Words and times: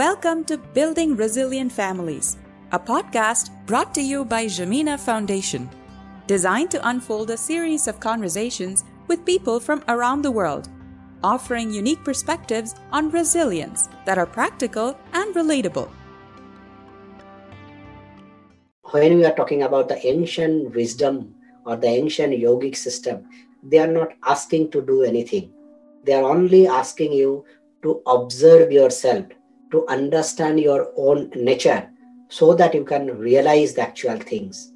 Welcome 0.00 0.44
to 0.44 0.56
Building 0.56 1.14
Resilient 1.14 1.70
Families, 1.70 2.38
a 2.72 2.78
podcast 2.78 3.50
brought 3.66 3.92
to 3.94 4.00
you 4.00 4.24
by 4.24 4.46
Jamina 4.46 4.98
Foundation, 4.98 5.68
designed 6.26 6.70
to 6.70 6.88
unfold 6.88 7.28
a 7.28 7.36
series 7.36 7.86
of 7.86 8.00
conversations 8.00 8.82
with 9.08 9.26
people 9.26 9.60
from 9.60 9.84
around 9.88 10.22
the 10.22 10.30
world, 10.30 10.70
offering 11.22 11.70
unique 11.70 12.02
perspectives 12.02 12.74
on 12.92 13.10
resilience 13.10 13.90
that 14.06 14.16
are 14.16 14.24
practical 14.24 14.96
and 15.12 15.34
relatable. 15.34 15.90
When 18.92 19.18
we 19.18 19.26
are 19.26 19.36
talking 19.36 19.64
about 19.64 19.90
the 19.90 20.00
ancient 20.06 20.74
wisdom 20.74 21.34
or 21.66 21.76
the 21.76 21.88
ancient 21.88 22.32
yogic 22.32 22.74
system, 22.74 23.28
they 23.62 23.76
are 23.76 23.92
not 24.00 24.14
asking 24.24 24.70
to 24.70 24.80
do 24.80 25.02
anything. 25.02 25.52
They 26.04 26.14
are 26.14 26.24
only 26.24 26.66
asking 26.66 27.12
you 27.12 27.44
to 27.82 28.00
observe 28.06 28.72
yourself 28.72 29.26
to 29.70 29.86
understand 29.88 30.60
your 30.60 30.92
own 30.96 31.30
nature 31.34 31.88
so 32.28 32.54
that 32.54 32.74
you 32.74 32.84
can 32.84 33.18
realize 33.18 33.74
the 33.74 33.82
actual 33.82 34.18
things. 34.18 34.72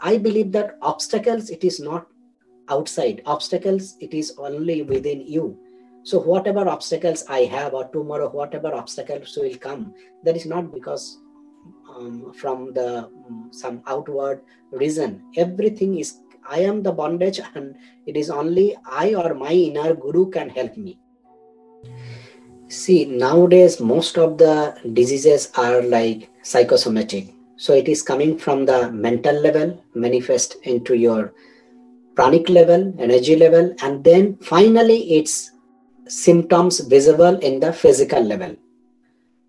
I 0.00 0.18
believe 0.18 0.52
that 0.52 0.78
obstacles 0.82 1.50
it 1.50 1.64
is 1.64 1.80
not 1.80 2.06
outside. 2.68 3.22
Obstacles 3.26 3.96
it 4.00 4.14
is 4.14 4.34
only 4.38 4.82
within 4.82 5.20
you. 5.20 5.58
So 6.04 6.18
whatever 6.18 6.68
obstacles 6.68 7.24
i 7.28 7.40
have 7.44 7.74
or 7.74 7.84
tomorrow 7.88 8.28
whatever 8.28 8.74
obstacles 8.74 9.36
will 9.40 9.54
come 9.56 9.94
that 10.24 10.34
is 10.36 10.46
not 10.46 10.72
because 10.72 11.20
um, 11.94 12.32
from 12.32 12.72
the 12.74 13.04
um, 13.04 13.50
some 13.52 13.82
outward 13.86 14.42
reason. 14.72 15.22
Everything 15.36 15.98
is 15.98 16.18
i 16.48 16.58
am 16.58 16.82
the 16.82 16.92
bondage 16.92 17.40
and 17.54 17.76
it 18.06 18.16
is 18.16 18.30
only 18.30 18.76
i 18.84 19.14
or 19.14 19.34
my 19.34 19.52
inner 19.52 19.94
guru 19.94 20.28
can 20.30 20.48
help 20.48 20.76
me 20.76 20.98
See, 22.72 23.04
nowadays, 23.04 23.80
most 23.80 24.16
of 24.16 24.38
the 24.38 24.74
diseases 24.94 25.52
are 25.56 25.82
like 25.82 26.30
psychosomatic. 26.40 27.34
So 27.56 27.74
it 27.74 27.86
is 27.86 28.00
coming 28.00 28.38
from 28.38 28.64
the 28.64 28.90
mental 28.90 29.38
level, 29.38 29.84
manifest 29.94 30.56
into 30.62 30.94
your 30.94 31.34
pranic 32.14 32.48
level, 32.48 32.94
energy 32.98 33.36
level, 33.36 33.76
and 33.82 34.02
then 34.02 34.38
finally 34.38 35.18
its 35.18 35.50
symptoms 36.08 36.80
visible 36.80 37.38
in 37.40 37.60
the 37.60 37.74
physical 37.74 38.22
level. 38.22 38.56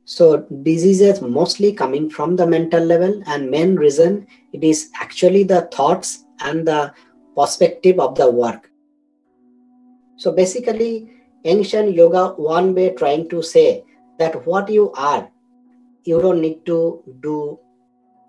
So 0.03 0.45
diseases 0.61 1.21
mostly 1.21 1.71
coming 1.71 2.09
from 2.09 2.35
the 2.35 2.45
mental 2.45 2.83
level, 2.83 3.23
and 3.25 3.49
main 3.49 3.77
reason 3.77 4.27
it 4.51 4.65
is 4.65 4.89
actually 4.99 5.43
the 5.45 5.61
thoughts 5.71 6.25
and 6.41 6.67
the 6.67 6.93
perspective 7.37 8.01
of 8.01 8.15
the 8.15 8.29
work. 8.29 8.69
So 10.17 10.33
basically, 10.33 11.09
ancient 11.43 11.93
yoga 11.93 12.29
one 12.35 12.73
way 12.73 12.93
trying 12.93 13.27
to 13.29 13.41
say 13.41 13.83
that 14.19 14.45
what 14.45 14.69
you 14.69 14.91
are 14.93 15.29
you 16.03 16.21
don't 16.21 16.41
need 16.41 16.65
to 16.65 17.03
do 17.21 17.59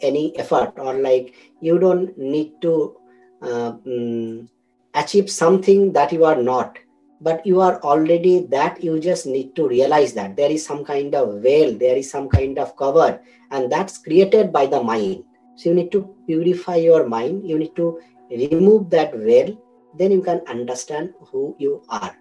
any 0.00 0.36
effort 0.38 0.72
or 0.76 0.94
like 0.94 1.34
you 1.60 1.78
don't 1.78 2.16
need 2.18 2.52
to 2.62 2.96
uh, 3.42 3.72
um, 3.86 4.48
achieve 4.94 5.30
something 5.30 5.92
that 5.92 6.12
you 6.12 6.24
are 6.24 6.40
not. 6.40 6.78
But 7.20 7.46
you 7.46 7.60
are 7.60 7.80
already 7.82 8.46
that 8.50 8.82
you 8.82 9.00
just 9.00 9.26
need 9.26 9.56
to 9.56 9.66
realize 9.66 10.12
that. 10.14 10.36
There 10.36 10.50
is 10.50 10.66
some 10.66 10.84
kind 10.84 11.14
of 11.14 11.42
veil 11.42 11.76
there 11.78 11.96
is 11.96 12.10
some 12.10 12.28
kind 12.28 12.58
of 12.58 12.76
cover 12.76 13.20
and 13.50 13.70
that's 13.70 13.98
created 13.98 14.52
by 14.52 14.66
the 14.66 14.82
mind. 14.82 15.24
So 15.56 15.70
you 15.70 15.74
need 15.74 15.92
to 15.92 16.14
purify 16.26 16.76
your 16.76 17.06
mind 17.06 17.48
you 17.48 17.58
need 17.58 17.76
to 17.76 18.00
remove 18.30 18.90
that 18.90 19.14
veil 19.14 19.56
then 19.96 20.10
you 20.10 20.20
can 20.20 20.42
understand 20.48 21.14
who 21.30 21.54
you 21.58 21.82
are 21.88 22.16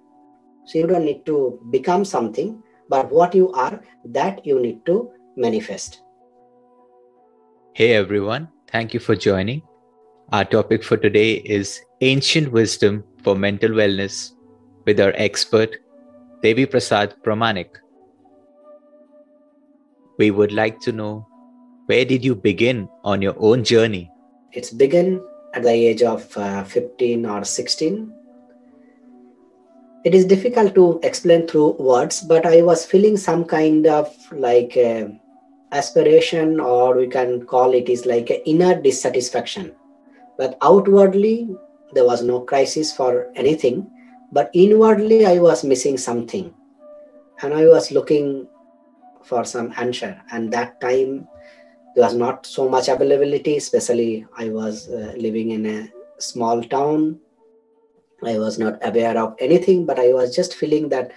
so 0.66 0.80
you 0.80 0.88
don't 0.88 1.06
need 1.06 1.26
to 1.26 1.60
become 1.70 2.06
something, 2.06 2.62
but 2.90 3.12
what 3.12 3.36
you 3.36 3.52
are, 3.54 3.82
that 4.06 4.46
you 4.46 4.60
need 4.62 4.86
to 4.86 5.12
manifest. 5.36 6.02
Hey 7.74 7.94
everyone, 7.94 8.50
thank 8.72 8.94
you 8.94 9.00
for 9.00 9.16
joining. 9.16 9.62
Our 10.32 10.46
topic 10.46 10.84
for 10.84 10.98
today 10.98 11.34
is 11.34 11.82
ancient 12.02 12.52
wisdom 12.52 13.04
for 13.24 13.36
mental 13.36 13.72
wellness 13.72 14.32
with 14.86 15.00
our 15.00 15.14
expert, 15.16 15.78
Debiprasad 16.44 17.16
Pramanik. 17.24 17.70
We 20.20 20.32
would 20.32 20.52
like 20.52 20.80
to 20.82 20.92
know 20.92 21.28
where 21.88 22.06
did 22.06 22.24
you 22.24 22.36
begin 22.36 22.88
on 23.04 23.22
your 23.22 23.36
own 23.38 23.64
journey? 23.64 24.10
It's 24.52 24.70
begun 24.70 25.22
at 25.54 25.64
the 25.64 25.72
age 25.72 26.04
of 26.04 26.36
uh, 26.38 26.64
15 26.64 27.26
or 27.26 27.44
16 27.44 28.14
it 30.04 30.14
is 30.14 30.26
difficult 30.26 30.76
to 30.76 31.00
explain 31.04 31.48
through 31.48 31.72
words 31.74 32.22
but 32.22 32.46
i 32.46 32.62
was 32.62 32.86
feeling 32.86 33.16
some 33.18 33.46
kind 33.46 33.88
of 33.88 34.14
like 34.32 34.76
aspiration 35.74 36.60
or 36.60 36.96
we 36.96 37.08
can 37.08 37.46
call 37.46 37.74
it 37.74 37.90
is 37.90 38.06
like 38.06 38.30
an 38.30 38.42
inner 38.46 38.80
dissatisfaction. 38.80 39.74
But 40.38 40.58
outwardly 40.62 41.50
there 41.94 42.06
was 42.06 42.24
no 42.24 42.42
crisis 42.42 42.96
for 42.96 43.32
anything 43.36 43.90
but 44.32 44.50
inwardly 44.54 45.26
i 45.26 45.38
was 45.40 45.64
missing 45.64 45.98
something. 45.98 46.54
And 47.42 47.54
i 47.54 47.66
was 47.66 47.92
looking 47.92 48.48
for 49.24 49.44
some 49.46 49.74
answer 49.78 50.20
and 50.32 50.52
that 50.54 50.80
time 50.82 51.28
there 51.96 52.04
was 52.06 52.16
not 52.16 52.46
so 52.46 52.68
much 52.68 52.88
availability 52.90 53.58
especially 53.58 54.26
i 54.38 54.50
was 54.50 54.90
uh, 54.90 55.14
living 55.18 55.52
in 55.52 55.66
a 55.66 55.90
small 56.18 56.64
town 56.64 57.20
I 58.26 58.38
was 58.38 58.60
not 58.60 58.80
aware 58.86 59.18
of 59.18 59.36
anything, 59.40 59.86
but 59.86 60.00
I 60.00 60.14
was 60.14 60.36
just 60.36 60.56
feeling 60.56 60.90
that 60.90 61.12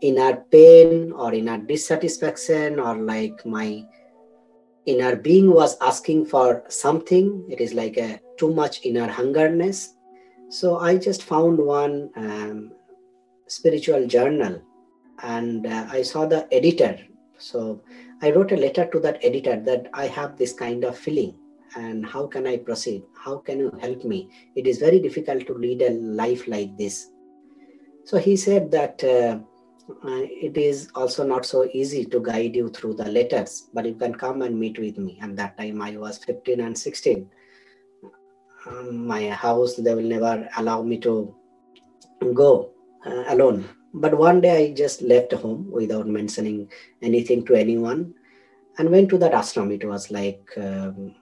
inner 0.00 0.36
pain 0.50 1.12
or 1.12 1.34
inner 1.34 1.58
dissatisfaction 1.58 2.78
or 2.78 2.96
like 2.96 3.44
my 3.44 3.84
inner 4.86 5.16
being 5.16 5.50
was 5.50 5.76
asking 5.80 6.26
for 6.26 6.64
something. 6.68 7.44
It 7.48 7.60
is 7.60 7.74
like 7.74 7.96
a 7.96 8.20
too 8.38 8.52
much 8.52 8.84
inner 8.84 9.08
hungerness. 9.08 9.88
So 10.48 10.78
I 10.78 10.96
just 10.96 11.22
found 11.22 11.58
one 11.58 12.10
um, 12.16 12.72
spiritual 13.48 14.06
journal 14.06 14.62
and 15.22 15.66
uh, 15.66 15.86
I 15.90 16.02
saw 16.02 16.26
the 16.26 16.52
editor. 16.52 16.98
So 17.38 17.82
I 18.22 18.30
wrote 18.30 18.52
a 18.52 18.56
letter 18.56 18.86
to 18.86 19.00
that 19.00 19.18
editor 19.22 19.60
that 19.60 19.88
I 19.92 20.06
have 20.06 20.36
this 20.36 20.52
kind 20.52 20.84
of 20.84 20.96
feeling 20.96 21.38
and 21.76 22.06
how 22.06 22.26
can 22.26 22.46
I 22.46 22.56
proceed? 22.56 23.02
How 23.16 23.38
can 23.38 23.58
you 23.58 23.70
help 23.80 24.04
me? 24.04 24.30
It 24.56 24.66
is 24.66 24.78
very 24.78 25.00
difficult 25.00 25.46
to 25.46 25.54
lead 25.54 25.82
a 25.82 25.90
life 25.90 26.48
like 26.48 26.76
this. 26.76 27.10
So 28.04 28.18
he 28.18 28.36
said 28.36 28.70
that 28.70 29.04
uh, 29.04 29.38
uh, 30.04 30.22
it 30.46 30.56
is 30.56 30.90
also 30.94 31.26
not 31.26 31.44
so 31.44 31.68
easy 31.72 32.04
to 32.06 32.20
guide 32.20 32.56
you 32.56 32.68
through 32.70 32.94
the 32.94 33.04
letters, 33.04 33.68
but 33.74 33.86
you 33.86 33.94
can 33.94 34.14
come 34.14 34.42
and 34.42 34.58
meet 34.58 34.78
with 34.78 34.98
me. 34.98 35.18
And 35.20 35.36
that 35.38 35.58
time 35.58 35.82
I 35.82 35.96
was 35.96 36.18
15 36.18 36.60
and 36.60 36.76
16. 36.76 37.28
Um, 38.66 39.06
my 39.06 39.28
house, 39.30 39.76
they 39.76 39.94
will 39.94 40.02
never 40.02 40.48
allow 40.56 40.82
me 40.82 40.98
to 41.00 41.34
go 42.34 42.70
uh, 43.06 43.24
alone. 43.28 43.68
But 43.94 44.16
one 44.16 44.40
day 44.40 44.66
I 44.66 44.72
just 44.74 45.00
left 45.02 45.32
home 45.32 45.70
without 45.70 46.06
mentioning 46.06 46.70
anything 47.02 47.44
to 47.46 47.54
anyone 47.54 48.14
and 48.78 48.90
went 48.90 49.08
to 49.10 49.18
that 49.18 49.32
ashram. 49.32 49.72
It 49.72 49.86
was 49.86 50.10
like 50.10 50.50
um, 50.56 51.14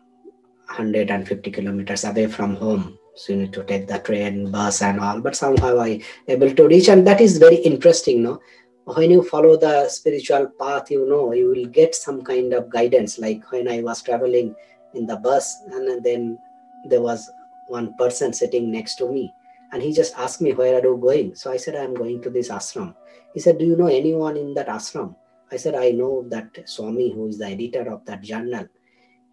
150 0.69 1.51
kilometers 1.51 2.05
away 2.05 2.27
from 2.27 2.57
home. 2.57 2.99
So 3.15 3.33
you 3.33 3.39
need 3.41 3.53
to 3.55 3.65
take 3.65 3.87
the 3.87 3.99
train 3.99 4.51
bus 4.51 4.83
and 4.83 5.01
all. 5.01 5.21
But 5.21 5.37
somehow 5.37 5.81
i 5.81 6.03
able 6.29 6.53
to 6.55 6.69
reach 6.69 6.89
and 6.89 7.07
that 7.07 7.21
is 7.21 7.39
very 7.39 7.57
interesting 7.57 8.23
no? 8.23 8.41
When 8.85 9.11
you 9.11 9.23
follow 9.23 9.57
the 9.57 9.89
spiritual 9.89 10.51
path 10.61 10.91
you 10.91 11.09
know 11.09 11.33
you 11.33 11.49
will 11.49 11.67
get 11.67 11.95
some 11.95 12.23
kind 12.23 12.53
of 12.53 12.71
guidance. 12.71 13.19
Like 13.19 13.51
when 13.51 13.69
i 13.69 13.81
was 13.81 14.03
traveling 14.03 14.55
in 14.95 15.07
the 15.07 15.17
bus 15.17 15.63
and 15.71 16.05
then 16.05 16.39
there 16.85 17.01
was 17.01 17.31
one 17.69 17.95
person 17.97 18.33
sitting 18.33 18.71
next 18.71 18.97
to 18.97 19.11
me 19.11 19.33
and 19.73 19.83
he 19.83 19.93
just 19.93 20.17
asked 20.19 20.41
me 20.41 20.53
where 20.53 20.75
are 20.75 20.83
you 20.83 20.99
going? 21.01 21.35
So 21.35 21.51
i 21.51 21.57
said 21.57 21.75
i'm 21.75 21.95
going 21.95 22.23
to 22.23 22.31
this 22.31 22.51
ashram. 22.51 22.95
He 23.33 23.41
said 23.41 23.59
do 23.59 23.65
you 23.65 23.77
know 23.77 23.87
anyone 23.87 24.37
in 24.37 24.53
that 24.55 24.69
ashram? 24.69 25.15
I 25.51 25.57
said 25.57 25.75
i 25.75 25.91
know 25.91 26.27
that 26.29 26.69
swami 26.69 27.13
who 27.13 27.29
is 27.29 27.39
the 27.39 27.47
editor 27.47 27.91
of 27.91 28.05
that 28.05 28.21
journal 28.21 28.67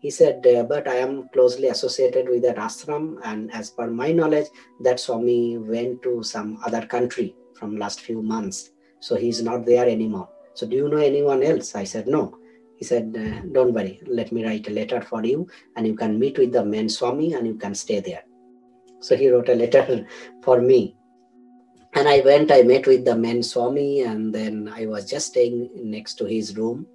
he 0.04 0.12
said, 0.12 0.46
uh, 0.46 0.64
but 0.64 0.86
I 0.86 0.96
am 0.96 1.30
closely 1.32 1.70
associated 1.70 2.28
with 2.28 2.42
that 2.42 2.58
ashram. 2.58 3.20
And 3.24 3.50
as 3.54 3.70
per 3.70 3.88
my 3.90 4.12
knowledge, 4.12 4.48
that 4.82 5.00
Swami 5.00 5.58
went 5.58 6.04
to 6.04 6.22
some 6.22 6.60
other 6.66 6.86
country 6.86 7.34
from 7.54 7.78
last 7.78 8.02
few 8.02 8.22
months. 8.22 8.72
So 9.00 9.16
he's 9.16 9.42
not 9.42 9.66
there 9.66 9.88
anymore. 9.88 10.28
So 10.56 10.68
do 10.68 10.76
you 10.76 10.90
know 10.90 10.98
anyone 10.98 11.42
else? 11.42 11.74
I 11.74 11.86
said, 11.86 12.08
no. 12.08 12.38
He 12.76 12.84
said, 12.84 13.16
uh, 13.18 13.48
don't 13.54 13.74
worry. 13.74 14.02
Let 14.06 14.34
me 14.34 14.44
write 14.44 14.68
a 14.68 14.72
letter 14.72 15.00
for 15.02 15.24
you 15.24 15.48
and 15.78 15.88
you 15.88 15.96
can 15.96 16.20
meet 16.20 16.38
with 16.38 16.52
the 16.52 16.66
main 16.66 16.90
Swami 16.90 17.36
and 17.36 17.48
you 17.48 17.56
can 17.56 17.74
stay 17.74 18.02
there. 18.02 18.24
So 19.00 19.16
he 19.16 19.30
wrote 19.30 19.48
a 19.48 19.56
letter 19.56 20.06
for 20.44 20.60
me. 20.60 20.98
And 21.94 22.10
I 22.10 22.20
went, 22.20 22.52
I 22.52 22.64
met 22.64 22.88
with 22.88 23.06
the 23.06 23.16
main 23.16 23.42
Swami 23.42 24.02
and 24.02 24.36
then 24.36 24.70
I 24.76 24.86
was 24.86 25.10
just 25.10 25.28
staying 25.28 25.70
next 25.76 26.16
to 26.16 26.26
his 26.26 26.58
room. 26.58 26.88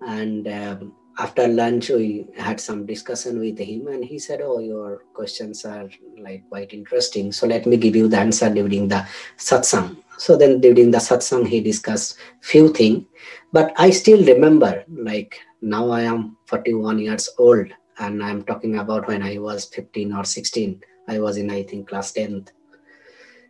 And 0.00 0.48
um, 0.48 0.96
after 1.18 1.46
lunch 1.48 1.90
we 1.90 2.26
had 2.36 2.60
some 2.60 2.86
discussion 2.86 3.38
with 3.38 3.58
him 3.58 3.88
and 3.88 4.04
he 4.04 4.18
said 4.18 4.40
oh 4.42 4.58
your 4.58 5.04
questions 5.12 5.64
are 5.64 5.88
like 6.18 6.48
quite 6.48 6.72
interesting. 6.72 7.32
So 7.32 7.46
let 7.46 7.66
me 7.66 7.76
give 7.76 7.96
you 7.96 8.08
the 8.08 8.18
answer 8.18 8.48
during 8.48 8.88
the 8.88 9.06
satsang. 9.36 9.96
So 10.18 10.36
then 10.36 10.60
during 10.60 10.90
the 10.90 10.98
satsang 10.98 11.46
he 11.46 11.60
discussed 11.60 12.16
few 12.40 12.72
things 12.72 13.04
but 13.52 13.72
i 13.76 13.90
still 13.90 14.24
remember 14.24 14.84
like 14.88 15.40
now 15.60 15.90
i 15.90 16.02
am 16.02 16.36
41 16.46 16.98
years 16.98 17.28
old 17.38 17.68
and 17.98 18.22
i'm 18.22 18.42
talking 18.44 18.78
about 18.78 19.06
when 19.08 19.22
i 19.22 19.38
was 19.38 19.66
15 19.66 20.12
or 20.12 20.24
16 20.24 20.80
i 21.08 21.18
was 21.18 21.36
in 21.36 21.50
i 21.50 21.62
think 21.62 21.88
class 21.88 22.12
10th 22.12 22.48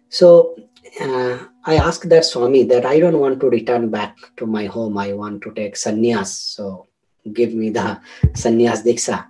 so 0.09 0.57
uh, 1.01 1.39
i 1.65 1.77
asked 1.77 2.09
that 2.09 2.25
swami 2.25 2.65
that 2.65 2.87
i 2.87 2.99
don't 2.99 3.21
want 3.21 3.41
to 3.41 3.51
return 3.51 3.91
back 3.91 4.17
to 4.37 4.47
my 4.47 4.67
home. 4.67 4.97
I 4.99 5.13
want 5.13 5.43
to 5.43 5.53
take 5.53 5.75
sannyas. 5.75 6.29
So 6.29 6.89
give 7.33 7.55
me 7.55 7.71
the 7.71 8.01
sannyas 8.33 8.83
diksha 8.85 9.27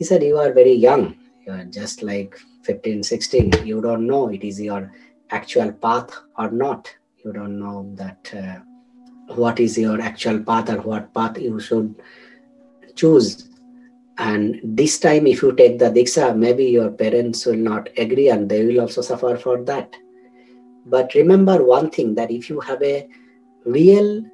he 0.00 0.06
said 0.06 0.22
you 0.22 0.38
are 0.38 0.50
very 0.50 0.72
young. 0.72 1.14
You 1.46 1.52
are 1.52 1.64
just 1.64 2.02
like 2.02 2.34
15 2.62 3.02
16 3.02 3.66
you 3.66 3.82
don't 3.82 4.06
know 4.06 4.28
it 4.30 4.42
is 4.42 4.58
your 4.58 4.90
actual 5.30 5.72
path 5.72 6.10
or 6.38 6.50
not. 6.50 6.90
You 7.22 7.34
don't 7.34 7.58
know 7.58 7.92
that 7.96 8.32
uh, 8.34 8.60
what 9.34 9.60
is 9.60 9.76
your 9.76 10.00
actual 10.00 10.42
path 10.42 10.70
or 10.70 10.80
what 10.80 11.12
path 11.12 11.38
you 11.38 11.60
should 11.60 11.94
choose. 12.96 13.50
And 14.16 14.58
this 14.64 14.98
time 14.98 15.26
if 15.26 15.42
you 15.42 15.52
take 15.52 15.78
the 15.78 15.90
diksha 15.90 16.34
maybe 16.34 16.64
your 16.64 16.90
parents 16.90 17.44
will 17.44 17.62
not 17.72 17.90
agree 17.98 18.30
and 18.30 18.48
they 18.48 18.64
will 18.64 18.80
also 18.80 19.02
suffer 19.02 19.36
for 19.36 19.62
that. 19.64 19.94
But 20.86 21.12
remember 21.12 21.62
one 21.62 21.90
thing 21.90 22.14
that 22.14 22.30
if 22.30 22.48
you 22.48 22.60
have 22.60 22.82
a 22.82 23.06
real 23.66 24.24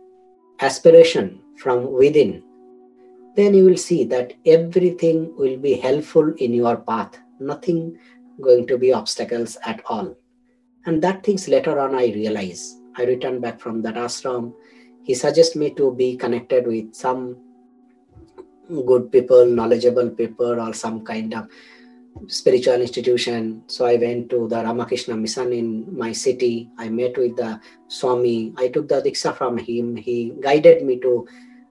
aspiration 0.61 1.41
from 1.59 1.91
within 1.91 2.45
then 3.37 3.55
you 3.55 3.65
will 3.65 3.77
see 3.77 4.05
that 4.05 4.33
everything 4.47 5.35
will 5.37 5.57
be 5.59 5.75
helpful 5.75 6.33
in 6.39 6.53
your 6.53 6.77
path 6.77 7.19
nothing 7.41 7.99
going 8.41 8.67
to 8.67 8.79
be 8.79 8.93
obstacles 8.93 9.57
at 9.65 9.83
all 9.87 10.15
and 10.87 11.03
that 11.03 11.25
things 11.25 11.49
later 11.49 11.79
on 11.81 11.95
I 11.95 12.07
realize. 12.07 12.81
I 12.97 13.05
returned 13.05 13.43
back 13.43 13.61
from 13.61 13.83
that 13.83 13.97
ashram. 13.97 14.55
He 15.03 15.15
suggested 15.15 15.59
me 15.59 15.71
to 15.75 15.93
be 15.93 16.17
connected 16.17 16.67
with 16.67 16.95
some 16.95 17.37
good 18.87 19.13
people, 19.13 19.45
knowledgeable 19.47 20.11
people, 20.11 20.61
or 20.61 20.73
some 20.73 21.05
kind 21.05 21.35
of 21.35 21.49
spiritual 22.29 22.81
institution. 22.81 23.63
So 23.67 23.85
I 23.85 23.97
went 23.97 24.31
to 24.31 24.49
the 24.49 24.63
Ramakrishna 24.63 25.17
Mission 25.17 25.53
in 25.53 25.97
my 25.97 26.13
city. 26.13 26.71
I 26.79 26.89
met 26.89 27.19
with 27.19 27.37
the 27.37 27.61
Swami. 27.89 28.55
I 28.57 28.69
took 28.69 28.89
the 28.89 29.03
Diksha 29.03 29.37
from 29.37 29.59
him. 29.59 29.97
He 29.97 30.33
guided 30.41 30.85
me 30.85 30.99
to 31.01 31.27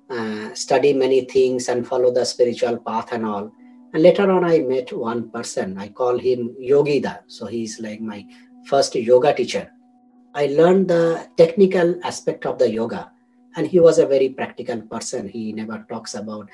uh, 0.09 0.53
study 0.53 0.93
many 0.93 1.21
things 1.25 1.69
and 1.69 1.87
follow 1.87 2.11
the 2.11 2.25
spiritual 2.25 2.77
path 2.77 3.11
and 3.11 3.25
all. 3.25 3.51
And 3.93 4.03
later 4.03 4.29
on, 4.29 4.43
I 4.43 4.59
met 4.59 4.91
one 4.91 5.29
person. 5.29 5.77
I 5.77 5.87
call 5.89 6.17
him 6.17 6.55
Yogida. 6.61 7.19
So 7.27 7.45
he's 7.45 7.79
like 7.79 8.01
my 8.01 8.25
first 8.65 8.95
yoga 8.95 9.33
teacher. 9.33 9.71
I 10.33 10.47
learned 10.47 10.89
the 10.89 11.29
technical 11.37 11.99
aspect 12.03 12.45
of 12.45 12.59
the 12.59 12.69
yoga, 12.69 13.11
and 13.55 13.65
he 13.65 13.79
was 13.79 13.99
a 13.99 14.05
very 14.05 14.29
practical 14.29 14.81
person. 14.81 15.29
He 15.29 15.53
never 15.53 15.85
talks 15.89 16.13
about 16.13 16.49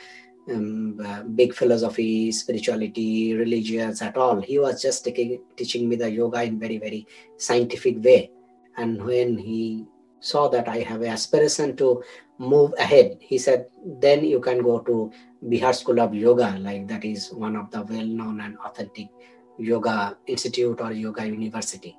um, 0.49 0.99
uh, 1.03 1.23
big 1.23 1.55
philosophy, 1.55 2.31
spirituality, 2.31 3.33
religions 3.33 4.03
at 4.03 4.17
all. 4.17 4.39
He 4.39 4.59
was 4.59 4.81
just 4.81 5.03
taking, 5.03 5.41
teaching 5.57 5.89
me 5.89 5.95
the 5.95 6.11
yoga 6.11 6.43
in 6.43 6.59
very 6.59 6.77
very 6.77 7.07
scientific 7.37 8.03
way. 8.03 8.29
And 8.77 9.03
when 9.03 9.37
he 9.37 9.85
saw 10.21 10.47
that 10.47 10.69
I 10.69 10.77
have 10.87 11.03
aspiration 11.03 11.75
to 11.77 12.03
move 12.37 12.73
ahead, 12.77 13.17
he 13.19 13.37
said, 13.37 13.67
"Then 14.05 14.23
you 14.23 14.39
can 14.39 14.63
go 14.63 14.79
to 14.79 15.11
Bihar 15.43 15.73
School 15.75 15.99
of 15.99 16.13
Yoga. 16.13 16.57
Like 16.61 16.87
that 16.87 17.03
is 17.03 17.33
one 17.33 17.55
of 17.55 17.69
the 17.71 17.81
well-known 17.81 18.39
and 18.41 18.57
authentic 18.65 19.09
yoga 19.57 20.17
institute 20.25 20.79
or 20.79 20.93
yoga 20.93 21.27
university." 21.27 21.97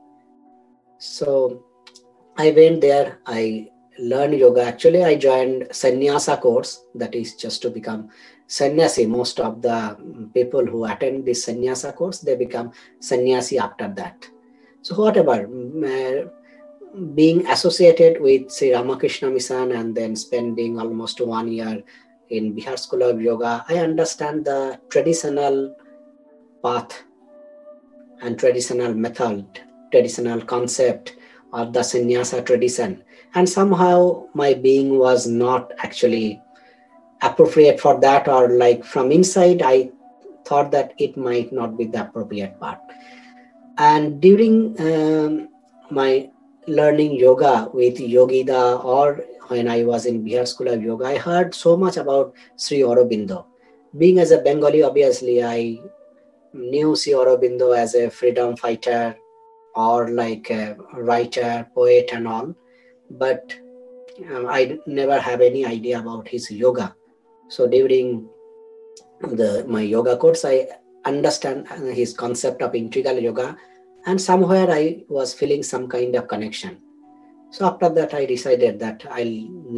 So 0.98 1.66
I 2.38 2.50
went 2.50 2.80
there. 2.80 3.18
I 3.26 3.68
learned 3.98 4.38
yoga. 4.38 4.62
Actually, 4.64 5.04
I 5.04 5.16
joined 5.16 5.68
sannyasa 5.70 6.38
course. 6.38 6.86
That 6.94 7.14
is 7.14 7.34
just 7.34 7.60
to 7.62 7.70
become 7.70 8.08
sannyasi. 8.46 9.06
Most 9.06 9.40
of 9.40 9.62
the 9.62 9.96
people 10.32 10.64
who 10.64 10.84
attend 10.86 11.26
this 11.26 11.44
sannyasa 11.44 11.92
course, 11.92 12.20
they 12.20 12.36
become 12.36 12.72
sannyasi 13.00 13.58
after 13.58 13.88
that. 13.96 14.26
So 14.82 14.96
whatever, 14.96 15.46
uh, 15.46 16.30
being 17.14 17.46
associated 17.46 18.20
with 18.20 18.52
Sri 18.52 18.74
Ramakrishna 18.74 19.30
Mission 19.30 19.72
and 19.72 19.94
then 19.94 20.14
spending 20.16 20.78
almost 20.78 21.20
one 21.20 21.50
year 21.50 21.82
in 22.30 22.54
Bihar 22.54 22.78
School 22.78 23.02
of 23.02 23.20
Yoga, 23.20 23.64
I 23.68 23.76
understand 23.78 24.44
the 24.44 24.80
traditional 24.88 25.74
path 26.62 27.02
and 28.20 28.38
traditional 28.38 28.94
method 28.94 29.46
traditional 29.92 30.40
concept 30.40 31.16
of 31.52 31.72
the 31.72 31.82
sannyasa 31.82 32.42
tradition. 32.42 33.04
And 33.34 33.48
somehow 33.48 34.26
my 34.34 34.54
being 34.54 34.98
was 34.98 35.26
not 35.26 35.70
actually 35.78 36.40
appropriate 37.20 37.78
for 37.78 38.00
that, 38.00 38.26
or 38.26 38.48
like 38.48 38.84
from 38.84 39.12
inside, 39.12 39.62
I 39.62 39.90
thought 40.44 40.72
that 40.72 40.94
it 40.98 41.16
might 41.16 41.52
not 41.52 41.76
be 41.76 41.84
the 41.84 42.08
appropriate 42.08 42.58
part. 42.58 42.80
And 43.78 44.20
during 44.20 44.74
um, 44.80 45.48
my 45.90 46.31
learning 46.66 47.14
yoga 47.18 47.68
with 47.72 47.98
Yogida 47.98 48.84
or 48.84 49.24
when 49.48 49.68
I 49.68 49.84
was 49.84 50.06
in 50.06 50.24
Bihar 50.24 50.46
School 50.46 50.68
of 50.68 50.82
Yoga, 50.82 51.06
I 51.06 51.18
heard 51.18 51.54
so 51.54 51.76
much 51.76 51.96
about 51.96 52.34
Sri 52.56 52.80
Aurobindo. 52.80 53.44
Being 53.96 54.18
as 54.18 54.30
a 54.30 54.38
Bengali, 54.38 54.82
obviously, 54.82 55.44
I 55.44 55.78
knew 56.52 56.96
Sri 56.96 57.12
Aurobindo 57.12 57.76
as 57.76 57.94
a 57.94 58.10
freedom 58.10 58.56
fighter, 58.56 59.16
or 59.74 60.10
like 60.10 60.50
a 60.50 60.76
writer, 60.94 61.66
poet, 61.74 62.10
and 62.12 62.28
all. 62.28 62.54
But 63.10 63.54
um, 64.30 64.46
I 64.48 64.78
never 64.86 65.18
have 65.18 65.40
any 65.40 65.66
idea 65.66 65.98
about 65.98 66.28
his 66.28 66.50
yoga. 66.50 66.94
So 67.48 67.66
during 67.66 68.28
the 69.20 69.64
my 69.68 69.82
yoga 69.82 70.16
course, 70.16 70.44
I 70.44 70.68
understand 71.04 71.68
his 71.68 72.14
concept 72.14 72.62
of 72.62 72.74
integral 72.74 73.18
yoga, 73.18 73.56
and 74.06 74.20
somewhere 74.20 74.70
I 74.70 75.04
was 75.08 75.34
feeling 75.34 75.62
some 75.62 75.88
kind 75.88 76.14
of 76.16 76.28
connection. 76.28 76.78
So 77.50 77.66
after 77.66 77.88
that, 77.90 78.14
I 78.14 78.24
decided 78.24 78.78
that 78.80 79.04
I'll 79.10 79.24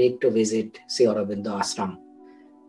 need 0.00 0.21
to 0.21 0.31
visit 0.31 0.79
Sri 0.88 1.06
Aurobindo 1.06 1.59
Ashram. 1.59 1.99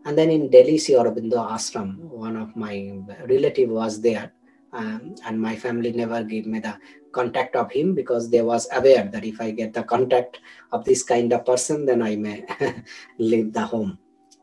And 0.04 0.18
then 0.18 0.30
in 0.30 0.50
Delhi, 0.50 0.78
Sri 0.78 0.94
Aurobindo 0.94 1.48
Ashram, 1.48 1.96
one 1.98 2.36
of 2.36 2.54
my 2.56 2.98
relative 3.28 3.70
was 3.70 4.00
there, 4.00 4.32
um, 4.72 5.14
and 5.24 5.40
my 5.40 5.56
family 5.56 5.92
never 5.92 6.22
gave 6.24 6.46
me 6.46 6.58
the 6.58 6.76
contact 7.12 7.56
of 7.56 7.70
him 7.72 7.94
because 7.94 8.30
they 8.30 8.42
was 8.42 8.68
aware 8.72 9.08
that 9.12 9.24
if 9.24 9.40
I 9.40 9.50
get 9.50 9.72
the 9.72 9.84
contact 9.84 10.40
of 10.72 10.84
this 10.84 11.02
kind 11.02 11.32
of 11.32 11.46
person, 11.46 11.86
then 11.86 12.02
I 12.02 12.16
may 12.16 12.44
leave 13.18 13.52
the 13.52 13.64
home. 13.64 13.98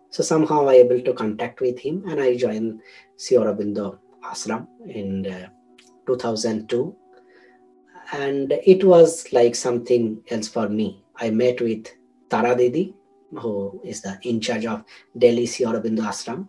So 0.10 0.24
somehow 0.24 0.70
I 0.70 0.76
able 0.76 1.02
to 1.02 1.14
contact 1.14 1.60
with 1.60 1.78
him 1.80 2.04
and 2.08 2.22
I 2.22 2.38
joined 2.38 2.82
Sri 3.18 3.38
Aurobindo 3.38 4.00
Ashram 4.24 4.68
in 4.88 5.28
uh, 5.28 5.50
2002. 6.08 6.96
And 8.14 8.54
it 8.64 8.84
was 8.84 9.34
like 9.34 9.56
something 9.56 10.24
else 10.30 10.48
for 10.48 10.70
me. 10.70 11.04
I 11.16 11.32
met 11.32 11.60
with 11.62 11.88
Tara 12.30 12.56
Didi, 12.56 12.94
who 13.36 13.82
is 13.84 14.02
the 14.02 14.20
in 14.22 14.40
charge 14.40 14.66
of 14.68 14.84
Delhi 15.18 15.48
Sri 15.48 15.66
Ashram. 15.66 16.48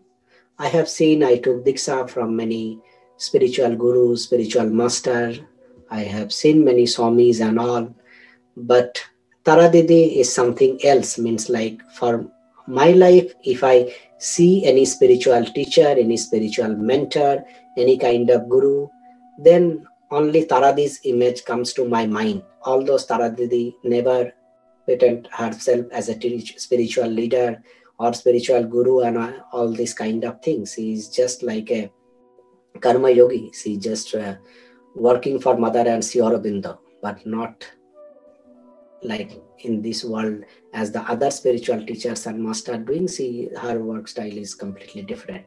I 0.58 0.68
have 0.68 0.88
seen, 0.88 1.24
I 1.24 1.38
took 1.38 1.64
Diksha 1.64 2.08
from 2.08 2.36
many 2.36 2.78
spiritual 3.16 3.76
gurus, 3.76 4.24
spiritual 4.24 4.66
master, 4.66 5.34
I 5.90 6.00
have 6.00 6.32
seen 6.32 6.64
many 6.64 6.84
swamis 6.84 7.40
and 7.40 7.58
all, 7.58 7.94
but 8.56 9.02
Taradidi 9.44 10.16
is 10.16 10.32
something 10.32 10.78
else. 10.84 11.18
Means 11.18 11.48
like 11.48 11.80
for 11.92 12.30
my 12.66 12.90
life, 12.90 13.32
if 13.42 13.64
I 13.64 13.94
see 14.18 14.64
any 14.64 14.84
spiritual 14.84 15.44
teacher, 15.46 15.86
any 15.86 16.16
spiritual 16.16 16.76
mentor, 16.76 17.44
any 17.78 17.98
kind 17.98 18.30
of 18.30 18.48
guru, 18.48 18.88
then 19.38 19.86
only 20.10 20.46
Taradi's 20.46 21.00
image 21.04 21.44
comes 21.44 21.72
to 21.74 21.88
my 21.88 22.06
mind. 22.06 22.42
Although 22.62 22.96
Taradidi 22.96 23.74
never 23.84 24.32
pretend 24.84 25.28
herself 25.32 25.86
as 25.92 26.08
a 26.08 26.14
spiritual 26.58 27.08
leader 27.08 27.62
or 27.98 28.12
spiritual 28.12 28.64
guru 28.64 29.00
and 29.00 29.42
all 29.52 29.68
these 29.68 29.94
kind 29.94 30.24
of 30.24 30.42
things. 30.42 30.72
He's 30.72 31.08
just 31.08 31.42
like 31.42 31.70
a 31.70 31.90
karma 32.80 33.10
yogi. 33.10 33.52
She 33.52 33.76
just 33.76 34.14
uh, 34.14 34.36
working 34.94 35.40
for 35.40 35.56
Mother 35.56 35.80
and 35.86 36.04
Sri 36.04 36.20
Aurobindo, 36.20 36.78
but 37.02 37.24
not 37.26 37.66
like 39.02 39.40
in 39.60 39.82
this 39.82 40.04
world 40.04 40.44
as 40.72 40.90
the 40.90 41.00
other 41.02 41.30
spiritual 41.30 41.84
teachers 41.84 42.26
and 42.26 42.42
master 42.42 42.76
doing. 42.76 43.08
See, 43.08 43.48
her 43.60 43.78
work 43.78 44.08
style 44.08 44.36
is 44.36 44.54
completely 44.54 45.02
different. 45.02 45.46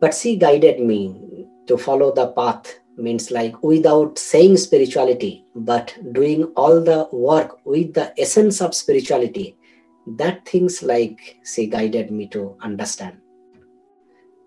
But 0.00 0.14
she 0.14 0.36
guided 0.36 0.80
me 0.80 1.46
to 1.66 1.78
follow 1.78 2.12
the 2.12 2.28
path 2.28 2.78
means 2.96 3.30
like 3.30 3.62
without 3.62 4.18
saying 4.18 4.56
spirituality, 4.56 5.44
but 5.54 5.96
doing 6.12 6.44
all 6.56 6.80
the 6.80 7.08
work 7.12 7.64
with 7.64 7.94
the 7.94 8.12
essence 8.20 8.60
of 8.60 8.74
spirituality. 8.74 9.56
That 10.06 10.46
things 10.46 10.82
like 10.82 11.38
she 11.44 11.66
guided 11.66 12.10
me 12.10 12.28
to 12.28 12.56
understand. 12.60 13.18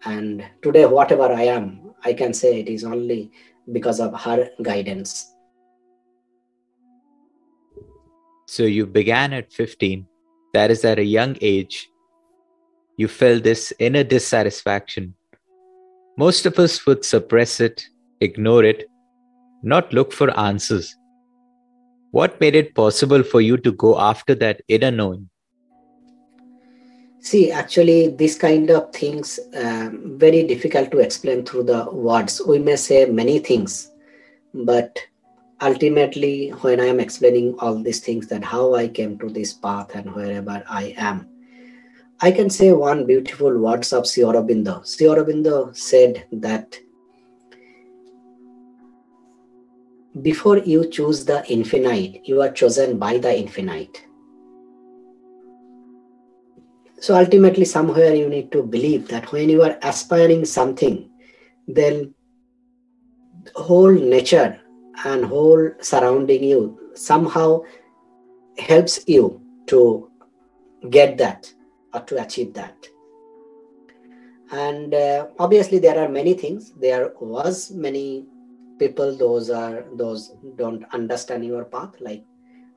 And 0.06 0.46
today, 0.62 0.86
whatever 0.86 1.34
I 1.34 1.44
am, 1.44 1.94
I 2.04 2.14
can 2.14 2.34
say 2.34 2.60
it 2.60 2.70
is 2.70 2.84
only 2.84 3.32
because 3.72 4.00
of 4.00 4.14
her 4.22 4.50
guidance. 4.62 5.34
So 8.46 8.64
you 8.64 8.86
began 8.86 9.34
at 9.34 9.52
15. 9.52 10.06
That 10.54 10.72
is 10.72 10.86
at 10.86 11.00
a 11.00 11.04
young 11.04 11.36
age. 11.42 11.90
You 12.96 13.08
felt 13.08 13.44
this 13.44 13.74
inner 13.80 14.04
dissatisfaction. 14.04 15.16
Most 16.18 16.46
of 16.46 16.58
us 16.58 16.86
would 16.86 17.04
suppress 17.04 17.60
it, 17.60 17.88
ignore 18.22 18.64
it, 18.64 18.90
not 19.64 19.94
look 19.94 20.14
for 20.14 20.38
answers. 20.40 20.96
What 22.12 22.40
made 22.40 22.56
it 22.56 22.74
possible 22.74 23.24
for 23.24 23.42
you 23.42 23.58
to 23.58 23.72
go 23.72 24.00
after 24.00 24.34
that 24.36 24.62
inner 24.68 24.92
knowing? 24.92 25.30
See, 27.20 27.52
actually, 27.52 28.10
this 28.10 28.38
kind 28.38 28.70
of 28.70 28.94
things 28.94 29.40
um, 29.56 30.18
very 30.18 30.44
difficult 30.44 30.92
to 30.92 31.00
explain 31.00 31.46
through 31.46 31.64
the 31.64 31.92
words. 31.92 32.42
We 32.48 32.60
may 32.60 32.78
say 32.78 33.06
many 33.06 33.40
things, 33.40 33.92
but 34.54 34.98
ultimately, 35.62 36.50
when 36.62 36.80
I 36.80 36.86
am 36.86 37.00
explaining 37.00 37.56
all 37.60 37.84
these 37.84 38.00
things, 38.00 38.28
that 38.28 38.44
how 38.44 38.76
I 38.76 38.88
came 38.88 39.18
to 39.20 39.30
this 39.30 39.54
path 39.54 39.94
and 39.96 40.14
wherever 40.16 40.64
I 40.70 40.96
am, 40.98 41.28
I 42.22 42.32
can 42.32 42.50
say 42.50 42.72
one 42.72 43.06
beautiful 43.06 43.58
words 43.60 43.92
of 43.94 44.08
Sri 44.08 44.24
Aurobindo. 44.24 44.88
Sri 44.88 45.08
Aurobindo 45.08 45.76
said 45.76 46.26
that 46.32 46.80
before 50.22 50.60
you 50.60 50.90
choose 50.90 51.26
the 51.26 51.46
infinite, 51.52 52.28
you 52.28 52.42
are 52.42 52.52
chosen 52.52 52.98
by 52.98 53.18
the 53.18 53.38
infinite. 53.38 54.04
So 57.00 57.16
ultimately, 57.16 57.66
somewhere 57.66 58.16
you 58.16 58.28
need 58.28 58.52
to 58.52 58.64
believe 58.64 59.08
that 59.10 59.32
when 59.32 59.50
you 59.50 59.62
are 59.62 59.78
aspiring 59.84 60.46
something, 60.46 61.10
then 61.68 62.14
whole 63.56 63.92
nature 63.92 64.60
and 65.06 65.26
whole 65.26 65.72
surrounding 65.80 66.44
you 66.44 66.92
somehow 66.96 67.62
helps 68.58 69.00
you 69.08 69.42
to 69.68 70.10
get 70.90 71.18
that 71.18 71.54
or 71.94 72.02
to 72.02 72.22
achieve 72.22 72.54
that. 72.54 72.76
And 74.52 74.94
uh, 74.94 75.28
obviously 75.38 75.80
there 75.80 76.00
are 76.00 76.10
many 76.10 76.34
things. 76.34 76.72
There 76.72 77.14
was 77.20 77.72
many 77.72 78.26
people 78.80 79.16
those 79.18 79.50
are 79.50 79.86
those 79.96 80.34
don't 80.56 80.84
understand 80.94 81.46
your 81.46 81.66
path 81.66 81.96
like 82.00 82.24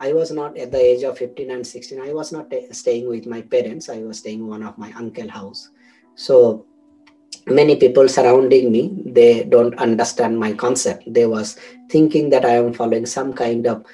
I 0.00 0.14
was 0.14 0.30
not 0.30 0.57
at 0.57 0.73
the 0.73 0.80
age 0.80 1.02
of 1.02 1.19
15 1.19 1.50
and 1.50 1.66
16. 1.66 2.00
I 2.00 2.14
was 2.14 2.33
not 2.33 2.50
staying 2.73 3.07
with 3.07 3.26
my 3.26 3.42
parents. 3.42 3.90
I 3.90 3.99
was 3.99 4.19
staying 4.19 4.49
one 4.49 4.62
of 4.62 4.78
my 4.78 4.90
uncle 4.92 5.28
house. 5.28 5.69
So 6.14 6.64
many 7.47 7.76
people 7.76 8.09
surrounding 8.09 8.73
me, 8.73 9.02
they 9.04 9.45
don't 9.45 9.78
understand 9.78 10.40
my 10.40 10.54
concept. 10.54 11.04
They 11.07 11.26
was 11.26 11.59
thinking 11.90 12.30
that 12.30 12.47
I 12.47 12.57
am 12.57 12.73
following 12.73 13.04
some 13.04 13.35
kind 13.35 13.66
of 13.66 13.85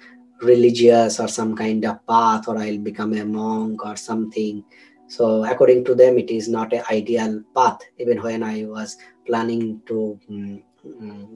religious 0.42 1.18
or 1.18 1.26
some 1.26 1.56
kind 1.56 1.84
of 1.84 2.06
path 2.06 2.46
or 2.46 2.56
I'll 2.56 2.78
become 2.78 3.12
a 3.14 3.24
monk 3.24 3.84
or 3.84 3.96
something. 3.96 4.62
So 5.08 5.44
according 5.44 5.84
to 5.86 5.96
them, 5.96 6.18
it 6.18 6.30
is 6.30 6.48
not 6.48 6.72
an 6.72 6.84
ideal 6.88 7.42
path. 7.54 7.80
Even 7.98 8.22
when 8.22 8.44
I 8.44 8.64
was 8.66 8.96
planning 9.26 9.82
to 9.86 10.20
um, 10.30 10.62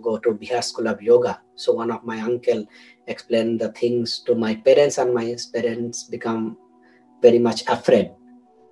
go 0.02 0.19
to 0.19 0.30
Bihar 0.35 0.62
School 0.62 0.88
of 0.88 1.02
Yoga. 1.02 1.40
So 1.54 1.73
one 1.73 1.90
of 1.90 2.04
my 2.04 2.21
uncle 2.21 2.66
explained 3.07 3.61
the 3.61 3.73
things 3.73 4.21
to 4.26 4.35
my 4.35 4.54
parents 4.54 4.99
and 4.99 5.14
my 5.14 5.37
parents 5.52 6.04
become 6.04 6.57
very 7.23 7.38
much 7.38 7.66
afraid. 7.69 8.12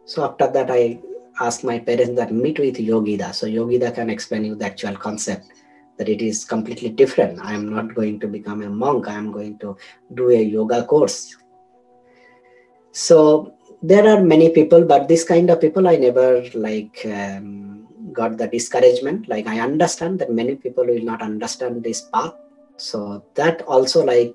So 0.04 0.24
after 0.24 0.48
that 0.50 0.70
i 0.70 1.00
asked 1.40 1.64
my 1.64 1.78
parents 1.78 2.16
that 2.16 2.32
meet 2.32 2.58
with 2.58 2.76
yogida. 2.76 3.34
So 3.34 3.46
yogida 3.46 3.94
can 3.94 4.10
explain 4.10 4.44
you 4.44 4.54
the 4.54 4.66
actual 4.66 4.96
concept 4.96 5.46
that 5.96 6.08
it 6.08 6.22
is 6.22 6.44
completely 6.44 6.88
different. 6.88 7.40
I 7.40 7.54
am 7.54 7.68
not 7.68 7.94
going 7.94 8.20
to 8.20 8.28
become 8.28 8.62
a 8.62 8.70
monk. 8.70 9.08
I 9.08 9.14
am 9.14 9.32
going 9.32 9.58
to 9.58 9.76
do 10.14 10.30
a 10.30 10.42
yoga 10.42 10.84
course. 10.84 11.36
So 12.92 13.54
there 13.82 14.08
are 14.08 14.22
many 14.22 14.50
people 14.50 14.84
but 14.84 15.06
this 15.06 15.22
kind 15.22 15.50
of 15.50 15.60
people 15.60 15.86
i 15.86 15.94
never 15.96 16.42
like 16.54 17.06
um, 17.06 17.67
got 18.20 18.36
the 18.42 18.48
discouragement. 18.56 19.28
Like 19.32 19.46
i 19.54 19.58
understand 19.68 20.18
that 20.20 20.32
many 20.40 20.54
people 20.64 20.86
will 20.92 21.06
not 21.10 21.22
understand 21.30 21.82
this 21.82 22.02
path. 22.14 22.34
So 22.76 23.24
that 23.34 23.62
also 23.62 24.04
like 24.04 24.34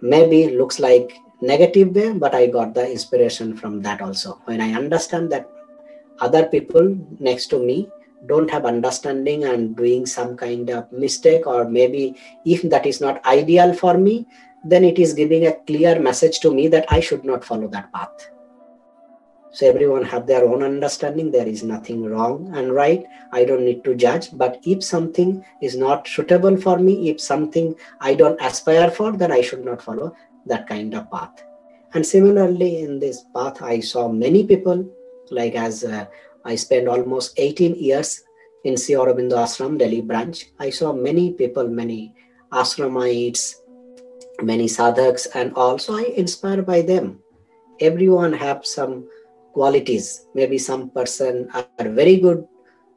maybe 0.00 0.40
looks 0.60 0.78
like 0.88 1.12
negative 1.50 1.88
way 1.96 2.12
but 2.22 2.34
i 2.40 2.46
got 2.56 2.72
the 2.74 2.84
inspiration 2.96 3.56
from 3.56 3.82
that 3.88 4.00
also. 4.06 4.38
When 4.50 4.60
i 4.60 4.70
understand 4.82 5.32
that 5.32 5.48
other 6.20 6.46
people 6.46 6.96
next 7.18 7.46
to 7.52 7.58
me 7.58 7.88
don't 8.26 8.50
have 8.50 8.64
understanding 8.64 9.44
and 9.44 9.76
doing 9.76 10.06
some 10.06 10.36
kind 10.36 10.70
of 10.70 10.90
mistake 10.92 11.46
or 11.46 11.68
maybe 11.68 12.14
if 12.44 12.62
that 12.74 12.86
is 12.86 13.00
not 13.00 13.24
ideal 13.26 13.74
for 13.74 13.94
me 13.98 14.26
then 14.64 14.84
it 14.84 14.98
is 14.98 15.12
giving 15.12 15.46
a 15.46 15.56
clear 15.66 15.98
message 15.98 16.38
to 16.40 16.52
me 16.54 16.68
that 16.68 16.86
i 16.96 17.00
should 17.00 17.24
not 17.24 17.44
follow 17.44 17.68
that 17.68 17.92
path 17.92 18.28
so 19.52 19.68
everyone 19.68 20.04
have 20.04 20.26
their 20.26 20.44
own 20.44 20.62
understanding 20.62 21.30
there 21.30 21.46
is 21.46 21.62
nothing 21.62 22.04
wrong 22.04 22.50
and 22.56 22.72
right 22.72 23.04
i 23.32 23.44
don't 23.44 23.64
need 23.64 23.84
to 23.84 23.94
judge 23.94 24.28
but 24.32 24.58
if 24.64 24.82
something 24.82 25.44
is 25.60 25.76
not 25.76 26.08
suitable 26.08 26.56
for 26.56 26.78
me 26.78 27.10
if 27.10 27.20
something 27.20 27.74
i 28.00 28.14
don't 28.14 28.40
aspire 28.40 28.90
for 28.90 29.12
then 29.12 29.30
i 29.30 29.40
should 29.40 29.64
not 29.64 29.82
follow 29.82 30.14
that 30.46 30.66
kind 30.66 30.94
of 30.94 31.10
path 31.10 31.44
and 31.94 32.04
similarly 32.04 32.80
in 32.80 32.98
this 32.98 33.24
path 33.34 33.62
i 33.62 33.78
saw 33.78 34.08
many 34.08 34.46
people 34.46 34.84
like 35.30 35.54
as 35.54 35.84
uh, 35.84 36.04
i 36.44 36.54
spent 36.54 36.88
almost 36.88 37.34
18 37.38 37.74
years 37.74 38.22
in 38.64 38.76
Sri 38.76 38.94
Aurobindo 38.94 39.36
Ashram, 39.36 39.78
Delhi 39.78 40.00
branch. 40.00 40.46
I 40.58 40.70
saw 40.70 40.92
many 40.92 41.32
people, 41.32 41.66
many 41.68 42.14
ashramites, 42.52 43.56
many 44.42 44.68
sadhaks, 44.68 45.26
and 45.34 45.52
also 45.54 45.96
I 45.96 46.12
inspired 46.16 46.66
by 46.66 46.82
them. 46.82 47.20
Everyone 47.80 48.32
have 48.32 48.64
some 48.64 49.08
qualities. 49.52 50.26
Maybe 50.34 50.58
some 50.58 50.90
person 50.90 51.48
are 51.54 51.88
very 51.88 52.16
good 52.16 52.44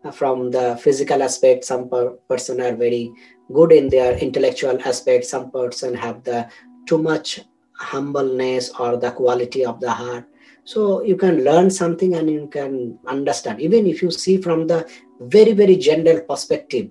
uh, 0.03 0.11
from 0.11 0.51
the 0.51 0.77
physical 0.77 1.21
aspect 1.23 1.63
some 1.65 1.89
per- 1.89 2.11
person 2.29 2.61
are 2.61 2.75
very 2.75 3.11
good 3.53 3.71
in 3.71 3.89
their 3.89 4.17
intellectual 4.17 4.79
aspect 4.85 5.25
some 5.25 5.51
person 5.51 5.93
have 5.93 6.23
the 6.23 6.47
too 6.85 6.97
much 6.97 7.41
humbleness 7.79 8.71
or 8.79 8.97
the 8.97 9.11
quality 9.11 9.65
of 9.65 9.79
the 9.79 9.91
heart. 9.91 10.25
So 10.63 11.03
you 11.03 11.15
can 11.15 11.43
learn 11.43 11.69
something 11.69 12.15
and 12.15 12.29
you 12.29 12.47
can 12.47 12.97
understand. 13.07 13.61
Even 13.61 13.85
if 13.87 14.01
you 14.01 14.11
see 14.11 14.37
from 14.37 14.67
the 14.67 14.87
very 15.19 15.53
very 15.53 15.75
general 15.77 16.21
perspective 16.21 16.89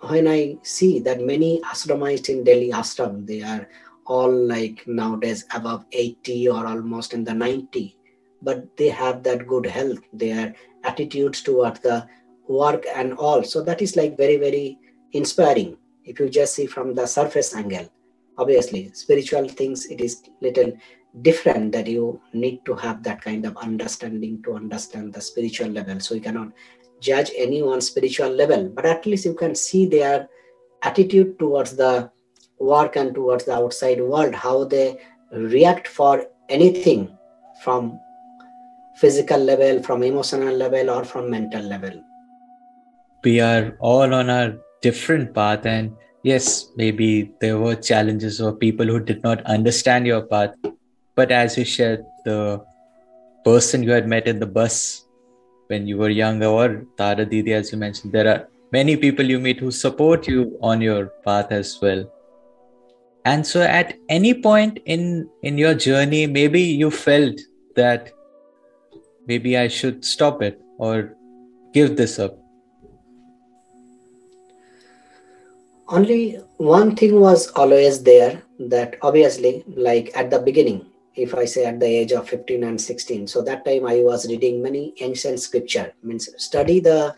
when 0.00 0.28
i 0.28 0.56
see 0.62 1.00
that 1.00 1.20
many 1.20 1.60
ashramites 1.62 2.28
in 2.28 2.44
delhi 2.44 2.70
ashram 2.70 3.26
they 3.26 3.42
are 3.42 3.68
all 4.06 4.32
like 4.32 4.86
nowadays 4.86 5.44
above 5.54 5.84
80 5.92 6.48
or 6.48 6.66
almost 6.66 7.12
in 7.14 7.24
the 7.24 7.34
90 7.34 7.97
but 8.42 8.76
they 8.76 8.88
have 8.88 9.22
that 9.22 9.46
good 9.46 9.66
health 9.66 9.98
their 10.12 10.54
attitudes 10.84 11.42
towards 11.42 11.80
the 11.80 12.06
work 12.48 12.84
and 12.94 13.12
all. 13.14 13.42
So 13.42 13.62
that 13.64 13.82
is 13.82 13.96
like 13.96 14.16
very 14.16 14.36
very 14.36 14.78
inspiring. 15.12 15.76
If 16.04 16.18
you 16.20 16.28
just 16.28 16.54
see 16.54 16.66
from 16.66 16.94
the 16.94 17.06
surface 17.06 17.54
angle 17.54 17.88
obviously 18.38 18.90
spiritual 18.92 19.48
things 19.48 19.86
it 19.86 20.00
is 20.00 20.22
little 20.40 20.72
different 21.22 21.72
that 21.72 21.86
you 21.86 22.20
need 22.32 22.64
to 22.64 22.74
have 22.74 23.02
that 23.02 23.20
kind 23.20 23.44
of 23.44 23.56
understanding 23.56 24.40
to 24.44 24.54
understand 24.54 25.12
the 25.12 25.20
spiritual 25.20 25.68
level. 25.68 25.98
So 26.00 26.14
you 26.14 26.20
cannot 26.20 26.52
judge 27.00 27.30
anyone's 27.36 27.86
spiritual 27.86 28.30
level 28.30 28.68
but 28.68 28.86
at 28.86 29.06
least 29.06 29.24
you 29.24 29.34
can 29.34 29.54
see 29.54 29.86
their 29.86 30.28
attitude 30.82 31.38
towards 31.38 31.76
the 31.76 32.10
work 32.58 32.96
and 32.96 33.14
towards 33.14 33.44
the 33.44 33.54
outside 33.54 34.00
world 34.00 34.34
how 34.34 34.64
they 34.64 34.98
react 35.32 35.86
for 35.86 36.26
anything 36.48 37.16
from 37.62 38.00
physical 39.00 39.38
level, 39.38 39.82
from 39.82 40.02
emotional 40.02 40.54
level, 40.54 40.90
or 40.90 41.04
from 41.04 41.30
mental 41.30 41.62
level. 41.62 42.02
We 43.24 43.40
are 43.40 43.76
all 43.80 44.14
on 44.14 44.30
a 44.30 44.58
different 44.82 45.34
path, 45.34 45.66
and 45.66 45.96
yes, 46.22 46.70
maybe 46.76 47.32
there 47.40 47.58
were 47.58 47.74
challenges 47.74 48.40
or 48.40 48.52
people 48.52 48.86
who 48.86 49.00
did 49.00 49.22
not 49.22 49.44
understand 49.46 50.06
your 50.06 50.22
path. 50.22 50.54
But 51.14 51.32
as 51.32 51.56
you 51.58 51.64
shared, 51.64 52.04
the 52.24 52.64
person 53.44 53.82
you 53.82 53.90
had 53.90 54.06
met 54.08 54.26
in 54.26 54.38
the 54.38 54.46
bus 54.46 55.04
when 55.68 55.86
you 55.86 55.98
were 55.98 56.10
younger, 56.10 56.46
or 56.46 56.86
Tara 56.96 57.24
Didi, 57.24 57.52
as 57.52 57.72
you 57.72 57.78
mentioned, 57.78 58.12
there 58.12 58.28
are 58.28 58.48
many 58.72 58.96
people 58.96 59.24
you 59.24 59.38
meet 59.38 59.60
who 59.60 59.70
support 59.70 60.26
you 60.26 60.58
on 60.62 60.80
your 60.80 61.06
path 61.24 61.52
as 61.52 61.78
well. 61.80 62.10
And 63.24 63.46
so, 63.46 63.60
at 63.62 63.94
any 64.08 64.34
point 64.34 64.78
in 64.86 65.28
in 65.42 65.58
your 65.58 65.74
journey, 65.74 66.26
maybe 66.26 66.62
you 66.62 66.90
felt 66.90 67.38
that 67.76 68.12
maybe 69.28 69.56
I 69.56 69.68
should 69.68 70.04
stop 70.04 70.42
it 70.42 70.60
or 70.78 71.14
give 71.72 71.96
this 71.96 72.18
up? 72.18 72.38
Only 75.88 76.40
one 76.56 76.96
thing 76.96 77.20
was 77.20 77.48
always 77.52 78.02
there 78.02 78.42
that 78.58 78.96
obviously, 79.02 79.64
like 79.68 80.10
at 80.16 80.30
the 80.30 80.38
beginning, 80.38 80.86
if 81.14 81.34
I 81.34 81.44
say 81.44 81.64
at 81.64 81.80
the 81.80 81.86
age 81.86 82.12
of 82.12 82.28
15 82.28 82.64
and 82.64 82.80
16, 82.80 83.26
so 83.26 83.42
that 83.42 83.64
time 83.64 83.86
I 83.86 84.02
was 84.02 84.28
reading 84.28 84.62
many 84.62 84.94
ancient 85.00 85.40
scripture, 85.40 85.92
means 86.02 86.28
study 86.36 86.80
the 86.80 87.14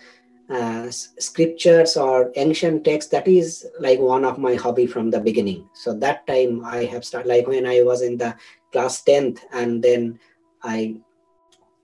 uh, 0.51 0.91
scriptures 0.91 1.97
or 1.97 2.33
ancient 2.37 2.85
texts 2.85 3.11
that 3.13 3.29
is 3.29 3.67
like 3.79 4.01
one 4.01 4.25
of 4.25 4.39
my 4.39 4.55
hobby 4.55 4.85
from 4.85 5.09
the 5.09 5.21
beginning 5.21 5.69
so 5.75 5.95
that 5.95 6.27
time 6.27 6.65
i 6.65 6.85
have 6.85 7.05
started 7.05 7.29
like 7.29 7.47
when 7.47 7.65
i 7.65 7.81
was 7.83 8.03
in 8.03 8.19
the 8.19 8.35
class 8.73 9.01
10th 9.05 9.39
and 9.53 9.81
then 9.81 10.19
i 10.65 10.97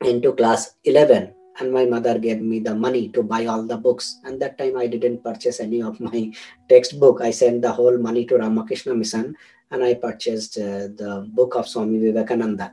into 0.03 0.33
class 0.33 0.75
11 0.85 1.33
and 1.59 1.73
my 1.73 1.87
mother 1.87 2.19
gave 2.19 2.41
me 2.41 2.61
the 2.61 2.75
money 2.75 3.09
to 3.09 3.23
buy 3.23 3.47
all 3.47 3.63
the 3.63 3.77
books. 3.77 4.21
And 4.25 4.41
that 4.43 4.59
time 4.59 4.77
i 4.77 4.87
didn't 4.87 5.25
purchase 5.25 5.61
any 5.61 5.83
of 5.83 5.99
my 6.01 6.33
textbook. 6.69 7.21
I 7.23 7.31
sent 7.31 7.63
the 7.63 7.73
whole 7.73 7.99
money 7.99 8.27
to 8.27 8.37
ramakrishna 8.37 8.95
mission 8.95 9.37
and 9.71 9.83
i 9.83 9.95
purchased 9.95 10.59
uh, 10.59 10.89
the 11.01 11.27
book 11.33 11.57
of 11.57 11.67
swami 11.69 11.99
vivekananda. 11.99 12.73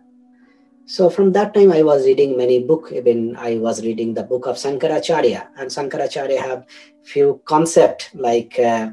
So 0.86 1.10
from 1.10 1.32
that 1.32 1.54
time, 1.54 1.72
I 1.72 1.82
was 1.82 2.06
reading 2.06 2.38
many 2.38 2.62
book. 2.62 2.92
Even 2.92 3.38
I 3.38 3.56
was 3.56 3.82
reading 3.84 4.14
the 4.14 4.24
book 4.24 4.46
of 4.48 4.58
Sankaracharya, 4.58 5.48
and 5.56 5.70
Sankaracharya 5.70 6.38
have 6.38 6.66
few 7.04 7.42
concept 7.46 8.12
like 8.14 8.60
uh, 8.60 8.90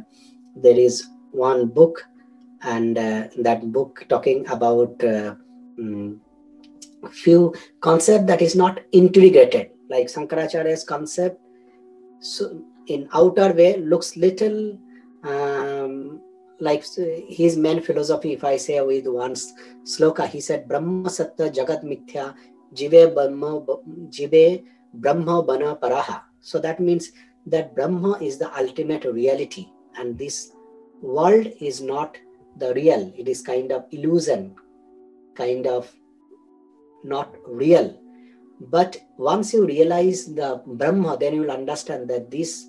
there 0.55 0.79
is 0.79 1.09
one 1.33 1.67
book, 1.67 2.07
and 2.63 2.97
uh, 2.97 3.27
that 3.39 3.73
book 3.73 4.07
talking 4.09 4.49
about 4.49 5.03
um, 5.03 6.21
few 7.11 7.55
concept 7.81 8.27
that 8.27 8.43
is 8.43 8.55
not 8.55 8.81
integrated. 8.93 9.71
Like 9.89 10.07
Sankaracharya's 10.07 10.85
concept, 10.85 11.41
so 12.21 12.63
in 12.87 13.09
outer 13.13 13.53
way 13.53 13.77
looks 13.79 14.17
little 14.17 14.79
um, 15.25 16.21
like 16.61 16.85
his 17.29 17.57
main 17.57 17.81
philosophy, 17.83 18.35
if 18.35 18.45
I 18.45 18.57
say 18.57 18.81
with 18.81 19.07
one 19.07 19.35
sloka, 19.85 20.29
he 20.29 20.41
said, 20.41 20.69
Brahma 20.69 21.09
Sattva 21.09 21.53
Jagat 21.53 21.83
Mithya 21.83 22.35
Jive 22.75 23.15
Brahma, 23.15 23.65
Jive 24.11 24.65
Brahma 24.95 25.43
Bana 25.43 25.77
Paraha. 25.77 26.23
So 26.41 26.59
that 26.59 26.79
means 26.79 27.13
that 27.47 27.75
Brahma 27.75 28.19
is 28.21 28.39
the 28.39 28.57
ultimate 28.57 29.05
reality, 29.05 29.69
and 29.97 30.19
this 30.19 30.53
world 31.01 31.49
is 31.61 31.81
not 31.81 32.17
the 32.59 32.75
real, 32.75 33.13
it 33.17 33.27
is 33.27 33.41
kind 33.43 33.73
of 33.73 33.87
illusion, 33.91 34.55
kind 35.35 35.67
of 35.67 35.91
not 37.05 37.35
real. 37.47 37.99
But 38.61 39.01
once 39.17 39.53
you 39.55 39.67
realize 39.67 40.27
the 40.27 40.63
Brahma, 40.67 41.17
then 41.19 41.35
you 41.35 41.41
will 41.43 41.51
understand 41.51 42.09
that 42.11 42.31
this 42.31 42.69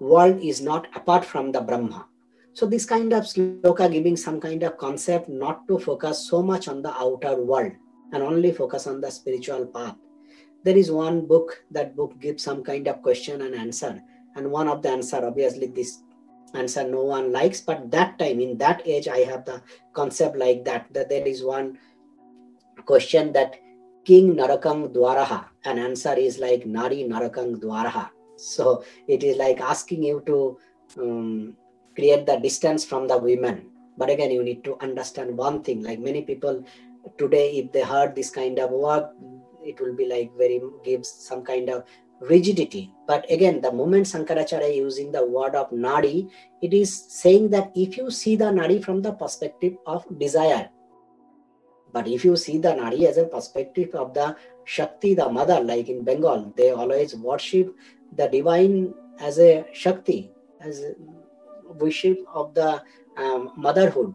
world 0.00 0.40
is 0.42 0.60
not 0.60 0.88
apart 0.96 1.24
from 1.24 1.52
the 1.52 1.60
Brahma 1.60 2.06
so 2.54 2.66
this 2.66 2.86
kind 2.86 3.12
of 3.12 3.24
sloka 3.24 3.90
giving 3.90 4.16
some 4.16 4.40
kind 4.40 4.62
of 4.62 4.78
concept 4.78 5.28
not 5.28 5.66
to 5.66 5.76
focus 5.76 6.28
so 6.28 6.40
much 6.40 6.68
on 6.68 6.82
the 6.82 6.94
outer 6.94 7.34
world 7.34 7.72
and 8.12 8.22
only 8.22 8.52
focus 8.52 8.86
on 8.86 9.00
the 9.00 9.10
spiritual 9.10 9.66
path. 9.66 9.96
There 10.62 10.76
is 10.76 10.90
one 10.92 11.26
book, 11.26 11.64
that 11.72 11.96
book 11.96 12.14
gives 12.20 12.44
some 12.44 12.62
kind 12.62 12.86
of 12.86 13.02
question 13.02 13.42
and 13.42 13.56
answer. 13.56 14.00
And 14.36 14.52
one 14.52 14.68
of 14.68 14.82
the 14.82 14.90
answer, 14.90 15.26
obviously 15.26 15.66
this 15.66 16.04
answer 16.54 16.86
no 16.86 17.02
one 17.02 17.32
likes, 17.32 17.60
but 17.60 17.90
that 17.90 18.20
time, 18.20 18.38
in 18.38 18.56
that 18.58 18.86
age, 18.86 19.08
I 19.08 19.26
have 19.26 19.44
the 19.44 19.60
concept 19.92 20.36
like 20.36 20.64
that, 20.64 20.86
that 20.94 21.08
there 21.08 21.26
is 21.26 21.42
one 21.42 21.76
question 22.84 23.32
that 23.32 23.56
King 24.04 24.34
Narakam 24.36 24.92
Dwaraha, 24.92 25.46
an 25.64 25.78
answer 25.78 26.14
is 26.14 26.38
like 26.38 26.66
Nari 26.66 27.04
Narakam 27.04 27.56
Dwaraha. 27.56 28.10
So 28.36 28.84
it 29.08 29.22
is 29.22 29.36
like 29.36 29.60
asking 29.60 30.02
you 30.02 30.22
to 30.26 30.58
um, 31.00 31.56
create 31.94 32.26
the 32.26 32.36
distance 32.36 32.84
from 32.84 33.06
the 33.08 33.16
women 33.16 33.70
but 33.96 34.10
again 34.10 34.30
you 34.30 34.42
need 34.42 34.64
to 34.64 34.76
understand 34.80 35.36
one 35.36 35.62
thing 35.62 35.82
like 35.82 35.98
many 35.98 36.22
people 36.22 36.64
today 37.18 37.58
if 37.58 37.72
they 37.72 37.82
heard 37.82 38.14
this 38.14 38.30
kind 38.30 38.58
of 38.58 38.70
work 38.70 39.10
it 39.64 39.80
will 39.80 39.94
be 39.94 40.06
like 40.06 40.30
very 40.36 40.60
gives 40.84 41.08
some 41.08 41.42
kind 41.42 41.70
of 41.70 41.84
rigidity 42.20 42.90
but 43.06 43.30
again 43.30 43.60
the 43.60 43.72
moment 43.72 44.06
sankaracharya 44.06 44.74
using 44.74 45.10
the 45.12 45.24
word 45.24 45.54
of 45.54 45.70
nadi 45.70 46.30
it 46.62 46.72
is 46.72 46.92
saying 47.08 47.50
that 47.50 47.70
if 47.74 47.96
you 47.96 48.10
see 48.10 48.36
the 48.36 48.50
nadi 48.58 48.82
from 48.82 49.02
the 49.02 49.12
perspective 49.12 49.74
of 49.86 50.06
desire 50.18 50.68
but 51.94 52.08
if 52.08 52.24
you 52.28 52.36
see 52.44 52.58
the 52.58 52.72
nadi 52.80 53.06
as 53.10 53.18
a 53.22 53.24
perspective 53.34 53.94
of 53.94 54.14
the 54.18 54.28
shakti 54.76 55.14
the 55.14 55.28
mother 55.38 55.58
like 55.72 55.88
in 55.88 56.04
bengal 56.08 56.52
they 56.56 56.70
always 56.70 57.14
worship 57.14 57.74
the 58.20 58.26
divine 58.28 58.78
as 59.20 59.38
a 59.38 59.52
shakti 59.72 60.20
as 60.60 60.80
a 60.80 60.94
worship 61.78 62.18
of 62.32 62.54
the 62.54 62.82
um, 63.16 63.52
motherhood. 63.56 64.14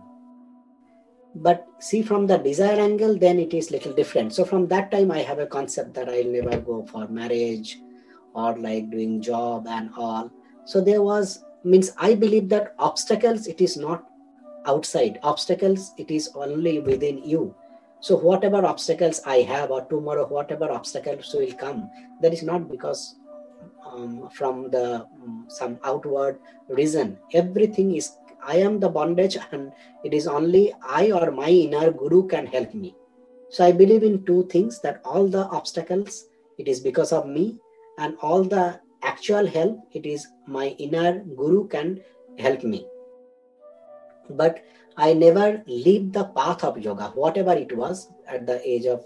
But 1.36 1.68
see 1.80 2.02
from 2.02 2.28
the 2.28 2.38
desire 2.38 2.80
angle 2.80 3.18
then 3.18 3.39
it 3.39 3.54
is 3.54 3.72
little 3.72 3.94
different. 3.94 4.34
So 4.34 4.46
from 4.46 4.68
that 4.68 4.92
time 4.92 5.12
i 5.12 5.20
have 5.20 5.39
a 5.39 5.46
concept 5.46 5.94
that 5.94 6.10
i'll 6.10 6.34
never 6.38 6.60
go 6.60 6.86
for 6.86 7.08
marriage 7.08 7.78
or 8.34 8.58
like 8.58 8.89
doing 8.89 9.22
job 9.22 9.68
and 9.68 9.92
all. 9.96 10.32
So 10.65 10.82
there 10.82 11.02
was 11.02 11.44
means 11.63 11.92
i 11.98 12.15
believe 12.15 12.50
that 12.50 12.74
obstacles 12.80 13.48
it 13.48 13.62
is 13.62 13.78
not 13.78 14.06
outside. 14.65 15.20
Obstacles 15.24 15.94
it 15.98 16.12
is 16.12 16.30
only 16.36 16.80
within 16.80 17.24
you 17.24 17.56
so 18.00 18.16
whatever 18.16 18.66
obstacles 18.66 19.22
i 19.26 19.38
have 19.38 19.72
or 19.72 19.86
tomorrow 19.86 20.26
whatever 20.28 20.72
obstacles 20.72 21.34
will 21.34 21.52
come 21.54 21.90
that 22.22 22.34
is 22.34 22.44
not 22.44 22.70
because 22.70 23.16
um, 23.86 24.30
from 24.30 24.70
the 24.72 25.06
um, 25.24 25.46
some 25.48 25.80
outward 25.84 26.40
reason. 26.68 27.18
Everything 27.34 27.96
is 27.96 28.12
i 28.46 28.56
am 28.56 28.80
the 28.80 28.88
bondage 28.88 29.38
and 29.52 29.74
it 30.04 30.14
is 30.14 30.26
only 30.28 30.74
i 30.82 31.12
or 31.12 31.32
my 31.32 31.50
inner 31.50 31.92
guru 31.92 32.28
can 32.28 32.46
help 32.46 32.74
me. 32.74 32.96
So 33.50 33.66
i 33.66 33.72
believe 33.72 34.04
in 34.04 34.26
two 34.26 34.48
things 34.48 34.80
that 34.82 35.02
all 35.04 35.28
the 35.28 35.46
obstacles 35.48 36.26
it 36.58 36.68
is 36.68 36.80
because 36.80 37.12
of 37.12 37.28
me 37.28 37.58
and 37.98 38.16
all 38.22 38.44
the 38.44 38.80
actual 39.04 39.46
help 39.46 39.80
it 39.94 40.06
is 40.06 40.28
my 40.48 40.68
inner 40.78 41.20
guru 41.42 41.68
can 41.68 42.02
help 42.38 42.64
me. 42.64 42.86
But 44.30 44.64
i 45.06 45.14
never 45.14 45.64
leave 45.68 46.12
the 46.14 46.26
path 46.38 46.64
of 46.64 46.78
yoga. 46.78 47.12
Whatever 47.16 47.54
it 47.54 47.76
was 47.76 48.12
at 48.28 48.46
the 48.46 48.58
age 48.70 48.86
of 48.86 49.06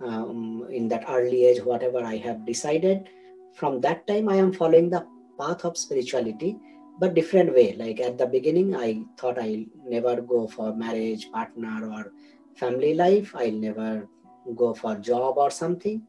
um, 0.00 0.66
in 0.70 0.88
that 0.88 1.04
early 1.08 1.44
age 1.46 1.62
whatever 1.62 2.02
i 2.04 2.16
have 2.16 2.44
decided 2.46 3.08
from 3.54 3.80
that 3.80 4.06
time 4.06 4.28
i 4.28 4.36
am 4.36 4.52
following 4.52 4.88
the 4.90 5.04
path 5.38 5.64
of 5.64 5.76
spirituality 5.76 6.56
but 7.00 7.14
different 7.14 7.54
way. 7.54 7.74
Like 7.76 7.98
at 8.00 8.18
the 8.18 8.26
beginning 8.26 8.76
i 8.76 9.02
thought 9.16 9.38
i'll 9.38 9.64
never 9.86 10.20
go 10.20 10.46
for 10.46 10.74
marriage 10.74 11.30
partner 11.32 11.90
or 11.90 12.12
family 12.56 12.94
life. 12.94 13.34
I'll 13.34 13.60
never 13.68 14.06
go 14.54 14.74
for 14.74 14.96
job 14.96 15.38
or 15.38 15.50
something. 15.50 16.02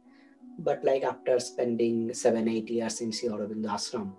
But 0.59 0.83
like 0.83 1.03
after 1.03 1.39
spending 1.39 2.13
seven 2.13 2.49
eight 2.49 2.69
years 2.69 2.99
in 3.01 3.11
Sri 3.11 3.29
Aurobindo 3.29 3.69
ashram 3.77 4.11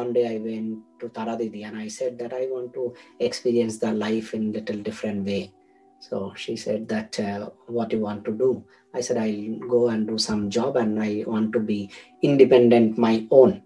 one 0.00 0.12
day 0.16 0.24
i 0.34 0.38
went 0.48 0.78
to 1.00 1.08
taradidi 1.18 1.62
and 1.68 1.76
i 1.84 1.88
said 1.98 2.18
that 2.18 2.32
i 2.40 2.46
want 2.54 2.72
to 2.78 2.94
experience 3.28 3.78
the 3.78 3.92
life 4.06 4.34
in 4.34 4.52
little 4.52 4.80
different 4.88 5.24
way 5.24 5.52
so 6.00 6.32
she 6.36 6.54
said 6.54 6.86
that 6.88 7.18
uh, 7.20 7.50
what 7.66 7.92
you 7.92 8.00
want 8.08 8.24
to 8.24 8.32
do 8.44 8.50
I 8.94 9.00
said, 9.00 9.18
I'll 9.18 9.68
go 9.68 9.88
and 9.88 10.06
do 10.06 10.18
some 10.18 10.50
job 10.50 10.76
and 10.76 11.00
I 11.00 11.24
want 11.26 11.52
to 11.52 11.60
be 11.60 11.90
independent, 12.22 12.96
my 12.96 13.26
own. 13.30 13.62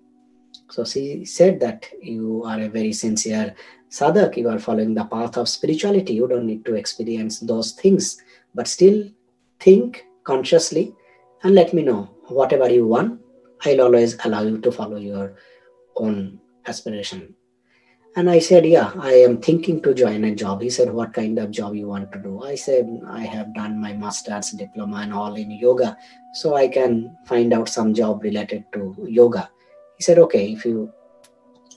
So 0.71 0.85
she 0.85 1.25
said 1.25 1.61
that 1.61 1.87
you 2.01 2.43
are 2.45 2.61
a 2.61 2.69
very 2.69 2.93
sincere 2.93 3.55
sadhak, 3.91 4.37
you 4.37 4.49
are 4.49 4.59
following 4.59 4.95
the 4.95 5.05
path 5.05 5.37
of 5.37 5.49
spirituality. 5.49 6.15
You 6.15 6.27
don't 6.27 6.47
need 6.47 6.65
to 6.65 6.75
experience 6.75 7.41
those 7.41 7.73
things, 7.73 8.21
but 8.55 8.67
still 8.67 9.09
think 9.61 10.05
consciously 10.25 10.95
and 11.43 11.55
let 11.55 11.73
me 11.73 11.83
know 11.83 12.11
whatever 12.29 12.69
you 12.69 12.87
want. 12.87 13.21
I'll 13.65 13.83
always 13.83 14.17
allow 14.25 14.43
you 14.43 14.59
to 14.59 14.73
follow 14.73 14.97
your 14.97 15.37
own 15.97 16.41
aspiration. 16.67 17.35
And 18.15 18.29
I 18.29 18.41
said, 18.41 18.67
Yeah, 18.67 18.93
I 18.99 19.15
am 19.15 19.41
thinking 19.41 19.81
to 19.83 19.95
join 19.95 20.25
a 20.25 20.35
job. 20.35 20.61
He 20.61 20.69
said, 20.69 20.93
What 20.93 21.15
kind 21.15 21.39
of 21.39 21.51
job 21.51 21.75
you 21.75 21.89
want 21.89 22.13
to 22.13 22.19
do? 22.19 22.43
I 22.43 22.57
said, 22.57 22.87
I 23.09 23.21
have 23.21 23.55
done 23.55 23.81
my 23.81 23.95
master's 23.95 24.51
diploma 24.51 24.97
and 24.99 25.15
all 25.15 25.35
in 25.35 25.51
yoga. 25.51 25.97
So 26.35 26.55
I 26.55 26.69
can 26.69 27.17
find 27.25 27.53
out 27.55 27.69
some 27.69 27.95
job 27.95 28.23
related 28.23 28.65
to 28.75 28.95
yoga. 29.09 29.51
He 29.97 30.03
said, 30.03 30.19
Okay, 30.19 30.53
if 30.53 30.67
you 30.67 30.93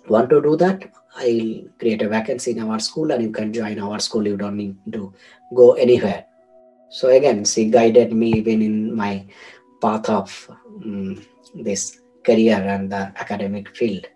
want 0.09 0.29
to 0.31 0.41
do 0.41 0.57
that, 0.57 0.91
I'll 1.15 1.63
create 1.79 2.01
a 2.01 2.09
vacancy 2.09 2.51
in 2.51 2.59
our 2.59 2.79
school 2.79 3.11
and 3.11 3.23
you 3.23 3.31
can 3.31 3.53
join 3.53 3.79
our 3.79 3.99
school. 3.99 4.27
You 4.27 4.35
don't 4.35 4.57
need 4.57 4.75
to 4.91 5.13
go 5.55 5.73
anywhere. 5.73 6.25
So 6.89 7.09
again, 7.09 7.45
she 7.45 7.69
guided 7.69 8.11
me 8.11 8.33
even 8.33 8.61
in 8.61 8.95
my 8.95 9.25
path 9.81 10.09
of 10.09 10.49
um, 10.83 11.25
this 11.55 12.01
career 12.25 12.57
and 12.57 12.91
the 12.91 13.11
academic 13.17 13.75
field. 13.75 14.07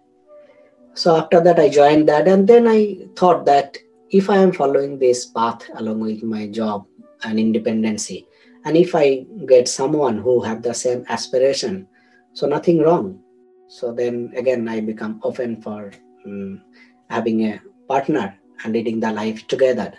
So 0.93 1.15
after 1.15 1.39
that, 1.41 1.60
I 1.60 1.69
joined 1.69 2.10
that, 2.10 2.28
and 2.28 2.48
then 2.48 2.67
I 2.67 2.98
thought 3.15 3.45
that 3.45 3.78
if 4.10 4.30
I 4.30 4.38
am 4.38 4.52
following 4.52 4.98
this 4.98 5.28
path 5.28 5.69
along 5.76 6.00
with 6.02 6.24
my 6.24 6.48
job 6.48 6.86
and 7.24 7.39
independency, 7.39 8.28
and 8.65 8.76
if 8.76 8.95
I 8.95 9.26
get 9.45 9.67
someone 9.67 10.17
who 10.17 10.41
have 10.41 10.62
the 10.62 10.74
same 10.74 11.06
aspiration, 11.08 11.88
so 12.34 12.48
nothing 12.48 12.80
wrong. 12.80 13.22
So 13.67 13.93
then 13.93 14.34
again, 14.36 14.67
I 14.67 14.82
become 14.82 15.22
open 15.24 15.62
for 15.62 15.91
um, 16.26 16.62
having 17.10 17.45
a 17.45 17.62
partner 17.88 18.38
and 18.63 18.74
leading 18.74 19.00
the 19.00 19.12
life 19.12 19.48
together. 19.48 19.93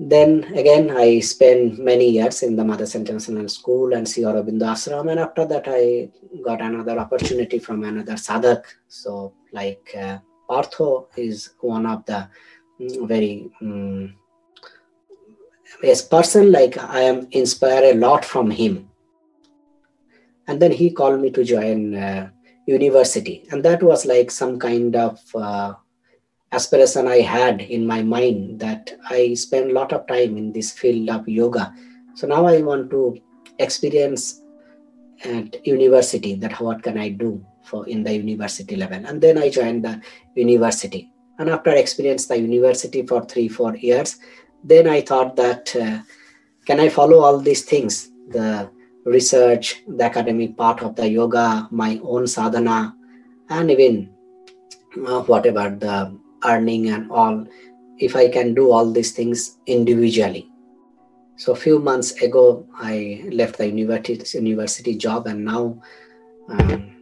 Then 0.00 0.44
again, 0.54 0.90
I 0.96 1.18
spent 1.20 1.78
many 1.78 2.10
years 2.10 2.42
in 2.42 2.54
the 2.54 2.64
Mothers 2.64 2.94
International 2.94 3.48
School 3.48 3.94
and 3.94 4.08
Sri 4.08 4.22
Aurobindo 4.22 4.62
Ashram. 4.62 5.10
And 5.10 5.18
after 5.18 5.44
that, 5.46 5.64
I 5.66 6.10
got 6.44 6.60
another 6.60 6.98
opportunity 6.98 7.58
from 7.58 7.82
another 7.82 8.14
sadhak. 8.14 8.62
So, 8.86 9.34
like 9.52 9.94
uh, 9.98 10.18
is 11.16 11.50
one 11.60 11.86
of 11.86 12.04
the 12.06 12.28
mm, 12.80 13.08
very 13.08 13.50
um, 13.60 14.14
as 15.82 16.02
person 16.02 16.52
like 16.52 16.78
I 16.78 17.00
am 17.00 17.28
inspired 17.32 17.96
a 17.96 17.98
lot 17.98 18.24
from 18.24 18.50
him. 18.50 18.88
And 20.46 20.62
then 20.62 20.72
he 20.72 20.90
called 20.90 21.20
me 21.20 21.30
to 21.30 21.44
join 21.44 21.94
uh, 21.94 22.30
university, 22.66 23.46
and 23.50 23.62
that 23.64 23.82
was 23.82 24.06
like 24.06 24.30
some 24.30 24.58
kind 24.58 24.96
of 24.96 25.20
uh, 25.34 25.74
aspiration 26.52 27.06
I 27.06 27.20
had 27.20 27.60
in 27.60 27.86
my 27.86 28.02
mind 28.02 28.60
that 28.60 28.92
I 29.10 29.34
spend 29.34 29.70
a 29.70 29.74
lot 29.74 29.92
of 29.92 30.06
time 30.06 30.36
in 30.36 30.52
this 30.52 30.72
field 30.72 31.10
of 31.10 31.28
yoga. 31.28 31.74
So 32.14 32.26
now 32.26 32.46
I 32.46 32.62
want 32.62 32.90
to 32.90 33.18
experience 33.58 34.42
at 35.24 35.66
university 35.66 36.34
that 36.36 36.60
what 36.60 36.82
can 36.82 36.96
I 36.96 37.10
do 37.10 37.44
for 37.64 37.86
in 37.86 38.02
the 38.02 38.14
university 38.14 38.76
level. 38.76 39.04
And 39.04 39.20
then 39.20 39.36
I 39.38 39.50
joined 39.50 39.84
the 39.84 40.00
university. 40.34 41.10
And 41.38 41.50
after 41.50 41.70
experience 41.70 42.26
the 42.26 42.38
university 42.38 43.06
for 43.06 43.24
three, 43.24 43.48
four 43.48 43.76
years, 43.76 44.18
then 44.64 44.88
I 44.88 45.02
thought 45.02 45.36
that 45.36 45.74
uh, 45.76 46.00
can 46.64 46.80
I 46.80 46.88
follow 46.88 47.20
all 47.20 47.38
these 47.38 47.64
things, 47.64 48.10
the 48.28 48.70
research, 49.04 49.82
the 49.86 50.04
academic 50.04 50.56
part 50.56 50.82
of 50.82 50.96
the 50.96 51.08
yoga, 51.08 51.68
my 51.70 52.00
own 52.02 52.26
sadhana, 52.26 52.94
and 53.48 53.70
even 53.70 54.10
uh, 55.06 55.20
whatever 55.22 55.70
the 55.70 56.17
earning 56.44 56.90
and 56.90 57.10
all 57.10 57.46
if 57.98 58.14
i 58.14 58.28
can 58.28 58.54
do 58.54 58.70
all 58.70 58.90
these 58.90 59.12
things 59.12 59.58
individually. 59.66 60.48
So 61.36 61.52
a 61.52 61.56
few 61.56 61.78
months 61.78 62.12
ago 62.22 62.66
i 62.74 63.24
left 63.30 63.58
the 63.58 63.66
university 63.66 64.38
university 64.38 64.96
job 64.96 65.26
and 65.26 65.44
now 65.44 65.80
um, 66.48 66.94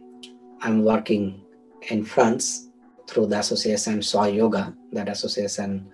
i'm 0.61 0.83
working 0.83 1.41
in 1.89 2.03
france 2.03 2.69
through 3.07 3.27
the 3.27 3.39
association 3.39 3.99
Swa 3.99 4.33
Yoga. 4.33 4.75
That 4.91 5.09
association 5.09 5.89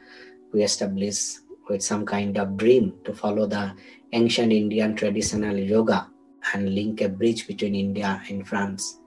we 0.51 0.63
established 0.63 1.39
with 1.69 1.83
some 1.83 2.05
kind 2.05 2.37
of 2.37 2.57
dream 2.57 2.93
to 3.05 3.13
follow 3.13 3.45
the 3.47 3.73
ancient 4.11 4.51
indian 4.51 4.95
traditional 4.95 5.57
yoga 5.57 6.07
and 6.53 6.75
link 6.75 7.01
a 7.01 7.09
bridge 7.09 7.47
between 7.47 7.75
india 7.75 8.21
and 8.29 8.47
france 8.47 8.99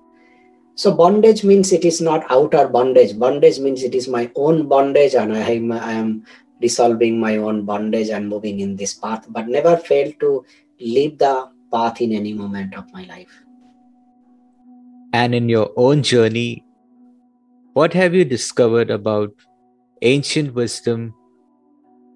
so 0.77 0.95
bondage 0.95 1.43
means 1.43 1.73
it 1.73 1.87
is 1.87 2.03
not 2.03 2.31
outer 2.31 2.69
bondage. 2.69 3.19
Bondage 3.19 3.59
means 3.59 3.83
it 3.83 3.95
is 3.95 4.09
my 4.09 4.31
own 4.37 4.69
bondage, 4.69 5.15
and 5.15 5.35
I 5.35 5.51
am, 5.53 5.73
I 5.73 5.93
am 5.93 6.27
dissolving 6.61 7.19
my 7.19 7.39
own 7.39 7.65
bondage 7.65 8.11
and 8.11 8.29
moving 8.29 8.61
in 8.61 8.77
this 8.77 8.93
path, 8.93 9.25
but 9.31 9.49
never 9.49 9.79
fail 9.79 10.13
to 10.21 10.45
leave 10.79 11.17
the 11.17 11.49
path 11.73 12.03
in 12.03 12.13
any 12.13 12.35
moment 12.35 12.75
of 12.75 12.93
my 12.93 13.05
life. 13.05 13.43
And 15.15 15.35
in 15.35 15.49
your 15.49 15.71
own 15.77 16.03
journey, 16.03 16.63
what 17.73 17.95
have 17.95 18.15
you 18.15 18.27
discovered 18.27 18.91
about 18.91 19.33
ancient 20.03 20.53
wisdom, 20.53 21.15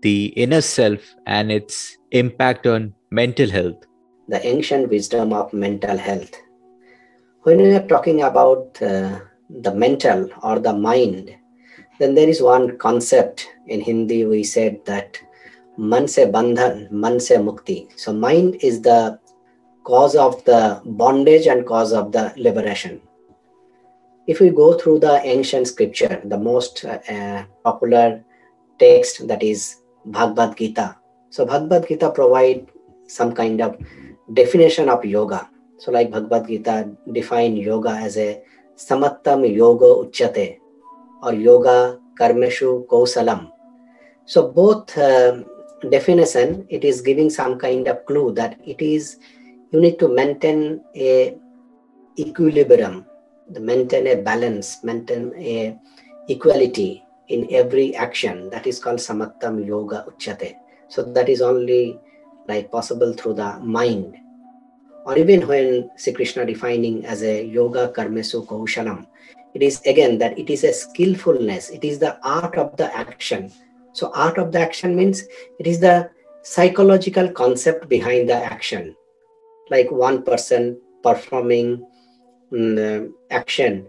the 0.03 0.27
inner 0.37 0.61
self, 0.61 1.01
and 1.27 1.51
its 1.51 1.97
impact 2.11 2.67
on 2.67 2.93
mental 3.11 3.49
health? 3.49 3.87
The 4.29 4.47
ancient 4.47 4.91
wisdom 4.91 5.33
of 5.33 5.51
mental 5.55 5.97
health 5.97 6.37
when 7.43 7.57
we 7.59 7.75
are 7.75 7.87
talking 7.87 8.23
about 8.23 8.81
uh, 8.83 9.19
the 9.49 9.75
mental 9.75 10.29
or 10.43 10.59
the 10.59 10.73
mind, 10.73 11.35
then 11.99 12.15
there 12.15 12.29
is 12.29 12.43
one 12.43 12.77
concept 12.77 13.49
in 13.67 13.81
Hindi 13.81 14.27
we 14.27 14.45
said 14.45 14.85
that 14.85 15.19
man 15.79 16.07
se 16.07 16.27
bandhan, 16.27 16.91
man 16.91 17.19
se 17.19 17.37
mukti. 17.37 17.89
So 17.99 18.13
mind 18.13 18.57
is 18.61 18.83
the 18.83 19.19
cause 19.85 20.17
of 20.17 20.45
the 20.45 20.83
bondage 20.85 21.47
and 21.47 21.67
cause 21.67 21.93
of 21.93 22.13
the 22.13 22.33
liberation. 22.37 23.01
If 24.27 24.41
we 24.41 24.51
go 24.51 24.77
through 24.77 25.01
the 25.01 25.21
ancient 25.25 25.67
scripture, 25.67 26.21
the 26.25 26.39
most 26.39 26.85
uh, 26.85 27.45
popular 27.65 28.23
text 28.79 29.27
that 29.29 29.43
is 29.43 29.77
Bhagavad 30.05 30.59
Gita. 30.59 30.97
So 31.31 31.47
Bhagavad 31.47 31.89
Gita 31.89 32.11
provide 32.11 32.67
some 33.07 33.35
kind 33.35 33.63
of 33.63 33.79
definition 34.35 34.89
of 34.89 35.05
yoga 35.05 35.49
so, 35.81 35.91
like 35.91 36.11
Bhagavad 36.11 36.47
Gita 36.47 36.93
define 37.11 37.57
yoga 37.57 37.97
as 37.97 38.19
a 38.19 38.43
samatvam 38.77 39.49
yoga 39.49 39.87
uchyate 40.05 40.59
or 41.23 41.33
yoga 41.33 41.99
karmeshu 42.21 42.87
kausalam. 42.87 43.51
So, 44.27 44.53
both 44.53 44.97
uh, 44.99 45.43
definition 45.89 46.67
it 46.69 46.85
is 46.85 47.01
giving 47.01 47.31
some 47.31 47.59
kind 47.59 47.89
of 47.89 48.05
clue 48.05 48.33
that 48.35 48.61
it 48.63 48.83
is 48.83 49.17
you 49.73 49.81
need 49.81 49.99
to 50.01 50.09
maintain 50.09 50.85
a 50.95 51.35
equilibrium, 52.19 53.07
maintain 53.49 54.07
a 54.09 54.17
balance, 54.21 54.85
maintain 54.85 55.33
a 55.37 55.79
equality 56.29 57.03
in 57.29 57.49
every 57.51 57.97
action. 57.97 58.51
That 58.51 58.67
is 58.67 58.79
called 58.79 58.99
samatvam 58.99 59.67
yoga 59.67 60.05
uchyate. 60.07 60.57
So 60.89 61.03
that 61.03 61.31
is 61.31 61.41
only 61.41 61.99
like 62.49 62.71
possible 62.71 63.15
through 63.15 63.35
the 63.35 63.59
mind 63.61 64.19
or 65.05 65.17
even 65.19 65.47
when 65.47 65.91
Sri 65.97 66.13
Krishna 66.13 66.45
defining 66.45 67.05
as 67.07 67.23
a 67.23 67.45
yoga 67.45 67.89
karmesu 67.89 68.47
kaushalam, 68.47 69.07
it 69.55 69.63
is 69.63 69.81
again 69.87 70.19
that 70.19 70.39
it 70.39 70.51
is 70.51 70.65
a 70.65 70.73
skillfulness, 70.73 71.71
it 71.71 71.85
is 71.85 71.99
the 71.99 72.19
art 72.27 72.57
of 72.57 72.77
the 72.77 72.95
action. 72.97 73.51
So, 73.93 74.13
art 74.15 74.39
of 74.39 74.53
the 74.53 74.61
action 74.61 74.95
means 74.95 75.25
it 75.59 75.67
is 75.67 75.81
the 75.81 76.11
psychological 76.43 77.31
concept 77.31 77.89
behind 77.89 78.29
the 78.29 78.35
action. 78.35 78.97
Like 79.71 79.91
one 79.91 80.23
person 80.23 80.81
performing 81.03 81.87
um, 82.53 83.15
action 83.31 83.87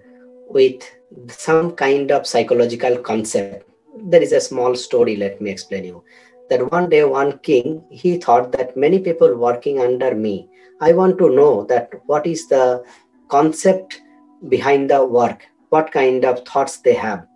with 0.49 0.83
some 1.27 1.71
kind 1.73 2.11
of 2.11 2.25
psychological 2.25 2.97
concept. 2.97 3.69
There 4.05 4.21
is 4.21 4.31
a 4.31 4.41
small 4.41 4.75
story, 4.75 5.15
let 5.15 5.41
me 5.41 5.51
explain 5.51 5.85
you. 5.85 6.03
That 6.49 6.71
one 6.71 6.89
day, 6.89 7.03
one 7.03 7.39
king, 7.39 7.83
he 7.89 8.17
thought 8.17 8.51
that 8.53 8.75
many 8.75 8.99
people 8.99 9.35
working 9.35 9.79
under 9.79 10.15
me 10.15 10.49
I 10.81 10.93
want 10.93 11.19
to 11.19 11.29
know 11.29 11.65
that 11.65 11.91
what 12.07 12.25
is 12.25 12.47
the 12.47 12.83
concept 13.27 14.01
behind 14.49 14.89
the 14.89 15.05
work, 15.05 15.45
what 15.69 15.91
kind 15.91 16.25
of 16.25 16.43
thoughts 16.43 16.77
they 16.77 16.95
have. 16.95 17.27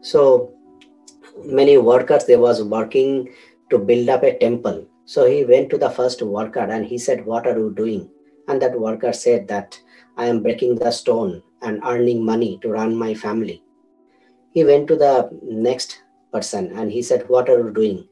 So 0.00 0.54
many 1.44 1.76
workers 1.76 2.24
they 2.24 2.36
was 2.36 2.62
working 2.62 3.34
to 3.68 3.78
build 3.78 4.08
up 4.08 4.22
a 4.22 4.38
temple. 4.38 4.86
So 5.04 5.26
he 5.26 5.44
went 5.44 5.68
to 5.70 5.78
the 5.78 5.90
first 5.90 6.22
worker 6.22 6.60
and 6.60 6.86
he 6.86 6.96
said, 6.96 7.26
What 7.26 7.46
are 7.46 7.58
you 7.58 7.74
doing? 7.76 8.08
And 8.48 8.62
that 8.62 8.80
worker 8.80 9.12
said 9.12 9.48
that 9.48 9.78
I 10.16 10.24
am 10.24 10.42
breaking 10.42 10.76
the 10.76 10.90
stone 10.90 11.42
and 11.60 11.82
earning 11.84 12.24
money 12.24 12.58
to 12.62 12.70
run 12.70 12.96
my 12.96 13.12
family. 13.12 13.62
He 14.52 14.64
went 14.64 14.88
to 14.88 14.96
the 14.96 15.28
next 15.42 16.02
person 16.32 16.72
and 16.74 16.90
he 16.90 17.02
said, 17.02 17.28
What 17.28 17.50
are 17.50 17.58
you 17.58 17.70
doing? 17.70 18.08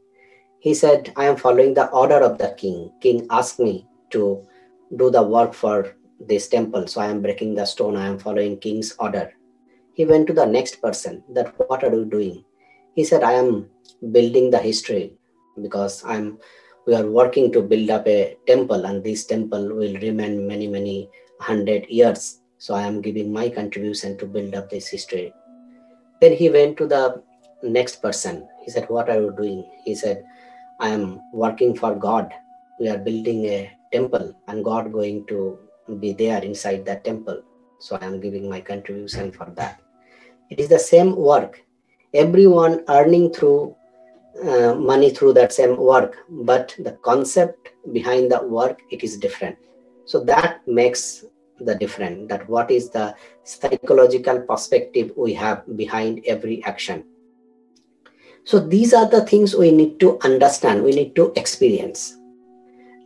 He 0.61 0.75
said, 0.75 1.15
I 1.17 1.25
am 1.25 1.37
following 1.37 1.73
the 1.73 1.89
order 1.91 2.21
of 2.21 2.37
the 2.37 2.55
king. 2.59 2.93
King 3.01 3.27
asked 3.31 3.59
me 3.59 3.87
to 4.11 4.47
do 4.95 5.11
the 5.11 5.23
work 5.23 5.55
for 5.55 5.97
this 6.21 6.49
temple. 6.49 6.87
So 6.87 7.01
I 7.01 7.07
am 7.07 7.23
breaking 7.23 7.55
the 7.55 7.65
stone. 7.65 7.97
I 7.97 8.07
am 8.07 8.19
following 8.19 8.59
king's 8.59 8.95
order. 8.99 9.33
He 9.95 10.05
went 10.05 10.27
to 10.29 10.33
the 10.33 10.47
next 10.47 10.83
person 10.83 11.25
that 11.33 11.55
what 11.69 11.83
are 11.83 11.95
you 11.95 12.05
doing? 12.05 12.45
He 12.95 13.05
said, 13.05 13.23
I 13.23 13.33
am 13.33 13.69
building 14.13 14.51
the 14.51 14.59
history 14.59 15.13
because 15.61 16.05
I'm 16.05 16.39
we 16.87 16.95
are 16.95 17.07
working 17.07 17.51
to 17.53 17.63
build 17.63 17.91
up 17.91 18.07
a 18.07 18.37
temple 18.47 18.87
and 18.87 19.03
this 19.03 19.25
temple 19.27 19.75
will 19.75 19.95
remain 19.95 20.47
many, 20.47 20.69
many 20.69 21.11
hundred 21.41 21.87
years. 21.89 22.41
So 22.59 22.75
I 22.75 22.83
am 22.83 23.03
giving 23.03 23.33
my 23.33 23.49
contribution 23.49 24.17
to 24.19 24.27
build 24.27 24.55
up 24.55 24.71
this 24.71 24.89
history. 24.89 25.35
Then 26.21 26.33
he 26.33 26.49
went 26.49 26.77
to 26.79 26.87
the 26.87 27.23
next 27.63 28.01
person. 28.01 28.49
He 28.65 28.71
said, 28.71 28.89
What 28.89 29.11
are 29.11 29.21
you 29.21 29.35
doing? 29.37 29.69
He 29.85 29.95
said, 29.95 30.25
I 30.79 30.91
am 30.91 31.21
working 31.33 31.75
for 31.75 31.95
God. 31.95 32.33
We 32.79 32.89
are 32.89 32.99
building 32.99 33.45
a 33.47 33.76
temple 33.93 34.35
and 34.49 34.65
God 34.65 34.93
going 34.93 35.27
to 35.27 35.59
be 36.01 36.13
there 36.13 36.43
inside 36.43 36.85
that 36.87 37.05
temple. 37.05 37.43
So 37.79 37.97
I 38.01 38.07
am 38.07 38.21
giving 38.21 38.49
my 38.49 38.61
contribution 38.61 39.33
for 39.33 39.47
that. 39.57 39.81
It 40.51 40.61
is 40.61 40.69
the 40.69 40.79
same 40.79 41.15
work. 41.17 41.63
Everyone 42.15 42.85
earning 42.89 43.33
through 43.33 43.77
uh, 44.43 44.75
money 44.75 45.11
through 45.11 45.33
that 45.33 45.53
same 45.53 45.77
work, 45.77 46.17
but 46.29 46.75
the 46.79 46.93
concept 47.03 47.71
behind 47.93 48.31
the 48.31 48.43
work 48.47 48.81
it 48.91 49.03
is 49.03 49.17
different. 49.17 49.57
So 50.05 50.23
that 50.25 50.61
makes 50.67 51.25
the 51.59 51.75
difference. 51.75 52.29
That 52.29 52.49
what 52.49 52.71
is 52.71 52.91
the 52.91 53.15
psychological 53.45 54.41
perspective 54.41 55.13
we 55.17 55.33
have 55.35 55.65
behind 55.77 56.23
every 56.27 56.63
action. 56.65 57.05
So 58.45 58.61
these 58.61 58.95
are 58.95 59.09
the 59.09 59.27
things 59.27 59.57
we 59.57 59.73
need 59.73 59.99
to 60.01 60.19
understand. 60.21 60.85
We 60.85 60.93
need 60.93 61.17
to 61.17 61.33
experience 61.35 62.17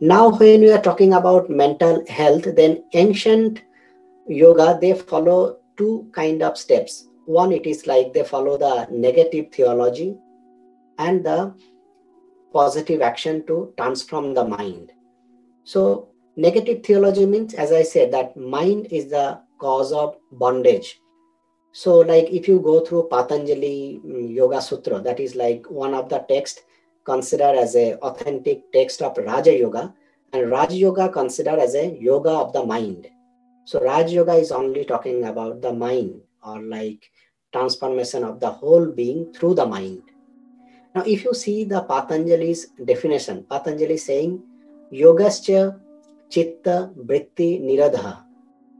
now 0.01 0.29
when 0.29 0.61
we 0.61 0.71
are 0.71 0.81
talking 0.81 1.13
about 1.13 1.49
mental 1.49 2.03
health 2.07 2.47
then 2.55 2.83
ancient 2.93 3.61
yoga 4.27 4.77
they 4.81 4.93
follow 4.93 5.57
two 5.77 6.09
kind 6.11 6.43
of 6.43 6.57
steps 6.57 7.07
one 7.25 7.51
it 7.51 7.65
is 7.65 7.87
like 7.87 8.13
they 8.13 8.23
follow 8.23 8.57
the 8.57 8.87
negative 8.91 9.51
theology 9.53 10.15
and 10.97 11.23
the 11.25 11.53
positive 12.53 13.01
action 13.01 13.45
to 13.47 13.73
transform 13.77 14.33
the 14.33 14.43
mind. 14.43 14.91
So, 15.63 16.09
negative 16.35 16.83
theology 16.83 17.25
means, 17.25 17.53
as 17.53 17.71
I 17.71 17.83
said, 17.83 18.11
that 18.11 18.35
mind 18.35 18.87
is 18.91 19.09
the 19.09 19.39
cause 19.59 19.91
of 19.91 20.17
bondage. 20.31 20.99
So, 21.71 21.99
like 21.99 22.27
if 22.29 22.47
you 22.47 22.59
go 22.59 22.81
through 22.81 23.07
Patanjali 23.09 24.01
mm, 24.05 24.33
Yoga 24.33 24.61
Sutra, 24.61 24.99
that 25.01 25.19
is 25.19 25.35
like 25.35 25.69
one 25.69 25.93
of 25.93 26.09
the 26.09 26.19
text 26.27 26.63
considered 27.05 27.55
as 27.55 27.75
a 27.75 27.95
authentic 27.99 28.71
text 28.71 29.01
of 29.01 29.17
Raja 29.17 29.57
Yoga, 29.57 29.93
and 30.33 30.49
Raja 30.49 30.75
Yoga 30.75 31.09
considered 31.09 31.59
as 31.59 31.75
a 31.75 31.97
yoga 31.99 32.29
of 32.29 32.53
the 32.53 32.63
mind. 32.63 33.07
So, 33.65 33.79
Raj 33.79 34.11
Yoga 34.11 34.33
is 34.33 34.51
only 34.51 34.85
talking 34.85 35.25
about 35.25 35.61
the 35.61 35.71
mind 35.71 36.21
or 36.43 36.61
like 36.61 37.11
transformation 37.53 38.23
of 38.23 38.39
the 38.39 38.49
whole 38.49 38.85
being 38.85 39.31
through 39.33 39.55
the 39.55 39.65
mind. 39.65 40.01
Now, 40.95 41.03
if 41.03 41.23
you 41.23 41.33
see 41.33 41.63
the 41.63 41.81
Patanjali's 41.83 42.67
definition, 42.83 43.45
Patanjali 43.49 43.93
is 43.93 44.05
saying 44.05 44.43
yogascha 44.91 45.79
chitta 46.29 46.91
vritti 46.97 47.61
nirodha. 47.61 48.23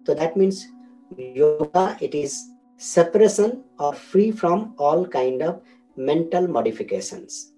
So 0.05 0.13
that 0.13 0.35
means 0.35 0.67
yoga, 1.15 1.97
it 2.01 2.15
is 2.15 2.49
separation 2.77 3.63
or 3.79 3.93
free 3.93 4.31
from 4.31 4.73
all 4.77 5.05
kind 5.07 5.41
of 5.41 5.61
mental 5.95 6.47
modifications. 6.47 7.53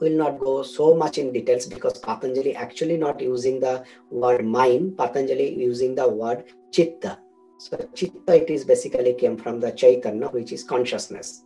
Will 0.00 0.16
not 0.16 0.40
go 0.40 0.62
so 0.62 0.94
much 0.94 1.18
in 1.18 1.32
details 1.32 1.66
because 1.66 1.98
Patanjali 1.98 2.54
actually 2.56 2.96
not 2.96 3.20
using 3.20 3.60
the 3.60 3.84
word 4.10 4.44
mind, 4.44 4.98
Patanjali 4.98 5.54
using 5.54 5.94
the 5.94 6.08
word 6.08 6.44
chitta. 6.72 7.18
So 7.58 7.76
chitta 7.94 8.42
it 8.42 8.50
is 8.50 8.64
basically 8.64 9.14
came 9.14 9.36
from 9.36 9.60
the 9.60 9.70
chaitanya, 9.70 10.28
which 10.28 10.52
is 10.52 10.64
consciousness. 10.64 11.44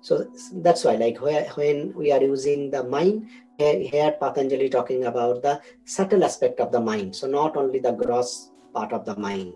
So 0.00 0.26
that's 0.56 0.84
why, 0.84 0.96
like 0.96 1.20
when 1.20 1.94
we 1.94 2.12
are 2.12 2.20
using 2.20 2.70
the 2.70 2.82
mind, 2.82 3.28
here 3.58 4.16
Patanjali 4.20 4.68
talking 4.68 5.04
about 5.04 5.42
the 5.42 5.62
subtle 5.84 6.24
aspect 6.24 6.60
of 6.60 6.72
the 6.72 6.80
mind. 6.80 7.14
So 7.14 7.26
not 7.28 7.56
only 7.56 7.78
the 7.78 7.92
gross 7.92 8.50
part 8.74 8.92
of 8.92 9.06
the 9.06 9.16
mind. 9.16 9.54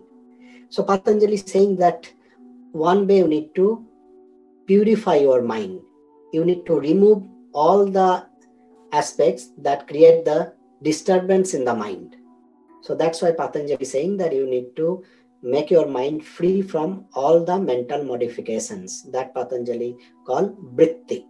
So 0.69 0.81
Patanjali 0.83 1.33
is 1.33 1.43
saying 1.45 1.75
that 1.77 2.11
one 2.71 3.05
way 3.05 3.17
you 3.17 3.27
need 3.27 3.53
to 3.55 3.85
purify 4.65 5.17
your 5.17 5.41
mind. 5.41 5.81
You 6.31 6.45
need 6.45 6.65
to 6.67 6.79
remove 6.79 7.23
all 7.51 7.85
the 7.85 8.28
aspects 8.91 9.49
that 9.57 9.87
create 9.87 10.25
the 10.25 10.53
disturbance 10.81 11.53
in 11.53 11.65
the 11.65 11.73
mind. 11.73 12.15
So 12.81 12.95
that's 12.95 13.21
why 13.21 13.31
Patanjali 13.31 13.81
is 13.81 13.91
saying 13.91 14.17
that 14.17 14.33
you 14.33 14.47
need 14.47 14.75
to 14.77 15.03
make 15.41 15.69
your 15.69 15.87
mind 15.87 16.25
free 16.25 16.61
from 16.61 17.05
all 17.13 17.43
the 17.43 17.59
mental 17.59 18.03
modifications 18.03 19.03
that 19.11 19.33
Patanjali 19.33 19.95
call 20.25 20.49
vritti. 20.75 21.25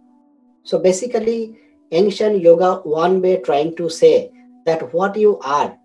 So 0.64 0.78
basically, 0.78 1.58
ancient 1.92 2.40
yoga 2.40 2.76
one 2.84 3.20
way 3.20 3.40
trying 3.40 3.76
to 3.76 3.88
say 3.88 4.32
that 4.66 4.92
what 4.92 5.16
you 5.16 5.38
are, 5.40 5.76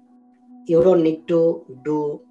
you 0.66 0.84
don't 0.84 1.04
need 1.04 1.28
to 1.28 1.66
do 1.84 2.22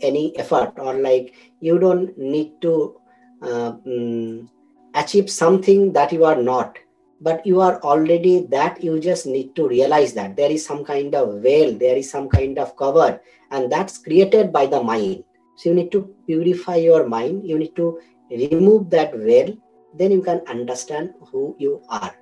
any 0.00 0.36
effort 0.38 0.72
or 0.78 0.94
like 0.94 1.34
you 1.60 1.78
don't 1.78 2.16
need 2.18 2.60
to 2.62 3.00
uh, 3.42 3.72
um, 3.86 4.48
achieve 4.94 5.30
something 5.30 5.92
that 5.92 6.12
you 6.12 6.24
are 6.24 6.40
not 6.40 6.78
but 7.24 7.46
you 7.46 7.60
are 7.66 7.80
already 7.80 8.46
that 8.54 8.82
you 8.84 9.00
just 9.00 9.26
need 9.26 9.56
to 9.56 9.66
realize 9.66 10.12
that 10.12 10.36
there 10.36 10.50
is 10.50 10.64
some 10.70 10.84
kind 10.84 11.14
of 11.20 11.40
veil 11.44 11.76
there 11.82 11.96
is 11.96 12.10
some 12.14 12.28
kind 12.28 12.58
of 12.58 12.76
cover 12.76 13.20
and 13.50 13.72
that's 13.72 13.98
created 13.98 14.52
by 14.52 14.66
the 14.66 14.82
mind. 14.82 15.24
So 15.56 15.70
you 15.70 15.74
need 15.76 15.92
to 15.92 16.14
purify 16.26 16.76
your 16.76 17.06
mind 17.08 17.46
you 17.48 17.58
need 17.58 17.74
to 17.76 17.98
remove 18.30 18.90
that 18.90 19.14
veil 19.14 19.56
then 19.94 20.10
you 20.10 20.22
can 20.22 20.42
understand 20.48 21.14
who 21.30 21.56
you 21.58 21.82
are. 21.88 22.14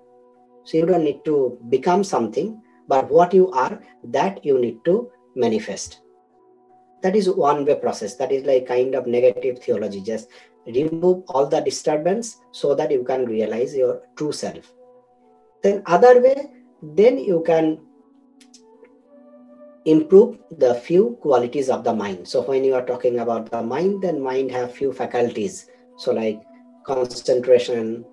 So 0.64 0.76
you 0.76 0.86
don't 0.86 1.04
need 1.04 1.24
to 1.24 1.58
become 1.68 2.04
something 2.04 2.62
but 2.86 3.10
what 3.10 3.34
you 3.34 3.50
are 3.50 3.80
that 4.04 4.44
you 4.44 4.60
need 4.60 4.84
to 4.84 5.10
manifest. 5.34 6.00
That 7.02 7.16
is 7.16 7.28
one 7.28 7.64
way 7.64 7.74
process. 7.74 8.14
That 8.16 8.30
is 8.30 8.44
like 8.44 8.68
kind 8.68 8.94
of 8.94 9.08
negative 9.08 9.58
theology. 9.58 10.00
Just 10.00 10.28
remove 10.66 11.24
all 11.28 11.46
the 11.46 11.60
disturbance 11.60 12.36
so 12.52 12.76
that 12.76 12.92
you 12.92 13.02
can 13.02 13.24
realize 13.24 13.74
your 13.74 14.02
true 14.16 14.30
self 14.30 14.72
then 15.62 15.82
other 15.86 16.20
way 16.20 16.50
then 16.82 17.18
you 17.18 17.42
can 17.46 17.78
improve 19.84 20.38
the 20.58 20.74
few 20.74 21.18
qualities 21.20 21.68
of 21.68 21.82
the 21.84 21.92
mind. 21.92 22.26
So 22.26 22.42
when 22.42 22.64
you 22.64 22.74
are 22.74 22.86
talking 22.86 23.18
about 23.20 23.50
the 23.50 23.62
mind 23.62 24.02
then 24.02 24.20
mind 24.20 24.50
have 24.50 24.72
few 24.72 24.92
faculties. 24.92 25.66
So 25.98 26.12
like 26.12 26.42
concentration 26.84 28.04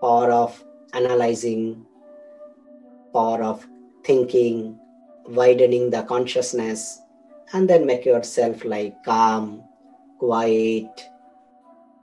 power 0.00 0.30
of 0.30 0.62
analyzing 0.94 1.86
power 3.12 3.42
of 3.42 3.66
thinking 4.04 4.78
widening 5.26 5.90
the 5.90 6.02
consciousness 6.02 7.00
and 7.52 7.68
then 7.68 7.86
make 7.86 8.04
yourself 8.04 8.64
like 8.64 9.02
calm 9.04 9.62
quiet 10.18 11.08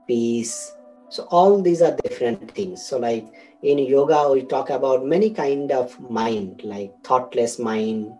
peace 0.08 0.74
so 1.10 1.24
all 1.32 1.62
these 1.62 1.82
are 1.82 1.96
different 2.04 2.52
things. 2.52 2.86
So 2.86 2.98
like 3.00 3.26
in 3.64 3.80
yoga 3.80 4.30
we 4.32 4.44
talk 4.44 4.70
about 4.70 5.06
many 5.06 5.30
kind 5.30 5.72
of 5.72 6.00
mind 6.10 6.62
like 6.64 6.92
thoughtless 7.04 7.58
mind 7.60 8.14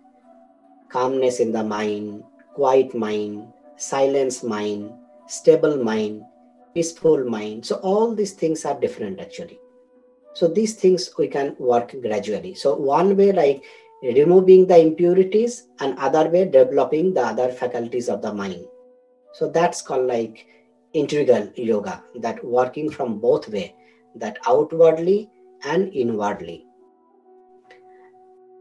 calmness 0.90 1.40
in 1.40 1.52
the 1.52 1.64
mind 1.64 2.24
quiet 2.54 2.96
mind 2.96 3.48
silence 3.76 4.42
mind 4.42 4.92
stable 5.28 5.84
mind 5.84 6.24
peaceful 6.74 7.26
mind. 7.26 7.66
So 7.66 7.76
all 7.78 8.14
these 8.16 8.34
things 8.34 8.64
are 8.64 8.80
different 8.80 9.20
actually. 9.20 9.60
So 10.34 10.48
these 10.48 10.76
things 10.76 11.10
we 11.18 11.28
can 11.28 11.56
work 11.60 11.94
gradually. 12.02 12.54
So 12.54 12.76
one 12.76 13.18
way 13.18 13.32
like 13.32 13.64
removing 14.04 14.68
the 14.68 14.80
impurities 14.80 15.68
and 15.80 15.98
other 15.98 16.30
way 16.30 16.46
developing 16.46 17.14
the 17.14 17.22
other 17.22 17.50
faculties 17.50 18.08
of 18.08 18.22
the 18.22 18.34
mind. 18.34 18.66
So 19.34 19.50
that's 19.50 19.82
called 19.82 20.08
like 20.08 20.46
integral 21.02 21.50
yoga 21.56 22.04
that 22.26 22.44
working 22.44 22.90
from 22.90 23.20
both 23.20 23.48
way 23.50 23.76
that 24.16 24.38
outwardly 24.48 25.30
and 25.64 25.94
inwardly. 25.94 26.66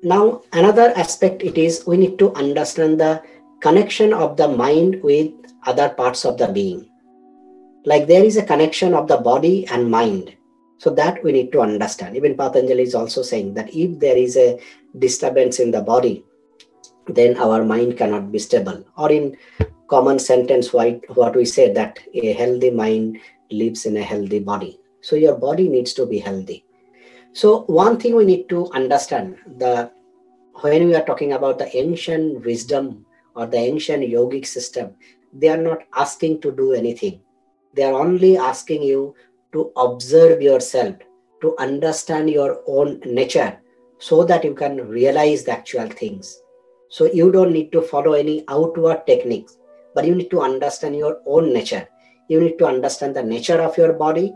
Now 0.03 0.43
another 0.53 0.93
aspect 0.97 1.43
it 1.43 1.59
is 1.59 1.87
we 1.87 1.97
need 1.97 2.19
to 2.19 2.33
understand 2.35 3.01
the 3.01 3.23
connection 3.61 4.13
of 4.13 4.37
the 4.37 4.49
mind 4.49 5.03
with 5.03 5.33
other 5.67 5.89
parts 5.89 6.25
of 6.25 6.39
the 6.39 6.49
being. 6.49 6.89
Like 7.85 8.07
there 8.07 8.25
is 8.25 8.37
a 8.37 8.45
connection 8.45 8.95
of 8.95 9.09
the 9.09 9.17
body 9.17 9.67
and 9.69 9.91
mind. 9.91 10.35
So 10.79 10.91
that 10.91 11.25
we 11.25 11.33
need 11.33 11.53
to 11.53 11.61
understand. 11.61 12.17
Even 12.17 12.37
patanjali 12.37 12.83
is 12.83 12.95
also 12.95 13.23
saying 13.23 13.55
that 13.55 13.75
if 13.75 13.99
there 13.99 14.17
is 14.17 14.37
a 14.37 14.61
disturbance 14.99 15.59
in 15.59 15.71
the 15.71 15.81
body 15.81 16.23
then 17.09 17.37
our 17.39 17.65
mind 17.65 17.97
cannot 17.97 18.31
be 18.33 18.39
stable. 18.39 18.85
Or 18.97 19.11
in 19.11 19.37
common 19.89 20.19
sentence 20.19 20.73
what 20.73 21.37
we 21.37 21.45
say 21.45 21.73
that 21.73 21.99
a 22.15 22.33
healthy 22.33 22.71
mind 22.71 23.19
lives 23.51 23.87
in 23.87 23.97
a 23.97 24.03
healthy 24.03 24.39
body 24.39 24.79
so 25.01 25.17
your 25.17 25.37
body 25.37 25.69
needs 25.69 25.93
to 25.93 26.07
be 26.07 26.19
healthy 26.19 26.65
so 27.33 27.63
one 27.63 27.99
thing 28.01 28.17
we 28.17 28.25
need 28.25 28.49
to 28.49 28.71
understand 28.73 29.37
the 29.59 29.91
when 30.63 30.87
we 30.87 30.95
are 30.95 31.05
talking 31.05 31.35
about 31.35 31.59
the 31.59 31.77
ancient 31.77 32.45
wisdom 32.45 33.05
or 33.35 33.47
the 33.47 33.59
ancient 33.59 34.03
yogic 34.03 34.47
system, 34.47 34.95
they 35.33 35.49
are 35.49 35.59
not 35.59 35.81
asking 35.95 36.41
to 36.41 36.51
do 36.51 36.73
anything. 36.73 37.21
They 37.75 37.83
are 37.85 37.93
only 37.93 38.39
asking 38.39 38.83
you 38.83 39.15
to 39.53 39.71
observe 39.77 40.41
yourself, 40.41 40.97
to 41.43 41.55
understand 41.59 42.31
your 42.31 42.63
own 42.67 43.01
nature, 43.05 43.59
so 43.99 44.25
that 44.25 44.45
you 44.45 44.55
can 44.55 44.89
realize 44.89 45.45
the 45.45 45.53
actual 45.53 45.89
things. 45.89 46.41
So 46.89 47.05
you 47.05 47.31
don't 47.31 47.53
need 47.53 47.71
to 47.73 47.83
follow 47.83 48.15
any 48.15 48.45
outward 48.49 49.07
techniques, 49.07 49.59
but 49.97 50.07
you 50.07 50.15
need 50.15 50.31
to 50.31 50.43
understand 50.43 50.95
your 50.95 51.21
own 51.25 51.55
nature. 51.55 51.89
You 52.29 52.41
need 52.41 52.59
to 52.59 52.67
understand 52.67 53.17
the 53.17 53.23
nature 53.23 53.61
of 53.63 53.79
your 53.79 53.95
body, 53.95 54.35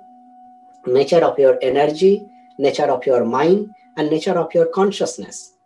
nature 0.87 1.23
of 1.23 1.39
your 1.39 1.59
energy, 1.61 2.27
nature 2.59 2.91
of 2.91 3.05
your 3.05 3.27
mind, 3.27 3.69
and 3.99 4.11
nature 4.11 4.39
of 4.39 4.55
your 4.55 4.67
consciousness. 4.67 5.57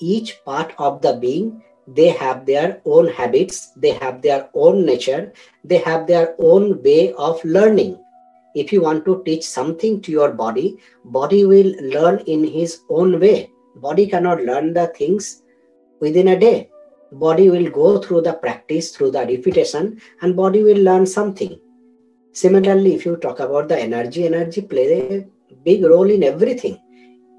Each 0.00 0.42
part 0.46 0.72
of 0.78 1.02
the 1.02 1.14
being, 1.16 1.62
they 1.86 2.08
have 2.08 2.46
their 2.46 2.80
own 2.86 3.08
habits, 3.08 3.72
they 3.76 3.92
have 3.92 4.22
their 4.22 4.48
own 4.54 4.86
nature, 4.86 5.32
they 5.62 5.78
have 5.78 6.06
their 6.06 6.34
own 6.38 6.82
way 6.82 7.12
of 7.12 7.44
learning. 7.44 7.98
If 8.54 8.72
you 8.72 8.80
want 8.80 9.04
to 9.04 9.22
teach 9.26 9.44
something 9.44 10.00
to 10.02 10.10
your 10.10 10.32
body, 10.32 10.78
body 11.04 11.44
will 11.44 11.74
learn 11.82 12.20
in 12.26 12.44
his 12.44 12.80
own 12.88 13.20
way. 13.20 13.50
Body 13.76 14.06
cannot 14.06 14.42
learn 14.42 14.72
the 14.72 14.86
things 14.86 15.42
within 16.00 16.28
a 16.28 16.38
day. 16.38 16.70
Body 17.18 17.48
will 17.50 17.70
go 17.70 17.98
through 17.98 18.22
the 18.22 18.34
practice, 18.34 18.90
through 18.94 19.12
the 19.12 19.26
repetition, 19.26 20.00
and 20.22 20.36
body 20.36 20.62
will 20.62 20.78
learn 20.78 21.06
something. 21.06 21.58
Similarly, 22.32 22.94
if 22.94 23.06
you 23.06 23.16
talk 23.16 23.40
about 23.40 23.68
the 23.68 23.78
energy, 23.78 24.26
energy 24.26 24.62
plays 24.62 24.90
a 25.50 25.54
big 25.64 25.84
role 25.84 26.10
in 26.10 26.22
everything 26.22 26.78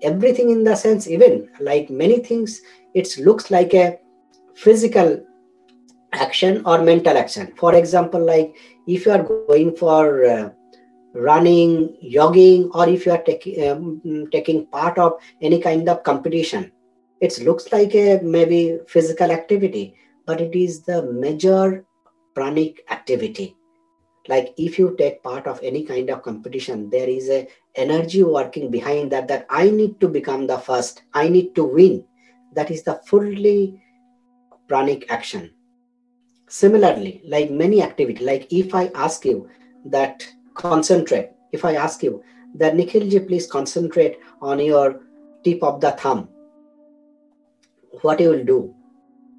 everything 0.01 0.49
in 0.51 0.63
the 0.63 0.75
sense 0.75 1.07
even 1.07 1.49
like 1.59 1.89
many 1.89 2.19
things 2.19 2.61
it 2.93 3.17
looks 3.17 3.49
like 3.49 3.73
a 3.73 3.97
physical 4.55 5.25
action 6.13 6.61
or 6.65 6.81
mental 6.81 7.17
action 7.17 7.51
for 7.55 7.75
example 7.75 8.23
like 8.23 8.55
if 8.87 9.05
you 9.05 9.11
are 9.11 9.23
going 9.23 9.75
for 9.75 10.25
uh, 10.25 10.49
running, 11.15 11.95
jogging, 12.09 12.69
or 12.73 12.87
if 12.89 13.05
you 13.05 13.11
are 13.11 13.23
taking 13.23 13.69
um, 13.69 14.27
taking 14.31 14.65
part 14.67 14.97
of 14.97 15.13
any 15.41 15.61
kind 15.61 15.87
of 15.87 16.03
competition. 16.03 16.71
It 17.21 17.39
looks 17.41 17.71
like 17.71 17.95
a 17.95 18.19
maybe 18.21 18.79
physical 18.87 19.31
activity, 19.31 19.95
but 20.25 20.41
it 20.41 20.55
is 20.55 20.81
the 20.81 21.03
major 21.03 21.85
pranic 22.33 22.83
activity. 22.89 23.55
Like 24.27 24.53
if 24.57 24.79
you 24.79 24.95
take 24.97 25.23
part 25.23 25.47
of 25.47 25.59
any 25.63 25.83
kind 25.83 26.09
of 26.09 26.23
competition, 26.23 26.89
there 26.89 27.07
is 27.07 27.29
a 27.29 27.47
energy 27.75 28.23
working 28.23 28.71
behind 28.71 29.11
that 29.11 29.27
that 29.27 29.45
I 29.49 29.69
need 29.69 29.99
to 30.01 30.07
become 30.07 30.47
the 30.47 30.57
first, 30.57 31.03
I 31.13 31.29
need 31.29 31.55
to 31.55 31.63
win. 31.63 32.03
That 32.53 32.71
is 32.71 32.83
the 32.83 33.01
fully 33.05 33.81
pranic 34.67 35.05
action. 35.09 35.51
Similarly, 36.47 37.21
like 37.25 37.51
many 37.51 37.81
activity, 37.81 38.23
like 38.23 38.51
if 38.51 38.73
I 38.73 38.87
ask 38.95 39.25
you 39.25 39.49
that 39.85 40.27
concentrate. 40.55 41.31
If 41.51 41.63
I 41.63 41.75
ask 41.75 42.01
you 42.01 42.23
that 42.55 42.73
Nikhilji, 42.73 43.27
please 43.27 43.47
concentrate 43.47 44.17
on 44.41 44.59
your 44.59 45.01
tip 45.43 45.61
of 45.63 45.79
the 45.79 45.91
thumb, 45.91 46.29
what 48.01 48.19
you 48.19 48.29
will 48.29 48.45
do? 48.45 48.73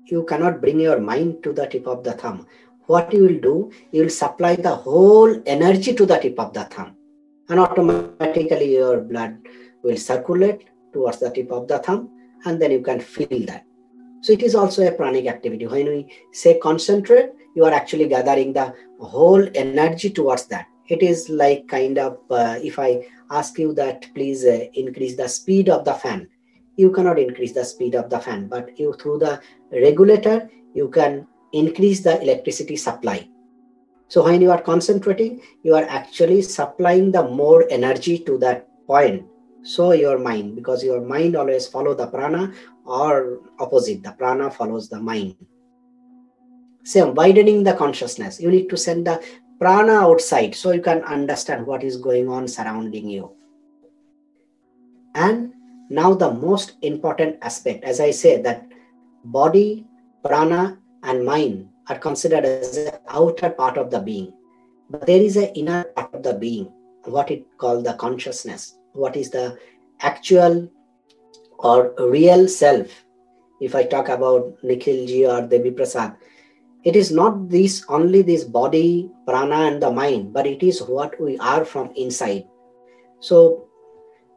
You 0.07 0.25
cannot 0.25 0.61
bring 0.61 0.81
your 0.81 1.01
mind 1.01 1.43
to 1.43 1.53
the 1.53 1.67
tip 1.67 1.87
of 1.87 2.05
the 2.05 2.13
thumb. 2.13 2.47
What 2.87 3.13
you 3.13 3.23
will 3.23 3.41
do, 3.41 3.73
you 3.91 4.03
will 4.03 4.11
supply 4.11 4.57
the 4.57 4.75
whole 4.75 5.43
energy 5.47 5.95
to 5.95 6.07
the 6.07 6.19
tip 6.19 6.39
of 6.39 6.53
the 6.53 6.65
thumb, 6.65 6.97
and 7.49 7.59
automatically 7.59 8.75
your 8.75 9.01
blood 9.01 9.39
will 9.83 9.97
circulate 9.97 10.65
towards 10.93 11.19
the 11.19 11.31
tip 11.31 11.51
of 11.51 11.67
the 11.67 11.79
thumb, 11.79 12.11
and 12.45 12.63
then 12.63 12.71
you 12.71 12.83
can 12.83 13.01
feel 13.01 13.45
that. 13.47 13.65
So 14.21 14.33
it 14.33 14.43
is 14.43 14.55
also 14.55 14.87
a 14.87 14.93
pranic 14.93 15.27
activity. 15.27 15.67
When 15.67 15.87
we 15.87 16.13
say 16.33 16.59
concentrate, 16.59 17.31
you 17.57 17.65
are 17.65 17.73
actually 17.73 18.09
gathering 18.09 18.53
the 18.53 18.73
whole 19.01 19.45
energy 19.55 20.11
towards 20.11 20.47
that 20.47 20.67
it 20.89 21.03
is 21.03 21.29
like 21.29 21.67
kind 21.69 21.99
of 21.99 22.19
uh, 22.31 22.59
if 22.63 22.79
i 22.79 23.05
ask 23.31 23.59
you 23.59 23.75
that 23.75 24.07
please 24.15 24.45
uh, 24.45 24.67
increase 24.75 25.17
the 25.17 25.29
speed 25.29 25.69
of 25.69 25.85
the 25.85 25.95
fan 25.95 26.29
you 26.77 26.91
cannot 26.91 27.19
increase 27.19 27.53
the 27.53 27.65
speed 27.65 27.95
of 27.95 28.11
the 28.11 28.19
fan 28.19 28.49
but 28.49 28.79
you 28.79 28.93
through 29.01 29.19
the 29.19 29.41
regulator 29.73 30.49
you 30.75 30.89
can 30.89 31.27
increase 31.53 32.01
the 32.01 32.21
electricity 32.21 32.77
supply. 32.77 33.29
So 34.09 34.25
when 34.25 34.41
you 34.41 34.51
are 34.51 34.61
concentrating 34.61 35.41
you 35.63 35.75
are 35.75 35.85
actually 35.85 36.43
supplying 36.43 37.11
the 37.11 37.29
more 37.29 37.67
energy 37.71 38.19
to 38.21 38.39
that 38.39 38.69
point. 38.87 39.27
So 39.63 39.93
your 39.93 40.19
mind 40.19 40.55
because 40.55 40.85
your 40.85 41.01
mind 41.01 41.35
always 41.35 41.67
follow 41.67 41.95
the 41.95 42.07
prana 42.07 42.53
or 42.85 43.41
opposite 43.59 44.03
the 44.03 44.13
prana 44.13 44.51
follows 44.51 44.89
the 44.89 45.01
mind. 45.01 45.35
Same 46.85 47.15
widening 47.15 47.65
the 47.65 47.75
consciousness. 47.75 48.41
You 48.41 48.51
need 48.51 48.69
to 48.71 48.77
send 48.77 49.09
the 49.09 49.21
prana 49.59 49.95
outside 49.95 50.55
so 50.55 50.71
you 50.71 50.83
can 50.83 51.03
understand 51.03 51.67
what 51.67 51.83
is 51.83 51.97
going 51.97 52.29
on 52.29 52.47
surrounding 52.47 53.09
you. 53.09 53.35
And 55.15 55.56
now 55.89 56.15
the 56.15 56.33
most 56.33 56.75
important 56.83 57.37
aspect 57.43 57.85
as 57.85 58.01
i 58.01 58.11
say 58.11 58.41
that 58.41 58.67
body 59.25 59.87
prana 60.23 60.79
and 61.03 61.25
mind 61.25 61.69
are 61.89 61.99
considered 61.99 62.45
as 62.45 62.75
the 62.75 63.01
outer 63.09 63.51
part 63.51 63.77
of 63.79 63.91
the 63.91 64.01
being. 64.01 64.33
But 64.91 65.07
there 65.07 65.21
is 65.21 65.37
an 65.37 65.51
inner 65.55 65.85
part 65.85 66.15
of 66.15 66.23
the 66.23 66.35
being 66.35 66.73
what 67.05 67.31
it 67.31 67.47
called 67.59 67.85
the 67.85 67.95
consciousness. 67.95 68.79
What 68.93 69.17
is 69.17 69.31
the 69.31 69.59
actual 70.01 70.69
or 71.59 71.95
real 71.99 72.49
self? 72.49 73.05
If 73.61 73.75
i 73.75 73.85
talk 73.85 74.09
about 74.09 74.63
nikhilji 74.63 75.23
or 75.25 75.49
Debiprasad 75.49 76.17
it 76.85 76.95
is 76.95 77.11
not 77.11 77.49
this 77.49 77.85
only 77.89 78.21
this 78.23 78.45
body 78.45 79.11
prana 79.27 79.61
and 79.69 79.83
the 79.83 79.91
mind 79.91 80.33
but 80.33 80.47
it 80.47 80.63
is 80.63 80.83
what 80.83 81.19
we 81.21 81.39
are 81.39 81.65
from 81.65 81.91
inside. 81.97 82.45
So 83.21 83.66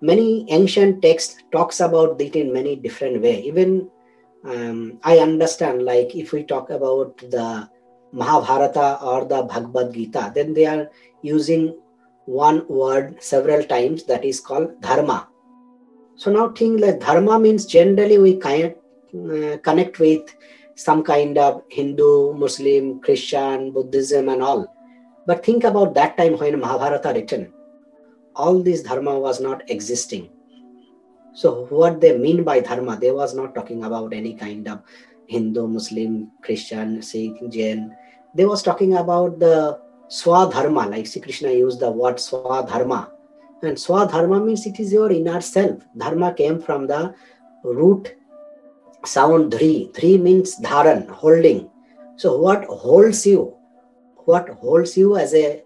many 0.02 0.46
ancient 0.50 1.02
texts 1.02 1.44
talks 1.52 1.80
about 1.80 2.20
it 2.22 2.36
in 2.36 2.54
many 2.54 2.76
different 2.76 3.22
way 3.22 3.42
even 3.42 3.90
um, 4.46 5.00
i 5.04 5.18
understand 5.18 5.84
like 5.84 6.16
if 6.16 6.32
we 6.32 6.44
talk 6.44 6.70
about 6.70 7.18
the 7.18 7.70
mahabharata 8.12 9.00
or 9.04 9.26
the 9.26 9.42
bhagavad 9.44 9.94
gita 9.94 10.32
then 10.34 10.54
they 10.54 10.66
are 10.66 10.90
using 11.22 11.78
one 12.26 12.66
word 12.68 13.22
several 13.22 13.64
times 13.64 14.04
that 14.04 14.24
is 14.24 14.40
called 14.40 14.80
dharma 14.82 15.28
so 16.16 16.32
now 16.32 16.50
think 16.50 16.82
like 16.82 17.00
dharma 17.00 17.40
means 17.40 17.66
generally 17.66 18.18
we 18.18 18.36
connect, 18.36 18.78
uh, 19.16 19.58
connect 19.64 20.00
with 20.00 20.36
some 20.76 21.02
kind 21.02 21.38
of 21.38 21.64
Hindu, 21.70 22.34
Muslim, 22.34 23.00
Christian, 23.00 23.72
Buddhism, 23.72 24.28
and 24.28 24.44
all. 24.44 24.74
But 25.26 25.46
think 25.46 25.64
about 25.64 25.94
that 25.96 26.18
time 26.18 26.38
when 26.38 26.60
Mahabharata 26.60 27.14
written. 27.14 27.54
All 28.40 28.64
this 28.64 28.84
dharma 28.84 29.20
was 29.20 29.42
not 29.42 29.70
existing. 29.70 30.30
So 31.34 31.68
what 31.70 32.00
they 32.02 32.18
mean 32.18 32.44
by 32.44 32.60
dharma, 32.62 32.98
they 32.98 33.12
was 33.12 33.36
not 33.36 33.54
talking 33.54 33.84
about 33.84 34.14
any 34.14 34.34
kind 34.34 34.68
of 34.68 34.82
Hindu, 35.28 35.68
Muslim, 35.68 36.32
Christian, 36.42 37.02
Sikh, 37.02 37.38
Jain. 37.50 37.96
They 38.36 38.46
was 38.46 38.64
talking 38.64 38.96
about 38.96 39.40
the 39.40 39.80
swadharma, 40.10 40.90
like 40.90 41.06
Sri 41.06 41.22
Krishna 41.22 41.52
used 41.52 41.80
the 41.82 41.92
word 41.92 42.16
swadharma. 42.16 43.12
And 43.62 43.78
swadharma 43.78 44.44
means 44.46 44.66
it 44.66 44.80
is 44.80 44.94
your 44.94 45.12
inner 45.12 45.42
self. 45.42 45.84
Dharma 45.98 46.34
came 46.34 46.60
from 46.62 46.88
the 46.88 47.14
root 47.64 48.16
sound 49.06 49.52
dhri. 49.54 49.92
Dhri 49.94 50.20
means 50.20 50.56
dharan, 50.60 51.10
holding. 51.10 51.70
So 52.16 52.38
what 52.38 52.66
holds 52.66 53.26
you? 53.28 53.56
What 54.26 54.50
holds 54.50 54.98
you 54.98 55.18
as 55.18 55.34
a 55.34 55.64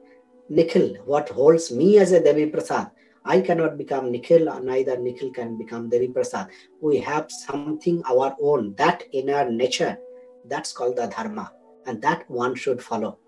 Nikhil? 0.50 0.96
What 1.06 1.30
holds 1.30 1.72
me 1.72 1.98
as 2.00 2.12
a 2.12 2.22
Debiprasad? 2.22 2.92
I 3.26 3.42
cannot 3.42 3.78
become 3.78 4.12
Nikhil, 4.12 4.62
neither 4.62 4.98
Nikhil 4.98 5.32
can 5.32 5.58
become 5.58 5.90
Debiprasad. 5.90 6.50
We 6.82 6.98
have 7.00 7.32
something 7.32 8.04
our 8.10 8.36
own, 8.42 8.76
that 8.76 9.04
inner 9.14 9.50
nature, 9.50 9.98
that's 10.46 10.74
called 10.74 10.98
the 10.98 11.08
Dharma, 11.08 11.52
and 11.86 12.02
that 12.02 12.30
one 12.30 12.56
should 12.56 12.82
follow. 12.84 13.20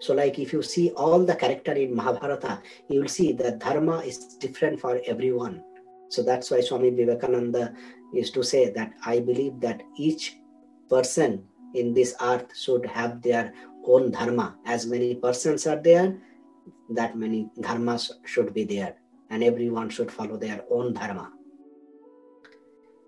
So, 0.00 0.14
like 0.14 0.38
if 0.38 0.52
you 0.52 0.62
see 0.62 0.90
all 0.90 1.24
the 1.24 1.34
character 1.36 1.72
in 1.72 1.94
Mahabharata, 1.94 2.60
you 2.88 3.00
will 3.00 3.08
see 3.08 3.32
that 3.32 3.60
Dharma 3.60 4.00
is 4.00 4.18
different 4.40 4.80
for 4.80 5.00
everyone. 5.06 5.62
So 6.08 6.22
that's 6.22 6.50
why 6.50 6.60
Swami 6.60 6.90
Vivekananda 6.90 7.74
is 8.14 8.30
to 8.32 8.42
say 8.42 8.70
that 8.70 8.92
I 9.04 9.20
believe 9.20 9.60
that 9.60 9.82
each 9.96 10.36
person 10.88 11.44
in 11.74 11.94
this 11.94 12.14
earth 12.20 12.56
should 12.56 12.86
have 12.86 13.22
their 13.22 13.52
own 13.84 14.10
dharma. 14.10 14.56
As 14.66 14.86
many 14.86 15.14
persons 15.14 15.66
are 15.66 15.80
there, 15.82 16.16
that 16.90 17.16
many 17.16 17.48
dharmas 17.58 18.10
should 18.24 18.54
be 18.54 18.64
there, 18.64 18.96
and 19.30 19.42
everyone 19.42 19.88
should 19.90 20.10
follow 20.10 20.36
their 20.36 20.64
own 20.70 20.92
dharma. 20.92 21.32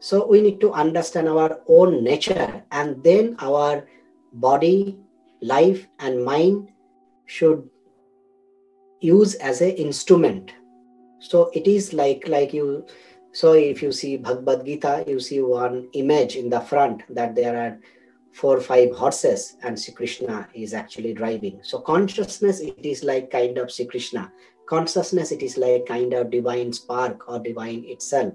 So 0.01 0.27
we 0.27 0.41
need 0.41 0.61
to 0.61 0.73
understand 0.73 1.29
our 1.29 1.61
own 1.67 2.05
nature, 2.05 2.63
and 2.71 3.03
then 3.03 3.37
our 3.41 3.89
body, 4.33 4.97
life, 5.41 5.87
and 5.99 6.25
mind 6.25 6.71
should 7.27 7.69
use 9.01 9.35
as 9.37 9.61
an 9.61 9.71
instrument. 9.71 10.53
So 11.21 11.51
it 11.53 11.67
is 11.67 11.93
like 11.93 12.27
like 12.29 12.53
you 12.53 12.87
so 13.33 13.53
if 13.53 13.83
you 13.83 13.93
see 13.93 14.17
Bhagavad 14.17 14.65
Gita, 14.65 15.05
you 15.07 15.21
see 15.21 15.41
one 15.41 15.89
image 15.93 16.37
in 16.37 16.51
the 16.51 16.61
front 16.61 17.03
that 17.15 17.35
there 17.35 17.57
are 17.57 17.79
four 18.39 18.57
or 18.57 18.61
five 18.61 18.95
horses 18.95 19.57
and 19.63 19.79
Sri 19.79 19.95
Krishna 19.95 20.49
is 20.55 20.73
actually 20.75 21.13
driving. 21.13 21.61
So 21.63 21.81
consciousness, 21.81 22.61
it 22.61 22.85
is 22.85 23.03
like 23.05 23.31
kind 23.31 23.59
of 23.59 23.71
Sri 23.71 23.87
Krishna. 23.87 24.33
Consciousness, 24.67 25.33
it 25.33 25.43
is 25.43 25.57
like 25.57 25.87
kind 25.87 26.13
of 26.13 26.31
divine 26.31 26.73
spark 26.73 27.29
or 27.29 27.39
divine 27.39 27.85
itself. 27.87 28.35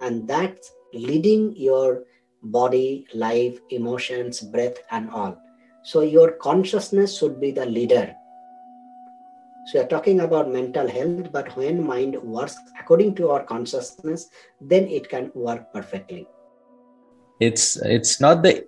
And 0.00 0.28
that's 0.28 0.70
leading 0.92 1.56
your 1.56 2.04
body, 2.42 3.06
life, 3.14 3.58
emotions, 3.70 4.40
breath, 4.40 4.78
and 4.90 5.10
all. 5.10 5.36
So 5.82 6.02
your 6.02 6.32
consciousness 6.32 7.18
should 7.18 7.40
be 7.40 7.50
the 7.50 7.66
leader 7.66 8.14
so 9.66 9.78
you're 9.78 9.88
talking 9.88 10.20
about 10.20 10.52
mental 10.52 10.86
health, 10.86 11.32
but 11.32 11.56
when 11.56 11.86
mind 11.86 12.22
works 12.22 12.54
according 12.78 13.14
to 13.14 13.30
our 13.30 13.42
consciousness, 13.42 14.28
then 14.60 14.86
it 14.88 15.08
can 15.08 15.30
work 15.34 15.72
perfectly. 15.72 16.28
It's 17.40 17.76
it's 17.76 18.20
not 18.20 18.42
the 18.42 18.66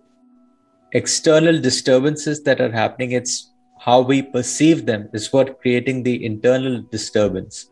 external 0.96 1.60
disturbances 1.60 2.42
that 2.44 2.58
are 2.58 2.72
happening, 2.72 3.12
it's 3.12 3.52
how 3.78 4.00
we 4.00 4.22
perceive 4.22 4.86
them 4.86 5.08
is 5.12 5.30
what 5.32 5.60
creating 5.60 6.02
the 6.02 6.24
internal 6.24 6.80
disturbance. 6.90 7.68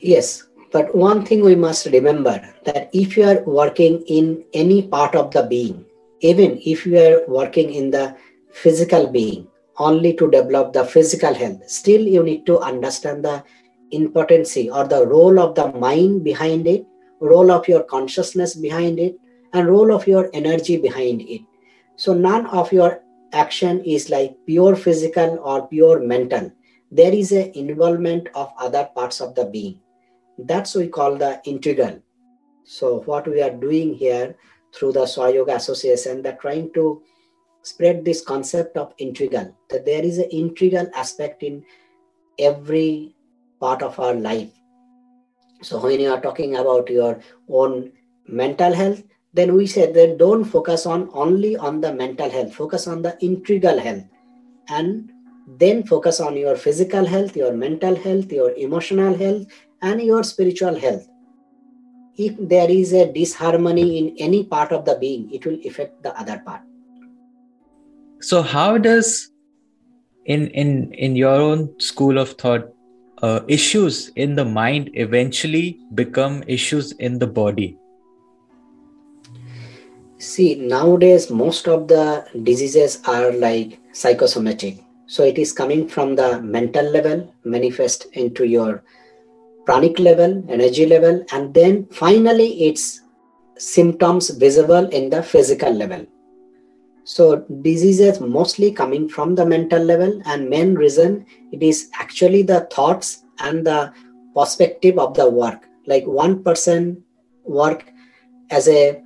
Yes, 0.00 0.48
but 0.72 0.92
one 0.94 1.24
thing 1.24 1.42
we 1.44 1.54
must 1.54 1.86
remember 1.86 2.36
that 2.64 2.90
if 2.92 3.16
you 3.16 3.22
are 3.22 3.42
working 3.44 4.02
in 4.08 4.44
any 4.52 4.82
part 4.88 5.14
of 5.14 5.30
the 5.30 5.44
being, 5.44 5.84
even 6.20 6.58
if 6.66 6.84
you 6.84 6.98
are 6.98 7.20
working 7.28 7.72
in 7.72 7.92
the 7.92 8.16
physical 8.52 9.06
being, 9.06 9.46
only 9.78 10.12
to 10.14 10.30
develop 10.30 10.72
the 10.72 10.84
physical 10.84 11.32
health. 11.32 11.68
Still, 11.68 12.02
you 12.02 12.22
need 12.22 12.46
to 12.46 12.58
understand 12.58 13.24
the 13.24 13.44
importance 13.92 14.56
or 14.56 14.86
the 14.88 15.06
role 15.06 15.38
of 15.38 15.54
the 15.54 15.68
mind 15.72 16.24
behind 16.24 16.66
it, 16.66 16.84
role 17.20 17.50
of 17.52 17.68
your 17.68 17.84
consciousness 17.84 18.54
behind 18.54 18.98
it, 18.98 19.16
and 19.54 19.68
role 19.68 19.94
of 19.94 20.06
your 20.06 20.28
energy 20.34 20.76
behind 20.76 21.22
it. 21.22 21.40
So 21.96 22.12
none 22.12 22.46
of 22.46 22.72
your 22.72 23.02
action 23.32 23.82
is 23.84 24.10
like 24.10 24.36
pure 24.46 24.76
physical 24.76 25.38
or 25.42 25.66
pure 25.68 26.00
mental 26.00 26.52
there 26.92 27.12
is 27.12 27.32
an 27.32 27.50
involvement 27.54 28.28
of 28.36 28.52
other 28.56 28.88
parts 28.94 29.20
of 29.20 29.34
the 29.34 29.44
being 29.46 29.80
that's 30.38 30.76
we 30.76 30.86
call 30.86 31.16
the 31.16 31.40
integral 31.44 32.00
so 32.64 33.00
what 33.00 33.26
we 33.26 33.42
are 33.42 33.50
doing 33.50 33.94
here 33.94 34.36
through 34.74 34.92
the 34.92 35.06
Yoga 35.34 35.54
Association, 35.56 36.22
they're 36.22 36.36
trying 36.40 36.72
to 36.72 37.02
spread 37.62 38.04
this 38.04 38.22
concept 38.22 38.76
of 38.76 38.92
integral, 38.98 39.56
that 39.70 39.86
there 39.86 40.02
is 40.02 40.18
an 40.18 40.28
integral 40.30 40.90
aspect 40.94 41.42
in 41.42 41.64
every 42.38 43.14
part 43.60 43.82
of 43.82 43.98
our 44.00 44.14
life. 44.14 44.50
So 45.62 45.80
when 45.80 46.00
you 46.00 46.10
are 46.10 46.20
talking 46.20 46.56
about 46.56 46.90
your 46.90 47.20
own 47.48 47.92
mental 48.26 48.72
health, 48.72 49.02
then 49.34 49.54
we 49.54 49.66
said 49.66 49.94
that 49.94 50.18
don't 50.18 50.44
focus 50.44 50.86
on 50.86 51.10
only 51.12 51.56
on 51.56 51.80
the 51.80 51.92
mental 51.92 52.30
health, 52.30 52.54
focus 52.54 52.86
on 52.86 53.02
the 53.02 53.16
integral 53.20 53.78
health. 53.78 54.04
And 54.68 55.12
then 55.46 55.82
focus 55.84 56.20
on 56.20 56.36
your 56.36 56.56
physical 56.56 57.04
health, 57.04 57.36
your 57.36 57.52
mental 57.52 57.94
health, 57.94 58.32
your 58.32 58.52
emotional 58.52 59.14
health, 59.14 59.46
and 59.82 60.00
your 60.00 60.24
spiritual 60.24 60.78
health 60.78 61.06
if 62.16 62.34
there 62.38 62.70
is 62.70 62.92
a 62.92 63.12
disharmony 63.12 63.98
in 63.98 64.16
any 64.18 64.44
part 64.44 64.72
of 64.72 64.84
the 64.84 64.96
being, 64.98 65.32
it 65.32 65.44
will 65.44 65.58
affect 65.66 66.02
the 66.02 66.18
other 66.18 66.40
part. 66.44 66.62
So, 68.20 68.42
how 68.42 68.78
does 68.78 69.30
in 70.24 70.48
in 70.48 70.92
in 70.94 71.16
your 71.16 71.34
own 71.34 71.78
school 71.80 72.18
of 72.18 72.32
thought 72.32 72.72
uh, 73.22 73.40
issues 73.48 74.08
in 74.16 74.34
the 74.34 74.44
mind 74.44 74.90
eventually 74.94 75.80
become 75.94 76.42
issues 76.46 76.92
in 76.92 77.18
the 77.18 77.26
body? 77.26 77.76
See, 80.24 80.54
nowadays 80.54 81.30
most 81.30 81.68
of 81.68 81.86
the 81.86 82.26
diseases 82.44 83.02
are 83.06 83.30
like 83.30 83.78
psychosomatic. 83.92 84.82
So 85.06 85.22
it 85.22 85.36
is 85.38 85.52
coming 85.52 85.86
from 85.86 86.16
the 86.16 86.40
mental 86.40 86.90
level, 86.90 87.32
manifest 87.44 88.06
into 88.14 88.44
your 88.44 88.82
pranic 89.66 89.98
level, 89.98 90.42
energy 90.48 90.86
level, 90.86 91.22
and 91.30 91.52
then 91.52 91.86
finally 91.92 92.64
its 92.68 93.02
symptoms 93.58 94.30
visible 94.30 94.88
in 94.88 95.10
the 95.10 95.22
physical 95.22 95.72
level. 95.72 96.06
So 97.04 97.44
diseases 97.60 98.18
mostly 98.18 98.72
coming 98.72 99.10
from 99.10 99.34
the 99.34 99.44
mental 99.44 99.82
level, 99.84 100.22
and 100.24 100.48
main 100.48 100.74
reason 100.74 101.26
it 101.52 101.62
is 101.62 101.90
actually 102.00 102.42
the 102.44 102.60
thoughts 102.72 103.24
and 103.40 103.66
the 103.66 103.92
perspective 104.34 104.98
of 104.98 105.12
the 105.12 105.28
work. 105.28 105.68
Like 105.86 106.06
one 106.06 106.42
person 106.42 107.04
work 107.44 107.84
as 108.50 108.68
a 108.68 109.02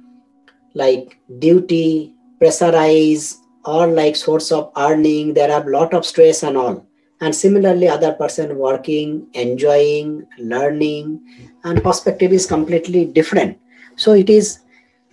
like 0.78 1.18
duty, 1.38 2.14
pressurize, 2.40 3.36
or 3.64 3.88
like 3.88 4.16
source 4.16 4.52
of 4.52 4.70
earning. 4.76 5.34
There 5.34 5.50
are 5.50 5.66
a 5.66 5.70
lot 5.70 5.92
of 5.92 6.06
stress 6.06 6.42
and 6.42 6.56
all. 6.56 6.86
And 7.20 7.34
similarly 7.34 7.88
other 7.88 8.12
person 8.12 8.56
working 8.56 9.26
enjoying 9.34 10.24
learning 10.38 11.20
and 11.64 11.82
perspective 11.82 12.32
is 12.32 12.46
completely 12.46 13.04
different. 13.04 13.58
So 13.96 14.12
it 14.12 14.30
is 14.30 14.60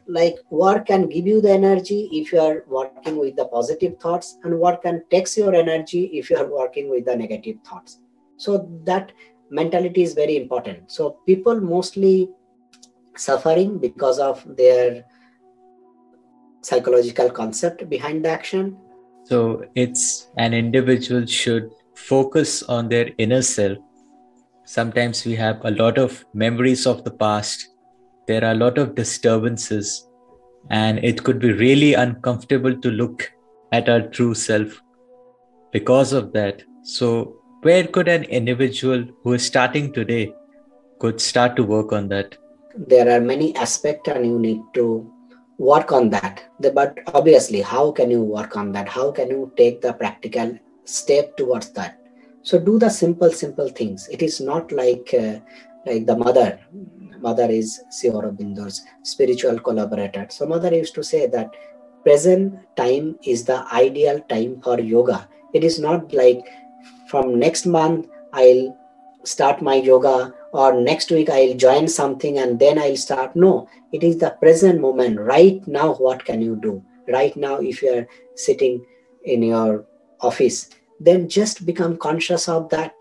like 0.08 0.36
work 0.52 0.86
can 0.86 1.10
give 1.10 1.26
you 1.26 1.42
the 1.42 1.52
energy 1.52 2.10
if 2.12 2.32
you 2.32 2.40
are 2.40 2.64
working 2.68 3.18
with 3.18 3.36
the 3.36 3.46
positive 3.46 3.98
thoughts 4.00 4.38
and 4.44 4.60
work 4.60 4.84
can 4.84 5.04
takes 5.10 5.36
your 5.36 5.56
energy 5.56 6.04
if 6.14 6.30
you 6.30 6.38
are 6.38 6.46
working 6.46 6.92
with 6.92 7.06
the 7.06 7.16
negative 7.16 7.58
thoughts. 7.68 7.98
So 8.38 8.70
that 8.84 9.12
mentality 9.50 10.04
is 10.04 10.14
very 10.14 10.38
important. 10.38 10.92
So 10.92 11.18
people 11.26 11.60
mostly 11.60 12.30
suffering 13.16 13.80
because 13.80 14.20
of 14.20 14.46
their 14.56 15.04
psychological 16.70 17.30
concept 17.42 17.88
behind 17.96 18.26
the 18.26 18.30
action 18.40 18.76
so 19.28 19.66
it's 19.74 20.28
an 20.38 20.54
individual 20.54 21.26
should 21.26 21.72
focus 21.96 22.62
on 22.62 22.90
their 22.90 23.10
inner 23.18 23.42
self. 23.42 23.80
Sometimes 24.66 25.26
we 25.26 25.36
have 25.36 25.60
a 25.64 25.72
lot 25.72 25.98
of 25.98 26.24
memories 26.34 26.86
of 26.86 27.04
the 27.04 27.10
past. 27.10 27.70
There 28.28 28.44
are 28.44 28.52
a 28.52 28.62
lot 28.64 28.78
of 28.78 28.94
disturbances, 28.94 30.08
and 30.70 31.04
it 31.04 31.24
could 31.24 31.40
be 31.40 31.54
really 31.54 31.96
uncomfortable 31.96 32.80
to 32.82 32.92
look 32.92 33.32
at 33.72 33.90
our 33.90 34.02
true 34.02 34.36
self 34.36 34.80
because 35.72 36.14
of 36.14 36.32
that. 36.34 36.62
So, 36.84 37.38
where 37.64 37.88
could 37.88 38.08
an 38.08 38.26
individual 38.26 39.06
who 39.24 39.34
is 39.34 39.46
starting 39.46 39.92
today 39.92 40.36
could 41.00 41.20
start 41.20 41.56
to 41.56 41.64
work 41.64 41.92
on 41.92 42.10
that? 42.10 42.38
There 42.78 43.10
are 43.10 43.22
many 43.22 43.56
aspects, 43.56 44.08
and 44.10 44.24
you 44.24 44.38
need 44.38 44.62
to 44.76 45.12
work 45.58 45.92
on 45.92 46.10
that. 46.12 46.44
But 46.60 47.00
obviously, 47.08 47.62
how 47.62 47.92
can 47.92 48.12
you 48.12 48.22
work 48.22 48.58
on 48.58 48.72
that? 48.74 48.88
How 48.88 49.12
can 49.12 49.30
you 49.30 49.52
take 49.58 49.82
the 49.82 49.94
practical 49.94 50.58
step 50.86 51.36
towards 51.38 51.72
that? 51.74 52.00
So 52.44 52.60
do 52.60 52.78
the 52.78 52.90
simple 52.90 53.32
simple 53.32 53.70
things. 53.70 54.08
It 54.10 54.22
is 54.22 54.40
not 54.40 54.72
like 54.72 55.14
uh, 55.14 55.40
like 55.86 56.06
the 56.06 56.18
mother. 56.18 56.60
Mother 57.20 57.50
is 57.50 57.82
Sri 57.90 58.10
Aurobindo's 58.10 58.82
spiritual 59.04 59.60
collaborator. 59.60 60.28
So 60.30 60.46
mother 60.46 60.74
used 60.74 60.94
to 60.96 61.04
say 61.04 61.28
that 61.28 61.50
present 62.04 62.60
time 62.76 63.18
is 63.24 63.46
the 63.46 63.66
ideal 63.74 64.20
time 64.30 64.62
for 64.62 64.80
yoga. 64.80 65.28
It 65.54 65.64
is 65.64 65.80
not 65.80 66.14
like 66.14 66.46
from 67.08 67.40
next 67.40 67.66
month 67.66 68.08
i'll 68.34 68.78
start 69.24 69.62
my 69.62 69.76
yoga 69.76 70.34
or 70.64 70.70
next 70.90 71.12
week 71.12 71.30
i'll 71.30 71.56
join 71.68 71.88
something 71.88 72.40
and 72.40 72.60
then 72.60 72.80
i'll 72.80 73.02
start 73.06 73.36
no 73.36 73.54
it 73.92 74.04
is 74.10 74.18
the 74.18 74.32
present 74.42 74.80
moment 74.88 75.20
right 75.20 75.68
now 75.68 75.88
what 76.08 76.24
can 76.30 76.42
you 76.42 76.56
do 76.68 76.74
right 77.08 77.36
now 77.36 77.56
if 77.72 77.82
you're 77.82 78.08
sitting 78.36 78.84
in 79.26 79.44
your 79.44 79.86
office, 80.22 80.70
then 81.00 81.28
just 81.28 81.66
become 81.66 81.98
conscious 81.98 82.48
of 82.48 82.70
that. 82.70 82.94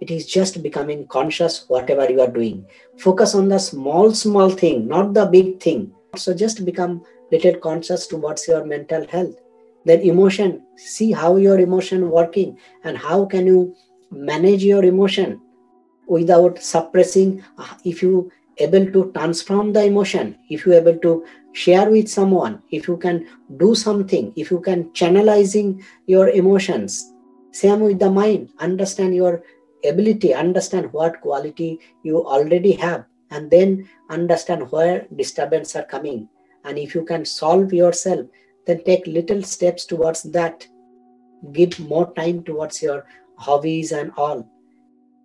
It 0.00 0.10
is 0.10 0.26
just 0.26 0.62
becoming 0.62 1.06
conscious 1.08 1.64
whatever 1.68 2.08
you 2.10 2.20
are 2.20 2.30
doing. 2.30 2.66
Focus 2.98 3.34
on 3.34 3.48
the 3.48 3.58
small, 3.58 4.14
small 4.14 4.50
thing, 4.50 4.86
not 4.86 5.12
the 5.14 5.26
big 5.26 5.60
thing. 5.60 5.92
So 6.16 6.34
just 6.34 6.64
become 6.64 7.04
little 7.32 7.56
conscious 7.56 8.06
towards 8.06 8.46
your 8.46 8.64
mental 8.64 9.06
health. 9.08 9.36
Then 9.84 10.00
emotion, 10.02 10.64
see 10.76 11.12
how 11.12 11.36
your 11.36 11.58
emotion 11.58 12.10
working 12.10 12.58
and 12.84 12.96
how 12.96 13.24
can 13.24 13.46
you 13.46 13.74
manage 14.10 14.62
your 14.62 14.84
emotion 14.84 15.40
without 16.08 16.58
suppressing. 16.62 17.42
Uh, 17.56 17.74
if 17.84 18.02
you 18.02 18.30
able 18.58 18.90
to 18.92 19.12
transform 19.14 19.72
the 19.72 19.84
emotion, 19.84 20.36
if 20.48 20.66
you 20.66 20.72
able 20.72 20.98
to 20.98 21.24
share 21.52 21.90
with 21.90 22.08
someone 22.08 22.62
if 22.70 22.86
you 22.86 22.96
can 22.96 23.26
do 23.56 23.74
something 23.74 24.32
if 24.36 24.50
you 24.50 24.60
can 24.60 24.90
channelizing 24.90 25.82
your 26.06 26.28
emotions. 26.28 27.12
Same 27.52 27.80
with 27.80 27.98
the 27.98 28.10
mind. 28.10 28.50
Understand 28.58 29.14
your 29.14 29.42
ability 29.84 30.34
understand 30.34 30.92
what 30.92 31.20
quality 31.20 31.78
you 32.02 32.24
already 32.26 32.72
have 32.72 33.04
and 33.30 33.50
then 33.50 33.88
understand 34.10 34.70
where 34.72 35.06
disturbance 35.16 35.74
are 35.76 35.84
coming. 35.84 36.28
And 36.64 36.78
if 36.78 36.94
you 36.94 37.04
can 37.04 37.24
solve 37.24 37.72
yourself 37.72 38.26
then 38.66 38.84
take 38.84 39.06
little 39.06 39.42
steps 39.42 39.86
towards 39.86 40.22
that. 40.24 40.66
Give 41.52 41.78
more 41.80 42.12
time 42.14 42.42
towards 42.42 42.82
your 42.82 43.06
hobbies 43.36 43.92
and 43.92 44.12
all. 44.16 44.48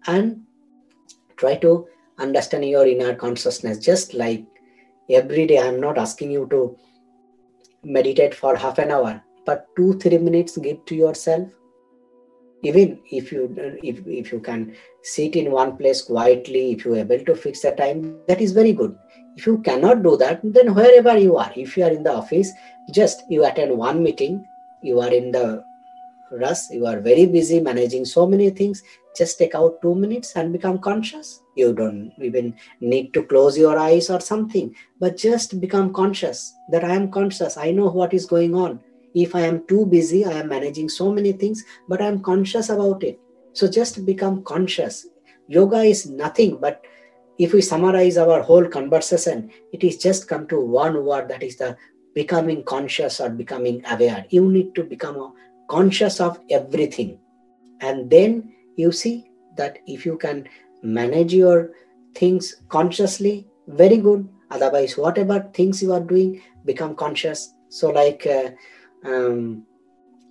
And 0.08 0.46
try 1.38 1.56
to 1.58 1.88
understand 2.20 2.66
your 2.66 2.86
inner 2.86 3.16
consciousness 3.16 3.78
just 3.78 4.14
like 4.14 4.46
every 5.10 5.48
day. 5.48 5.60
I'm 5.60 5.80
not 5.80 5.98
asking 5.98 6.32
you 6.32 6.48
to 6.52 6.78
meditate 7.84 8.34
for 8.34 8.56
half 8.56 8.78
an 8.78 8.92
hour 8.92 9.22
but 9.46 9.68
two 9.76 9.94
three 10.00 10.18
minutes 10.18 10.58
give 10.58 10.86
to 10.86 10.96
yourself. 10.96 11.50
Even 12.62 13.00
if 13.12 13.32
you 13.32 13.54
if, 13.84 14.06
if 14.08 14.32
you 14.32 14.40
can 14.40 14.76
sit 15.02 15.36
in 15.36 15.52
one 15.52 15.76
place 15.76 16.02
quietly 16.02 16.72
if 16.72 16.86
you're 16.86 16.98
able 16.98 17.20
to 17.20 17.36
fix 17.36 17.62
the 17.62 17.72
time 17.72 18.20
that 18.28 18.40
is 18.40 18.54
very 18.54 18.72
good. 18.72 18.98
If 19.36 19.48
you 19.48 19.58
cannot 19.60 20.04
do 20.04 20.16
that 20.18 20.42
then 20.44 20.74
wherever 20.74 21.18
you 21.18 21.38
are 21.38 21.52
if 21.56 21.76
you 21.76 21.84
are 21.84 21.92
in 21.92 22.04
the 22.04 22.14
office 22.14 22.52
just 22.92 23.24
you 23.30 23.46
attend 23.46 23.78
one 23.78 24.02
meeting 24.02 24.48
you 24.82 25.02
are 25.02 25.14
in 25.14 25.32
the 25.32 25.66
rush 26.40 26.70
you 26.72 26.86
are 26.86 27.00
very 27.00 27.26
busy 27.26 27.60
managing 27.60 28.06
so 28.06 28.26
many 28.26 28.50
things. 28.50 28.84
Just 29.16 29.38
take 29.38 29.54
out 29.54 29.82
two 29.82 29.94
minutes 29.94 30.36
and 30.36 30.52
become 30.52 30.80
conscious. 30.80 31.42
You 31.56 31.74
don't 31.74 32.12
even 32.20 32.56
need 32.82 33.14
to 33.14 33.24
close 33.24 33.58
your 33.58 33.78
eyes 33.78 34.10
or 34.10 34.20
something 34.20 34.76
but 35.00 35.18
just 35.18 35.62
become 35.62 35.94
conscious 35.94 36.54
that 36.72 36.84
i 36.84 36.96
am 36.96 37.12
conscious. 37.12 37.58
I 37.58 37.72
know 37.72 37.90
what 37.90 38.14
is 38.14 38.26
going 38.26 38.56
on. 38.56 38.80
If 39.14 39.36
i 39.36 39.42
am 39.42 39.66
too 39.68 39.86
busy 39.86 40.26
i 40.26 40.32
am 40.32 40.50
managing 40.50 40.90
so 40.90 41.12
many 41.12 41.34
things 41.34 41.64
but 41.88 42.02
i 42.02 42.08
am 42.08 42.22
conscious 42.22 42.70
about 42.70 43.04
it. 43.04 43.20
So 43.54 43.70
just 43.70 44.06
become 44.06 44.44
conscious. 44.44 45.06
Yoga 45.48 45.82
is 45.84 46.10
nothing 46.10 46.58
but 46.60 46.82
if 47.38 47.54
we 47.54 47.62
summarize 47.62 48.18
our 48.18 48.42
whole 48.42 48.68
conversation 48.68 49.52
it 49.72 49.84
is 49.84 49.98
just 49.98 50.28
come 50.28 50.48
to 50.48 50.60
one 50.60 51.04
word 51.06 51.28
that 51.30 51.44
is 51.44 51.58
the 51.58 51.76
becoming 52.14 52.64
conscious 52.64 53.20
or 53.20 53.30
becoming 53.30 53.84
aware. 53.90 54.26
You 54.30 54.52
need 54.52 54.76
to 54.76 54.84
become 54.84 55.34
conscious 55.68 56.20
of 56.20 56.40
everything 56.50 57.20
and 57.82 58.10
then 58.10 58.54
you 58.76 58.92
see 58.92 59.30
that 59.58 59.80
if 59.86 60.06
you 60.06 60.18
can 60.18 60.48
manage 60.82 61.34
your 61.34 61.72
things 62.16 62.56
consciously 62.70 63.48
very 63.68 63.98
good 63.98 64.28
otherwise 64.52 64.98
whatever 64.98 65.40
things 65.54 65.82
you 65.82 65.92
are 65.94 66.02
doing 66.14 66.42
become 66.66 66.96
conscious 66.96 67.54
so 67.70 67.90
like 67.90 68.28
uh, 68.28 68.50
um, 69.06 69.66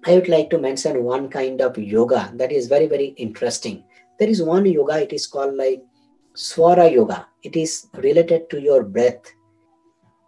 I 0.04 0.14
would 0.14 0.28
like 0.28 0.50
to 0.50 0.58
mention 0.58 1.04
one 1.04 1.28
kind 1.28 1.60
of 1.60 1.78
yoga 1.78 2.32
that 2.34 2.50
is 2.50 2.66
very, 2.66 2.86
very 2.86 3.14
interesting. 3.18 3.84
There 4.18 4.28
is 4.28 4.42
one 4.42 4.66
yoga, 4.66 5.00
it 5.00 5.12
is 5.12 5.28
called 5.28 5.54
like 5.54 5.82
Swara 6.34 6.90
Yoga. 6.90 7.28
It 7.44 7.54
is 7.54 7.86
related 7.94 8.50
to 8.50 8.60
your 8.60 8.82
breath. 8.82 9.22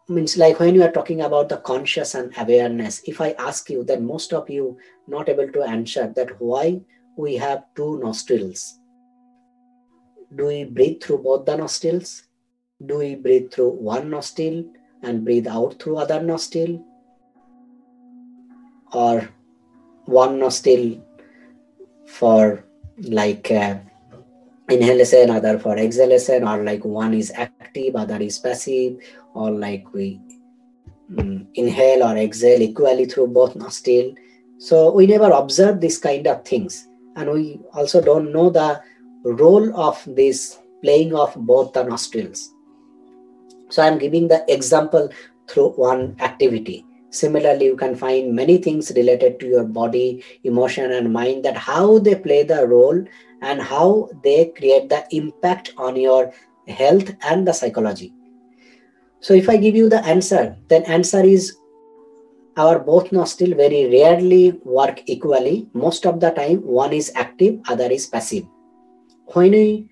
Means 0.06 0.36
like 0.36 0.60
when 0.60 0.74
you 0.74 0.82
are 0.82 0.92
talking 0.92 1.22
about 1.22 1.48
the 1.48 1.56
conscious 1.56 2.14
and 2.14 2.30
awareness, 2.36 3.00
if 3.06 3.22
I 3.22 3.30
ask 3.38 3.70
you, 3.70 3.84
then 3.84 4.04
most 4.04 4.34
of 4.34 4.50
you 4.50 4.76
not 5.08 5.30
able 5.30 5.50
to 5.50 5.62
answer 5.62 6.12
that 6.14 6.38
why 6.42 6.82
we 7.16 7.36
have 7.36 7.64
two 7.74 7.98
nostrils. 8.00 8.80
Do 10.34 10.46
we 10.46 10.64
breathe 10.64 11.02
through 11.02 11.18
both 11.18 11.46
the 11.46 11.56
nostrils? 11.56 12.24
Do 12.84 12.98
we 12.98 13.14
breathe 13.14 13.50
through 13.50 13.70
one 13.70 14.10
nostril 14.10 14.64
and 15.02 15.24
breathe 15.24 15.46
out 15.46 15.80
through 15.80 15.96
other 15.96 16.20
nostril? 16.20 16.84
Or 18.92 19.28
one 20.04 20.38
nostril 20.38 21.02
for 22.06 22.62
like 22.98 23.50
uh, 23.50 23.78
inhalation, 24.68 25.30
other 25.30 25.58
for 25.58 25.78
exhalation, 25.78 26.46
or 26.46 26.62
like 26.62 26.84
one 26.84 27.14
is 27.14 27.32
active, 27.34 27.96
other 27.96 28.20
is 28.20 28.38
passive, 28.38 28.98
or 29.34 29.50
like 29.50 29.92
we 29.92 30.20
um, 31.18 31.46
inhale 31.54 32.02
or 32.02 32.16
exhale 32.16 32.62
equally 32.62 33.04
through 33.06 33.28
both 33.28 33.56
nostril. 33.56 34.14
So 34.58 34.92
we 34.92 35.06
never 35.06 35.30
observe 35.30 35.80
this 35.80 35.98
kind 35.98 36.26
of 36.26 36.44
things, 36.44 36.88
and 37.16 37.30
we 37.30 37.60
also 37.74 38.00
don't 38.00 38.32
know 38.32 38.50
the 38.50 38.80
role 39.24 39.74
of 39.78 40.02
this 40.06 40.58
playing 40.82 41.14
of 41.14 41.34
both 41.34 41.72
the 41.72 41.82
nostrils. 41.82 42.54
So 43.68 43.82
I'm 43.82 43.98
giving 43.98 44.28
the 44.28 44.44
example 44.52 45.10
through 45.48 45.70
one 45.70 46.16
activity. 46.20 46.86
Similarly, 47.10 47.66
you 47.66 47.76
can 47.76 47.94
find 47.94 48.34
many 48.34 48.58
things 48.58 48.92
related 48.96 49.38
to 49.40 49.46
your 49.46 49.64
body, 49.64 50.24
emotion, 50.42 50.92
and 50.92 51.12
mind 51.12 51.44
that 51.44 51.56
how 51.56 51.98
they 51.98 52.14
play 52.16 52.42
the 52.42 52.66
role 52.66 53.04
and 53.40 53.62
how 53.62 54.08
they 54.22 54.52
create 54.56 54.88
the 54.88 55.06
impact 55.10 55.72
on 55.76 55.96
your 55.96 56.32
health 56.66 57.14
and 57.22 57.46
the 57.46 57.52
psychology. 57.52 58.12
So 59.24 59.32
if 59.32 59.48
I 59.48 59.56
give 59.56 59.74
you 59.74 59.88
the 59.88 60.04
answer, 60.04 60.54
then 60.68 60.82
answer 60.82 61.24
is 61.24 61.56
our 62.58 62.78
both 62.78 63.10
nostril 63.10 63.54
very 63.56 63.86
rarely 63.90 64.60
work 64.64 65.00
equally. 65.06 65.66
Most 65.72 66.04
of 66.04 66.20
the 66.20 66.30
time, 66.30 66.58
one 66.58 66.92
is 66.92 67.10
active, 67.14 67.58
other 67.66 67.90
is 67.90 68.06
passive. 68.06 68.44
When 69.32 69.52
we 69.52 69.88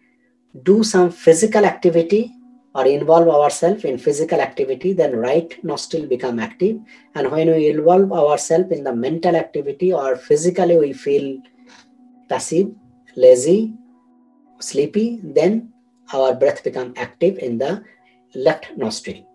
do 0.63 0.85
some 0.85 1.11
physical 1.11 1.65
activity, 1.65 2.31
or 2.75 2.87
involve 2.87 3.29
ourselves 3.29 3.85
in 3.85 3.97
physical 3.97 4.41
activity, 4.41 4.93
then 4.93 5.17
right 5.17 5.63
nostril 5.65 6.07
become 6.07 6.39
active. 6.39 6.79
And 7.15 7.31
when 7.31 7.49
we 7.49 7.69
involve 7.69 8.13
ourselves 8.13 8.71
in 8.71 8.85
the 8.85 8.95
mental 8.95 9.37
activity 9.37 9.93
or 9.95 10.17
physically 10.17 10.77
we 10.77 10.93
feel 10.93 11.39
passive, 12.29 12.71
lazy, 13.17 13.75
sleepy, 14.61 15.21
then 15.23 15.73
our 16.15 16.35
breath 16.35 16.63
become 16.65 16.95
active 16.97 17.39
in 17.39 17.59
the 17.59 17.83
left 18.35 18.77
nostril. 18.77 19.27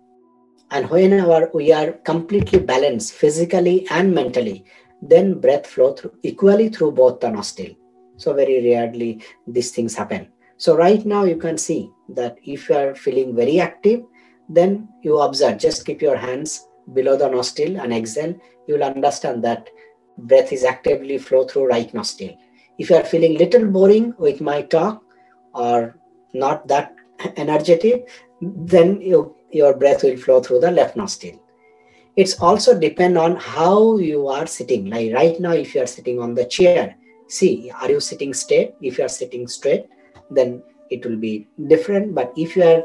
And 0.72 0.90
when 0.90 1.14
our, 1.14 1.50
we 1.54 1.72
are 1.72 1.94
completely 1.94 2.60
balanced 2.60 3.14
physically 3.14 3.88
and 3.90 4.14
mentally, 4.14 4.66
then 5.02 5.40
breath 5.40 5.68
flow 5.68 5.94
through 5.94 6.14
equally 6.24 6.70
through 6.70 6.92
both 6.92 7.20
the 7.20 7.30
nostril. 7.30 7.74
So 8.18 8.34
very 8.34 8.64
rarely 8.70 9.24
these 9.46 9.72
things 9.72 9.96
happen. 9.96 10.28
So 10.58 10.76
right 10.76 11.06
now 11.06 11.24
you 11.24 11.38
can 11.38 11.58
see 11.58 11.90
that 12.10 12.38
if 12.44 12.68
you 12.68 12.76
are 12.76 12.96
feeling 12.96 13.36
very 13.36 13.60
active, 13.60 14.02
then 14.50 14.90
you 15.04 15.20
observe, 15.20 15.60
just 15.60 15.86
keep 15.86 16.02
your 16.02 16.18
hands 16.18 16.68
below 16.94 17.16
the 17.16 17.30
nostril 17.30 17.80
and 17.80 17.94
exhale. 17.94 18.36
You 18.68 18.76
will 18.76 18.84
understand 18.84 19.44
that 19.44 19.70
breath 20.18 20.52
is 20.52 20.64
actively 20.64 21.18
flow 21.18 21.46
through 21.46 21.68
right 21.68 21.94
nostril. 21.94 22.36
If 22.78 22.90
you 22.90 22.96
are 22.96 23.04
feeling 23.04 23.38
little 23.38 23.68
boring 23.68 24.16
with 24.18 24.42
my 24.42 24.64
talk 24.64 25.04
or 25.54 25.96
not 26.34 26.68
that 26.68 26.96
energetic, 27.38 28.10
then 28.42 29.02
you, 29.02 29.36
your 29.52 29.76
breath 29.76 30.04
will 30.04 30.18
flow 30.18 30.42
through 30.42 30.60
the 30.60 30.72
left 30.72 30.96
nostril. 30.96 31.42
It's 32.16 32.40
also 32.40 32.80
depend 32.80 33.18
on 33.18 33.36
how 33.36 33.98
you 33.98 34.28
are 34.28 34.48
sitting. 34.48 34.90
Like 34.90 35.14
right 35.14 35.40
now, 35.40 35.52
if 35.52 35.76
you 35.76 35.84
are 35.84 35.88
sitting 35.88 36.20
on 36.20 36.34
the 36.34 36.46
chair, 36.46 36.96
see, 37.28 37.72
are 37.72 37.90
you 37.90 38.00
sitting 38.00 38.34
straight? 38.34 38.74
If 38.82 38.98
you 38.98 39.06
are 39.06 39.10
sitting 39.10 39.48
straight, 39.48 39.88
then 40.32 40.64
it 40.90 41.06
will 41.06 41.18
be 41.18 41.48
different 41.68 42.14
but 42.14 42.34
if 42.38 42.56
you 42.56 42.64
are 42.64 42.84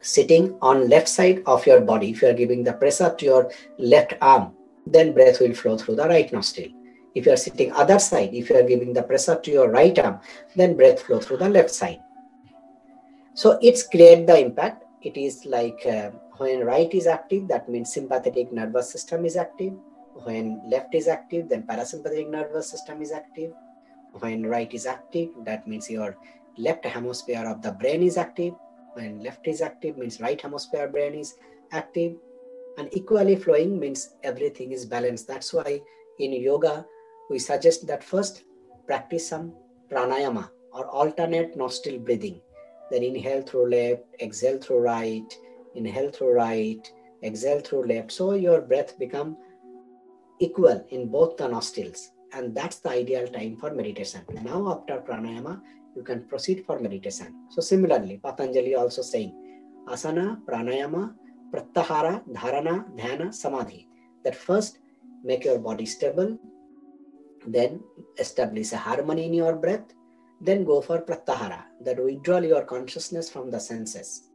sitting 0.00 0.56
on 0.60 0.88
left 0.88 1.08
side 1.08 1.42
of 1.46 1.64
your 1.66 1.80
body 1.80 2.10
if 2.10 2.22
you 2.22 2.28
are 2.28 2.34
giving 2.34 2.64
the 2.64 2.72
pressure 2.72 3.14
to 3.16 3.24
your 3.24 3.50
left 3.78 4.14
arm 4.20 4.52
then 4.86 5.12
breath 5.12 5.40
will 5.40 5.54
flow 5.54 5.76
through 5.78 5.94
the 5.94 6.08
right 6.08 6.32
nostril 6.32 6.68
if 7.14 7.26
you 7.26 7.32
are 7.32 7.36
sitting 7.36 7.72
other 7.72 7.98
side 7.98 8.30
if 8.32 8.50
you 8.50 8.56
are 8.56 8.64
giving 8.64 8.92
the 8.92 9.02
pressure 9.02 9.38
to 9.40 9.50
your 9.50 9.70
right 9.70 9.98
arm 9.98 10.18
then 10.56 10.76
breath 10.76 11.00
flow 11.02 11.20
through 11.20 11.36
the 11.36 11.48
left 11.48 11.70
side 11.70 12.00
so 13.34 13.58
it's 13.62 13.82
create 13.86 14.26
the 14.26 14.38
impact 14.38 14.84
it 15.02 15.16
is 15.16 15.44
like 15.46 15.84
uh, 15.86 16.10
when 16.38 16.64
right 16.64 16.92
is 16.94 17.06
active 17.06 17.48
that 17.48 17.68
means 17.68 17.92
sympathetic 17.92 18.52
nervous 18.52 18.90
system 18.90 19.24
is 19.24 19.36
active 19.36 19.72
when 20.24 20.60
left 20.68 20.94
is 20.94 21.08
active 21.08 21.48
then 21.48 21.62
parasympathetic 21.62 22.28
nervous 22.28 22.68
system 22.70 23.00
is 23.02 23.12
active 23.12 23.52
when 24.20 24.44
right 24.46 24.72
is 24.74 24.86
active, 24.86 25.30
that 25.44 25.66
means 25.66 25.88
your 25.88 26.16
left 26.58 26.84
hemisphere 26.84 27.44
of 27.46 27.62
the 27.62 27.72
brain 27.72 28.02
is 28.02 28.18
active. 28.18 28.54
When 28.94 29.22
left 29.22 29.48
is 29.48 29.62
active, 29.62 29.96
means 29.96 30.20
right 30.20 30.40
hemisphere 30.40 30.88
brain 30.88 31.14
is 31.14 31.34
active. 31.72 32.16
And 32.76 32.88
equally 32.92 33.36
flowing 33.36 33.78
means 33.78 34.10
everything 34.22 34.72
is 34.72 34.84
balanced. 34.84 35.28
That's 35.28 35.52
why 35.52 35.80
in 36.18 36.32
yoga, 36.32 36.86
we 37.30 37.38
suggest 37.38 37.86
that 37.86 38.04
first 38.04 38.44
practice 38.86 39.28
some 39.28 39.54
pranayama 39.90 40.50
or 40.72 40.86
alternate 40.88 41.56
nostril 41.56 41.98
breathing. 41.98 42.40
Then 42.92 43.02
inhale 43.02 43.42
through 43.42 43.70
left, 43.70 44.02
exhale 44.20 44.58
through 44.58 44.80
right, 44.80 45.30
inhale 45.74 46.10
through 46.10 46.34
right, 46.34 46.84
exhale 47.24 47.60
through 47.60 47.86
left. 47.86 48.12
So 48.12 48.34
your 48.34 48.60
breath 48.60 48.98
become 48.98 49.36
equal 50.40 50.84
in 50.90 51.08
both 51.08 51.38
the 51.38 51.48
nostrils 51.48 52.10
and 52.34 52.54
that's 52.54 52.78
the 52.80 52.90
ideal 52.90 53.26
time 53.28 53.56
for 53.56 53.70
meditation. 53.72 54.22
Now, 54.42 54.58
after 54.72 55.00
pranayama, 55.00 55.60
you 55.96 56.02
can 56.02 56.24
proceed 56.24 56.64
for 56.66 56.78
meditation. 56.80 57.46
So, 57.50 57.60
similarly, 57.60 58.20
Patanjali 58.22 58.74
also 58.74 59.02
saying 59.02 59.32
asana, 59.86 60.40
pranayama, 60.44 61.14
pratyahara, 61.52 62.24
dharana, 62.28 62.88
dhyana, 62.96 63.32
samadhi. 63.34 63.88
That 64.24 64.34
first 64.34 64.78
make 65.22 65.44
your 65.44 65.58
body 65.58 65.86
stable, 65.86 66.38
then 67.46 67.80
establish 68.18 68.72
a 68.72 68.78
harmony 68.78 69.26
in 69.26 69.34
your 69.34 69.56
breath, 69.56 69.92
then 70.42 70.64
go 70.64 70.80
for 70.80 71.00
pratyahara, 71.00 71.62
that 71.82 72.02
withdraw 72.02 72.38
your 72.38 72.62
consciousness 72.62 73.30
from 73.30 73.50
the 73.50 73.60
senses. 73.60 74.28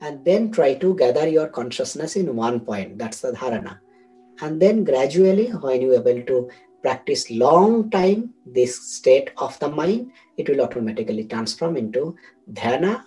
And 0.00 0.24
then 0.24 0.50
try 0.50 0.74
to 0.74 0.94
gather 0.96 1.28
your 1.28 1.48
consciousness 1.48 2.16
in 2.16 2.34
one 2.34 2.60
point, 2.60 2.98
that's 2.98 3.20
the 3.20 3.32
dharana. 3.32 3.78
And 4.40 4.60
then 4.60 4.84
gradually, 4.84 5.46
when 5.46 5.80
you 5.80 5.92
are 5.92 6.06
able 6.06 6.22
to 6.26 6.50
practice 6.82 7.30
long 7.30 7.88
time 7.90 8.34
this 8.44 8.78
state 8.96 9.30
of 9.38 9.58
the 9.60 9.68
mind, 9.70 10.10
it 10.36 10.48
will 10.48 10.60
automatically 10.60 11.24
transform 11.24 11.76
into 11.76 12.16
dhyana 12.52 13.04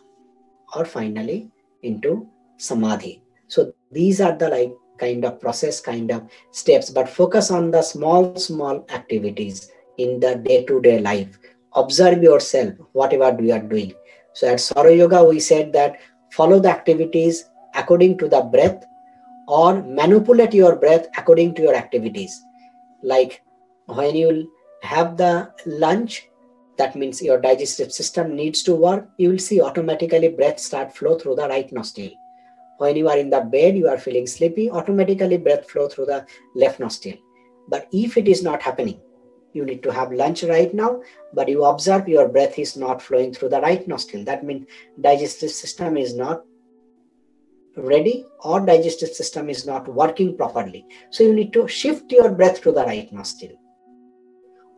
or 0.76 0.86
finally 0.86 1.52
into 1.84 2.28
samadhi. 2.58 3.22
So 3.48 3.74
these 3.92 4.20
are 4.22 4.36
the 4.36 4.50
like 4.50 4.74
kind 4.98 5.26
of 5.26 5.40
process, 5.40 5.80
kind 5.80 6.12
of 6.12 6.30
steps, 6.52 6.90
but 6.90 7.08
focus 7.08 7.52
on 7.52 7.70
the 7.72 7.82
small, 7.82 8.36
small 8.38 8.86
activities 8.90 9.72
in 9.98 10.20
the 10.20 10.36
day-to-day 10.36 11.00
life. 11.00 11.38
Observe 11.78 12.22
yourself, 12.22 12.74
whatever 12.92 13.42
you 13.42 13.54
are 13.54 13.62
doing. 13.62 13.94
So 14.34 14.50
at 14.50 14.60
Swara 14.60 14.96
Yoga, 14.98 15.24
we 15.24 15.40
said 15.40 15.72
that 15.74 16.00
follow 16.32 16.60
the 16.60 16.70
activities 16.70 17.50
according 17.76 18.18
to 18.18 18.28
the 18.28 18.42
breath 18.42 18.84
or 19.48 19.82
manipulate 19.82 20.54
your 20.54 20.76
breath 20.76 21.08
according 21.18 21.56
to 21.56 21.62
your 21.62 21.76
activities. 21.76 22.44
Like 23.02 23.42
when 23.86 24.16
you 24.16 24.52
have 24.84 25.18
the 25.18 25.52
lunch 25.66 26.28
that 26.78 26.96
means 26.96 27.22
your 27.22 27.40
digestive 27.40 27.92
system 27.92 28.36
needs 28.36 28.62
to 28.64 28.76
work 28.76 29.10
you 29.18 29.30
will 29.30 29.40
see 29.40 29.62
automatically 29.62 30.30
breath 30.30 30.60
start 30.60 30.96
flow 30.96 31.18
through 31.18 31.36
the 31.36 31.48
right 31.48 31.72
nostril 31.72 32.12
when 32.78 32.96
you 32.96 33.10
are 33.10 33.18
in 33.18 33.30
the 33.30 33.42
bed 33.42 33.76
you 33.76 33.88
are 33.88 33.98
feeling 33.98 34.28
sleepy 34.28 34.70
automatically 34.70 35.38
breath 35.38 35.70
flow 35.70 35.88
through 35.88 36.06
the 36.06 36.26
left 36.56 36.80
nostril 36.80 37.18
but 37.70 37.88
if 37.92 38.18
it 38.18 38.28
is 38.28 38.44
not 38.44 38.62
happening 38.62 39.00
you 39.54 39.66
need 39.66 39.82
to 39.84 39.92
have 39.92 40.12
lunch 40.12 40.44
right 40.44 40.74
now 40.74 41.02
but 41.34 41.50
you 41.50 41.64
observe 41.64 42.08
your 42.08 42.28
breath 42.28 42.58
is 42.60 42.76
not 42.78 43.02
flowing 43.02 43.34
through 43.34 43.50
the 43.50 43.62
right 43.62 43.88
nostril. 43.88 44.24
That 44.24 44.44
means 44.44 44.68
digestive 45.00 45.52
system 45.52 45.98
is 45.98 46.16
not 46.16 46.44
ready 47.76 48.26
or 48.44 48.60
digestive 48.60 49.10
system 49.10 49.50
is 49.50 49.66
not 49.66 49.88
working 49.88 50.36
properly. 50.36 50.86
So 51.12 51.24
you 51.24 51.34
need 51.34 51.54
to 51.54 51.68
shift 51.68 52.12
your 52.12 52.32
breath 52.32 52.62
to 52.62 52.72
the 52.72 52.84
right 52.84 53.12
nostril. 53.14 53.56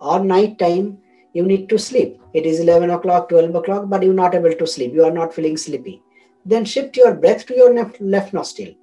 Or 0.02 0.24
night 0.24 0.60
time 0.60 1.00
you 1.34 1.44
need 1.44 1.70
to 1.70 1.78
sleep. 1.78 2.20
It 2.34 2.46
is 2.46 2.60
11 2.60 2.90
o'clock 2.90 3.30
12 3.30 3.56
o'clock 3.56 3.86
but 3.88 4.04
you're 4.04 4.14
not 4.14 4.36
able 4.36 4.54
to 4.54 4.68
sleep. 4.68 4.94
You 4.94 5.06
are 5.06 5.12
not 5.12 5.34
feeling 5.34 5.58
sleepy. 5.58 6.02
Then 6.46 6.66
shift 6.66 6.98
your 6.98 7.14
breath 7.14 7.46
to 7.48 7.56
your 7.56 7.74
left, 7.74 8.34
nostril. 8.34 8.74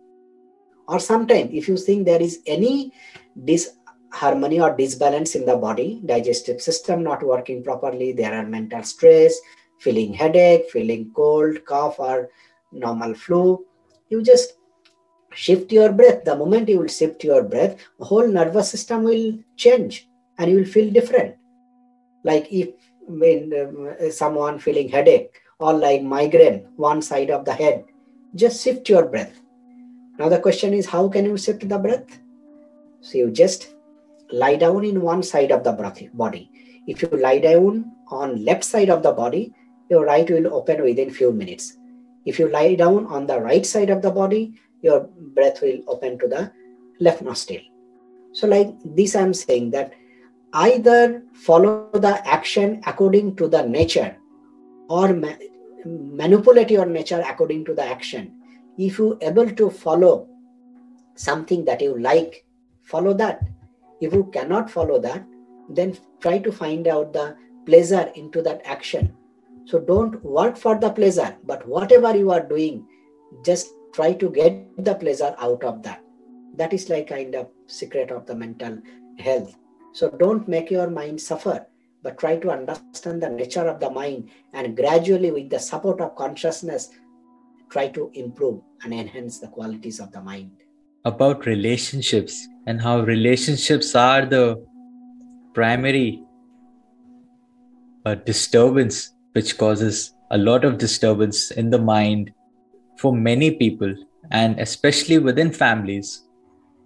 Or 0.88 1.00
sometimes 1.00 1.50
if 1.52 1.68
you 1.68 1.76
think 1.76 2.06
there 2.06 2.22
is 2.22 2.40
any 2.46 2.92
disharmony 4.12 4.60
or 4.60 4.76
disbalance 4.76 5.34
in 5.34 5.44
the 5.44 5.56
body 5.56 6.00
digestive 6.06 6.60
system 6.60 7.02
not 7.02 7.22
working 7.22 7.62
properly 7.62 8.12
there 8.12 8.34
are 8.34 8.46
mental 8.46 8.82
stress 8.82 9.38
feeling 9.78 10.12
headache 10.12 10.70
feeling 10.70 11.10
cold 11.14 11.64
cough 11.64 11.98
or 11.98 12.30
normal 12.72 13.14
flu. 13.14 13.64
You 14.08 14.22
just 14.22 14.54
shift 15.32 15.72
your 15.72 15.92
breath. 15.92 16.24
The 16.24 16.36
moment 16.36 16.68
you 16.68 16.78
will 16.78 16.88
shift 16.88 17.24
your 17.24 17.42
breath 17.42 17.76
the 17.98 18.04
whole 18.04 18.26
nervous 18.26 18.70
system 18.70 19.04
will 19.04 19.38
change 19.56 20.08
and 20.38 20.50
you 20.50 20.58
will 20.58 20.64
feel 20.64 20.92
different. 20.92 21.36
Like 22.24 22.48
if 22.50 22.70
when 23.08 23.52
um, 23.54 24.10
someone 24.10 24.58
feeling 24.58 24.88
headache 24.88 25.40
or 25.58 25.72
like 25.72 26.02
migraine 26.02 26.66
one 26.76 27.00
side 27.00 27.30
of 27.30 27.44
the 27.44 27.52
head 27.52 27.84
just 28.34 28.62
shift 28.62 28.88
your 28.88 29.06
breath. 29.06 29.40
Now 30.18 30.28
the 30.28 30.40
question 30.40 30.74
is 30.74 30.86
how 30.86 31.08
can 31.08 31.24
you 31.24 31.36
shift 31.36 31.68
the 31.68 31.78
breath? 31.78 32.18
So 33.00 33.18
you 33.18 33.30
just 33.30 33.75
lie 34.32 34.56
down 34.56 34.84
in 34.84 35.00
one 35.00 35.22
side 35.22 35.52
of 35.52 35.64
the 35.64 35.72
body 36.14 36.50
if 36.86 37.02
you 37.02 37.08
lie 37.08 37.38
down 37.38 37.92
on 38.08 38.44
left 38.44 38.64
side 38.64 38.90
of 38.90 39.02
the 39.02 39.12
body 39.12 39.54
your 39.88 40.04
right 40.04 40.28
will 40.28 40.52
open 40.52 40.82
within 40.82 41.10
few 41.10 41.32
minutes. 41.32 41.76
If 42.24 42.40
you 42.40 42.48
lie 42.48 42.74
down 42.74 43.06
on 43.06 43.26
the 43.26 43.40
right 43.40 43.64
side 43.64 43.90
of 43.90 44.02
the 44.02 44.10
body 44.10 44.54
your 44.82 45.08
breath 45.34 45.62
will 45.62 45.80
open 45.88 46.18
to 46.18 46.28
the 46.28 46.52
left 47.00 47.22
nostril. 47.22 47.60
So 48.32 48.46
like 48.46 48.68
this 48.84 49.16
i'm 49.16 49.34
saying 49.34 49.70
that 49.70 49.92
either 50.52 51.22
follow 51.32 51.90
the 51.92 52.26
action 52.26 52.82
according 52.86 53.36
to 53.36 53.48
the 53.48 53.62
nature 53.62 54.16
or 54.88 55.12
ma- 55.12 55.42
manipulate 55.84 56.70
your 56.70 56.86
nature 56.86 57.22
according 57.26 57.64
to 57.66 57.74
the 57.74 57.84
action. 57.84 58.32
If 58.78 58.98
you 58.98 59.18
able 59.22 59.50
to 59.50 59.70
follow 59.70 60.28
something 61.14 61.64
that 61.64 61.80
you 61.80 61.98
like 61.98 62.44
follow 62.82 63.14
that 63.14 63.40
if 64.00 64.12
you 64.12 64.24
cannot 64.32 64.70
follow 64.70 65.00
that 65.00 65.24
then 65.68 65.96
try 66.20 66.38
to 66.38 66.52
find 66.52 66.86
out 66.86 67.12
the 67.12 67.36
pleasure 67.64 68.12
into 68.14 68.40
that 68.42 68.62
action. 68.64 69.12
So 69.64 69.80
don't 69.80 70.24
work 70.24 70.56
for 70.56 70.78
the 70.78 70.90
pleasure 70.90 71.36
but 71.44 71.66
whatever 71.66 72.16
you 72.16 72.30
are 72.30 72.46
doing 72.46 72.86
just 73.44 73.68
try 73.92 74.12
to 74.12 74.30
get 74.30 74.84
the 74.84 74.94
pleasure 74.94 75.34
out 75.38 75.64
of 75.64 75.82
that. 75.82 76.02
That 76.56 76.72
is 76.72 76.88
like 76.88 77.08
kind 77.08 77.34
of 77.34 77.48
secret 77.66 78.10
of 78.10 78.26
the 78.26 78.34
mental 78.34 78.78
health. 79.18 79.56
So 79.92 80.10
don't 80.10 80.46
make 80.46 80.70
your 80.70 80.88
mind 80.88 81.20
suffer 81.20 81.66
but 82.02 82.18
try 82.18 82.36
to 82.36 82.50
understand 82.50 83.22
the 83.22 83.28
nature 83.28 83.66
of 83.66 83.80
the 83.80 83.90
mind 83.90 84.30
and 84.52 84.76
gradually 84.76 85.32
with 85.32 85.50
the 85.50 85.58
support 85.58 86.00
of 86.00 86.14
consciousness 86.14 86.90
try 87.70 87.88
to 87.88 88.10
improve 88.14 88.60
and 88.84 88.94
enhance 88.94 89.40
the 89.40 89.48
qualities 89.48 89.98
of 89.98 90.12
the 90.12 90.20
mind. 90.20 90.52
About 91.04 91.46
relationships 91.46 92.46
and 92.66 92.80
how 92.80 93.00
relationships 93.00 93.94
are 93.94 94.26
the 94.26 94.62
primary 95.54 96.22
uh, 98.04 98.14
disturbance 98.14 99.14
which 99.32 99.56
causes 99.58 100.14
a 100.30 100.38
lot 100.38 100.64
of 100.64 100.78
disturbance 100.78 101.50
in 101.52 101.70
the 101.70 101.78
mind 101.78 102.32
for 102.98 103.14
many 103.14 103.50
people 103.52 103.94
and 104.30 104.58
especially 104.58 105.18
within 105.18 105.52
families. 105.52 106.24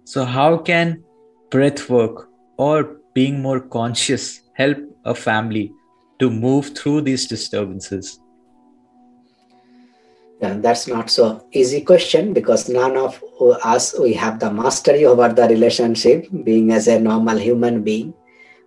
So 0.05 0.23
how 0.25 0.57
can 0.57 1.03
breath 1.49 1.89
work 1.89 2.29
or 2.57 2.97
being 3.13 3.41
more 3.41 3.59
conscious 3.59 4.41
help 4.53 4.77
a 5.05 5.15
family 5.15 5.71
to 6.19 6.29
move 6.29 6.77
through 6.77 7.01
these 7.01 7.27
disturbances 7.27 8.20
that's 10.41 10.87
not 10.87 11.09
so 11.09 11.45
easy 11.51 11.81
question 11.81 12.33
because 12.33 12.67
none 12.67 12.97
of 12.97 13.21
us 13.63 13.97
we 13.99 14.13
have 14.13 14.39
the 14.39 14.51
mastery 14.51 15.05
over 15.05 15.29
the 15.29 15.47
relationship 15.47 16.27
being 16.43 16.71
as 16.71 16.87
a 16.87 16.99
normal 16.99 17.37
human 17.37 17.83
being. 17.83 18.13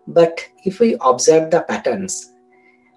But 0.06 0.46
if 0.64 0.78
we 0.78 0.96
observe 1.00 1.50
the 1.50 1.62
patterns 1.62 2.30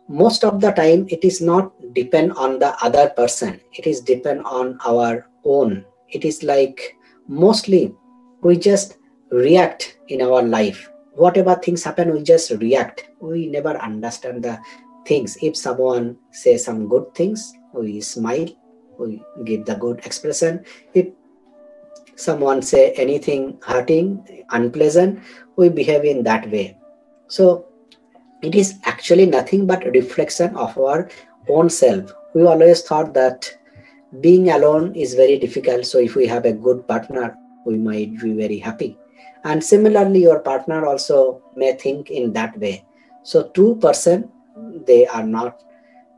most 0.07 0.43
of 0.43 0.61
the 0.61 0.71
time 0.71 1.05
it 1.09 1.23
is 1.25 1.41
not 1.41 1.73
depend 1.93 2.31
on 2.33 2.59
the 2.59 2.73
other 2.83 3.09
person. 3.09 3.59
It 3.73 3.87
is 3.87 3.99
depend 3.99 4.45
on 4.45 4.79
our 4.85 5.27
own. 5.43 5.83
It 6.09 6.23
is 6.23 6.43
like 6.43 6.95
mostly 7.27 7.93
we 8.41 8.57
just 8.57 8.97
react 9.31 9.97
in 10.07 10.21
our 10.21 10.41
life. 10.41 10.89
Whatever 11.13 11.55
things 11.55 11.83
happen 11.83 12.13
we 12.13 12.23
just 12.23 12.51
react. 12.51 13.09
We 13.19 13.47
never 13.47 13.75
understand 13.77 14.43
the 14.43 14.59
things. 15.05 15.37
If 15.41 15.57
someone 15.57 16.17
says 16.31 16.63
some 16.63 16.87
good 16.87 17.13
things 17.15 17.53
we 17.73 17.99
smile 17.99 18.47
give 19.45 19.65
the 19.65 19.75
good 19.75 20.05
expression. 20.05 20.65
If 20.93 21.07
someone 22.15 22.61
say 22.61 22.91
anything 22.93 23.59
hurting 23.61 24.45
unpleasant 24.49 25.19
we 25.55 25.69
behave 25.69 26.03
in 26.03 26.23
that 26.23 26.49
way. 26.51 26.77
So 27.27 27.67
it 28.41 28.55
is 28.55 28.79
actually 28.85 29.25
nothing 29.25 29.65
but 29.67 29.85
reflection 29.85 30.55
of 30.55 30.77
our 30.77 31.09
own 31.49 31.69
self. 31.69 32.13
We 32.33 32.45
always 32.45 32.81
thought 32.81 33.13
that 33.13 33.51
being 34.21 34.49
alone 34.49 34.95
is 34.95 35.13
very 35.13 35.37
difficult 35.37 35.85
so 35.85 35.99
if 35.99 36.15
we 36.15 36.25
have 36.27 36.45
a 36.45 36.53
good 36.53 36.87
partner 36.87 37.35
we 37.65 37.77
might 37.77 38.19
be 38.19 38.33
very 38.33 38.57
happy. 38.57 38.97
And 39.43 39.63
similarly 39.63 40.21
your 40.23 40.39
partner 40.39 40.85
also 40.85 41.41
may 41.55 41.73
think 41.73 42.09
in 42.09 42.33
that 42.33 42.57
way. 42.59 42.85
So 43.23 43.49
two 43.49 43.75
person 43.75 44.29
they 44.85 45.05
are 45.07 45.23
not 45.23 45.61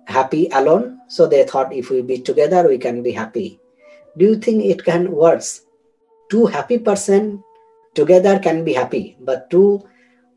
happy 0.10 0.48
alone. 0.52 1.00
So 1.08 1.28
they 1.28 1.44
thought 1.44 1.74
if 1.74 1.90
we 1.90 2.02
be 2.02 2.20
together, 2.20 2.68
we 2.68 2.78
can 2.78 3.02
be 3.04 3.12
happy. 3.12 3.60
Do 4.18 4.26
you 4.26 4.36
think 4.38 4.66
it 4.66 4.84
can 4.84 5.12
work? 5.12 5.42
Two 6.30 6.46
happy 6.46 6.78
person 6.78 7.44
together 7.96 8.40
can 8.40 8.64
be 8.64 8.74
happy, 8.74 9.18
but 9.20 9.50
two 9.50 9.82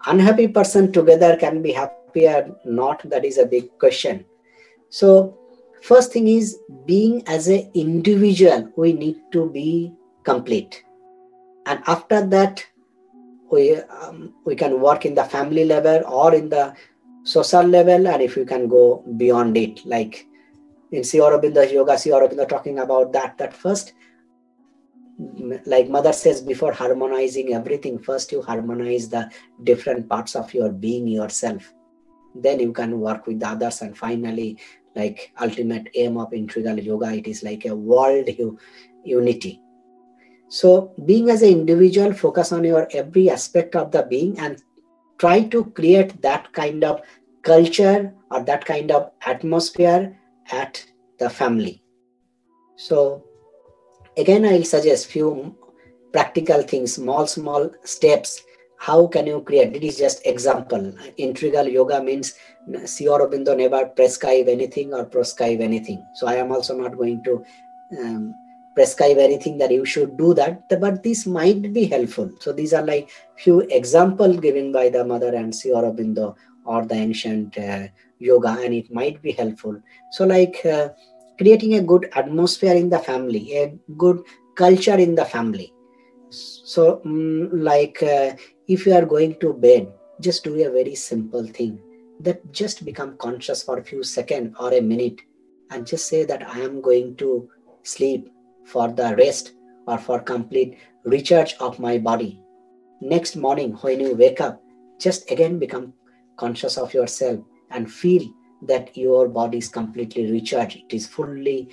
unhappy 0.06 0.48
person 0.48 0.92
together 0.92 1.36
can 1.36 1.62
be 1.62 1.72
happy 1.72 2.26
or 2.26 2.56
not? 2.64 3.02
That 3.08 3.24
is 3.24 3.38
a 3.38 3.46
big 3.46 3.78
question. 3.78 4.24
So 4.88 5.38
first 5.82 6.12
thing 6.12 6.28
is 6.28 6.58
being 6.86 7.26
as 7.26 7.48
an 7.48 7.70
individual, 7.74 8.70
we 8.76 8.92
need 8.92 9.16
to 9.32 9.50
be 9.50 9.92
complete. 10.24 10.84
And 11.66 11.82
after 11.86 12.26
that, 12.26 12.64
we, 13.50 13.76
um, 13.76 14.34
we 14.44 14.54
can 14.56 14.80
work 14.80 15.04
in 15.04 15.14
the 15.14 15.24
family 15.24 15.64
level 15.64 16.02
or 16.06 16.34
in 16.34 16.48
the 16.48 16.74
social 17.24 17.62
level 17.62 18.08
and 18.08 18.22
if 18.22 18.36
you 18.36 18.44
can 18.44 18.68
go 18.68 19.04
beyond 19.16 19.56
it. 19.56 19.84
Like 19.86 20.26
in 20.90 21.04
Sri 21.04 21.20
Aurobindo's 21.20 21.72
yoga 21.72 21.98
Sri 21.98 22.12
Aurobindo 22.12 22.48
talking 22.48 22.78
about 22.78 23.12
that 23.12 23.38
that 23.38 23.54
first 23.54 23.94
like 25.66 25.88
mother 25.88 26.12
says 26.12 26.40
before 26.40 26.72
harmonizing 26.72 27.54
everything 27.54 27.98
first 27.98 28.32
you 28.32 28.42
harmonize 28.42 29.08
the 29.08 29.30
different 29.62 30.08
parts 30.08 30.34
of 30.34 30.52
your 30.54 30.70
being 30.70 31.06
yourself. 31.06 31.72
Then 32.34 32.60
you 32.60 32.72
can 32.72 32.98
work 32.98 33.26
with 33.26 33.40
the 33.40 33.48
others 33.48 33.82
and 33.82 33.96
finally 33.96 34.58
like 34.94 35.32
ultimate 35.40 35.88
aim 35.94 36.18
of 36.18 36.32
integral 36.32 36.78
yoga 36.78 37.12
it 37.12 37.26
is 37.26 37.42
like 37.42 37.64
a 37.64 37.74
world 37.74 38.28
unity. 39.04 39.60
So 40.48 40.92
being 41.06 41.30
as 41.30 41.42
an 41.42 41.48
individual 41.48 42.12
focus 42.12 42.52
on 42.52 42.64
your 42.64 42.86
every 42.92 43.30
aspect 43.30 43.74
of 43.74 43.90
the 43.90 44.02
being 44.02 44.38
and 44.38 44.62
try 45.18 45.42
to 45.44 45.64
create 45.66 46.20
that 46.22 46.52
kind 46.52 46.84
of 46.84 47.02
culture 47.42 48.12
or 48.30 48.42
that 48.44 48.64
kind 48.64 48.90
of 48.90 49.10
atmosphere 49.26 50.18
at 50.50 50.84
the 51.18 51.28
family. 51.28 51.82
So 52.76 53.24
again 54.18 54.44
i'll 54.44 54.64
suggest 54.64 55.06
few 55.06 55.56
practical 56.12 56.62
things 56.62 56.94
small 56.94 57.26
small 57.26 57.70
steps. 57.84 58.42
How 58.78 59.06
can 59.06 59.28
you 59.28 59.40
create? 59.42 59.76
It 59.76 59.84
is 59.84 59.96
just 59.96 60.26
example. 60.26 60.92
Integral 61.16 61.68
yoga 61.68 62.02
means 62.02 62.34
Sri 62.84 63.06
never 63.06 63.86
prescribe 63.86 64.48
anything 64.48 64.92
or 64.92 65.04
prescribe 65.04 65.60
anything. 65.60 66.04
So 66.14 66.26
i 66.26 66.34
am 66.34 66.50
also 66.50 66.76
not 66.76 66.96
going 66.96 67.22
to 67.22 67.44
um, 68.00 68.34
prescribe 68.74 69.18
anything 69.18 69.58
that 69.58 69.70
you 69.70 69.84
should 69.84 70.16
do 70.16 70.32
that 70.34 70.68
but 70.80 71.02
this 71.02 71.26
might 71.26 71.72
be 71.72 71.84
helpful. 71.84 72.30
So 72.40 72.52
these 72.52 72.72
are 72.72 72.82
like 72.82 73.10
few 73.38 73.60
examples 73.60 74.38
given 74.40 74.72
by 74.72 74.88
the 74.88 75.04
mother 75.04 75.34
and 75.34 75.54
Sri 75.54 75.70
Aurobindo 75.70 76.34
or 76.64 76.84
the 76.84 76.94
ancient 76.94 77.58
uh, 77.58 77.88
yoga 78.18 78.56
and 78.60 78.74
it 78.74 78.92
might 78.92 79.20
be 79.22 79.32
helpful. 79.32 79.80
So 80.12 80.24
like 80.24 80.64
uh, 80.64 80.90
creating 81.38 81.74
a 81.74 81.82
good 81.82 82.10
atmosphere 82.14 82.74
in 82.74 82.88
the 82.88 82.98
family 82.98 83.56
a 83.56 83.78
good 83.96 84.22
culture 84.56 84.96
in 84.96 85.14
the 85.14 85.24
family. 85.24 85.72
So 86.30 87.02
um, 87.04 87.50
like 87.52 88.02
uh, 88.02 88.36
if 88.68 88.86
you 88.86 88.94
are 88.94 89.04
going 89.04 89.38
to 89.40 89.52
bed 89.52 89.92
just 90.20 90.44
do 90.44 90.54
a 90.64 90.70
very 90.70 90.94
simple 90.94 91.46
thing 91.46 91.80
that 92.20 92.52
just 92.52 92.84
become 92.84 93.16
conscious 93.16 93.62
for 93.62 93.78
a 93.78 93.84
few 93.84 94.02
seconds 94.02 94.54
or 94.60 94.72
a 94.72 94.80
minute 94.80 95.20
and 95.70 95.86
just 95.86 96.06
say 96.06 96.24
that 96.24 96.46
i 96.48 96.60
am 96.60 96.80
going 96.80 97.16
to 97.16 97.48
sleep 97.82 98.30
for 98.64 98.88
the 98.92 99.14
rest 99.16 99.52
or 99.86 99.98
for 99.98 100.20
complete 100.20 100.78
recharge 101.04 101.54
of 101.60 101.78
my 101.78 101.98
body. 101.98 102.40
Next 103.00 103.36
morning, 103.36 103.72
when 103.82 104.00
you 104.00 104.14
wake 104.14 104.40
up, 104.40 104.62
just 105.00 105.30
again 105.30 105.58
become 105.58 105.92
conscious 106.36 106.78
of 106.78 106.94
yourself 106.94 107.40
and 107.70 107.90
feel 107.90 108.22
that 108.62 108.96
your 108.96 109.28
body 109.28 109.58
is 109.58 109.68
completely 109.68 110.30
recharged. 110.30 110.76
It 110.76 110.94
is 110.94 111.06
fully 111.06 111.68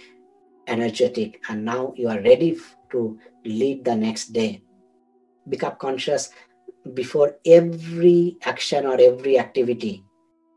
energetic, 0.68 1.42
and 1.50 1.64
now 1.64 1.94
you 1.96 2.10
are 2.10 2.22
ready 2.22 2.58
to 2.92 3.20
lead 3.46 3.86
the 3.86 3.96
next 3.96 4.34
day. 4.34 4.64
Become 5.48 5.76
conscious 5.80 6.30
before 6.94 7.36
every 7.46 8.38
action 8.44 8.86
or 8.86 9.00
every 9.00 9.38
activity, 9.38 10.04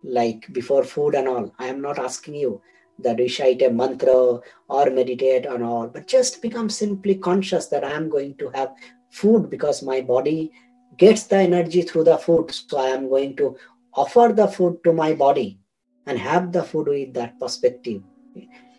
like 0.03 0.51
before 0.53 0.85
food 0.85 1.15
and 1.15 1.29
all. 1.29 1.55
I 1.59 1.67
am 1.67 1.83
not 1.83 1.99
asking 1.99 2.37
you 2.37 2.63
that 2.99 3.19
recite 3.19 3.63
a 3.63 3.71
mantra 3.71 4.41
or 4.69 4.91
meditate 4.91 5.47
on 5.47 5.63
all, 5.63 5.89
but 5.89 6.07
just 6.07 6.43
become 6.43 6.69
simply 6.69 7.15
conscious 7.15 7.67
that 7.67 7.85
I 7.85 7.93
am 7.93 8.09
going 8.09 8.35
to 8.37 8.51
have 8.51 8.75
food 9.11 9.51
because 9.51 9.83
my 9.83 10.01
body 10.01 10.53
gets 10.97 11.25
the 11.25 11.37
energy 11.37 11.83
through 11.83 12.05
the 12.05 12.19
food. 12.19 12.51
So 12.51 12.79
I 12.79 12.89
am 12.89 13.09
going 13.09 13.37
to 13.37 13.57
offer 13.95 14.33
the 14.35 14.49
food 14.49 14.83
to 14.85 14.93
my 14.93 15.13
body 15.15 15.59
and 16.07 16.19
have 16.19 16.53
the 16.53 16.63
food 16.63 16.89
with 16.89 17.15
that 17.15 17.39
perspective. 17.39 18.03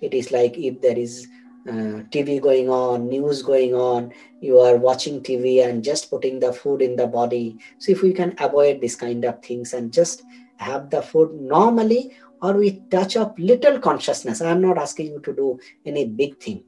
It 0.02 0.14
is 0.14 0.32
like 0.32 0.58
if 0.58 0.82
there 0.82 0.98
is 0.98 1.28
uh, 1.68 2.04
TV 2.12 2.42
going 2.42 2.70
on, 2.70 3.08
news 3.08 3.42
going 3.42 3.74
on, 3.74 4.12
you 4.42 4.60
are 4.60 4.76
watching 4.76 5.22
TV 5.22 5.66
and 5.66 5.84
just 5.84 6.10
putting 6.10 6.40
the 6.40 6.52
food 6.52 6.82
in 6.82 6.96
the 6.96 7.08
body. 7.08 7.58
So 7.78 7.92
if 7.92 8.02
we 8.02 8.12
can 8.12 8.36
avoid 8.40 8.82
this 8.82 8.96
kind 8.96 9.24
of 9.24 9.42
things 9.42 9.74
and 9.74 9.94
just 9.94 10.24
have 10.58 10.90
the 10.90 11.02
food 11.02 11.34
normally 11.40 12.12
or 12.44 12.54
we 12.54 12.82
touch 12.92 13.18
up 13.18 13.34
little 13.40 13.80
consciousness. 13.80 14.42
I'm 14.42 14.62
not 14.62 14.78
asking 14.78 15.08
you 15.08 15.20
to 15.22 15.34
do 15.34 15.60
any 15.86 16.06
big 16.06 16.40
thing. 16.40 16.64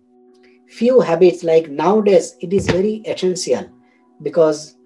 Few 0.67 0.99
habits 1.01 1.43
like 1.43 1.69
nowadays 1.69 2.35
it 2.41 2.51
is 2.51 2.65
very 2.65 2.95
essential 3.05 3.69
because 4.23 4.77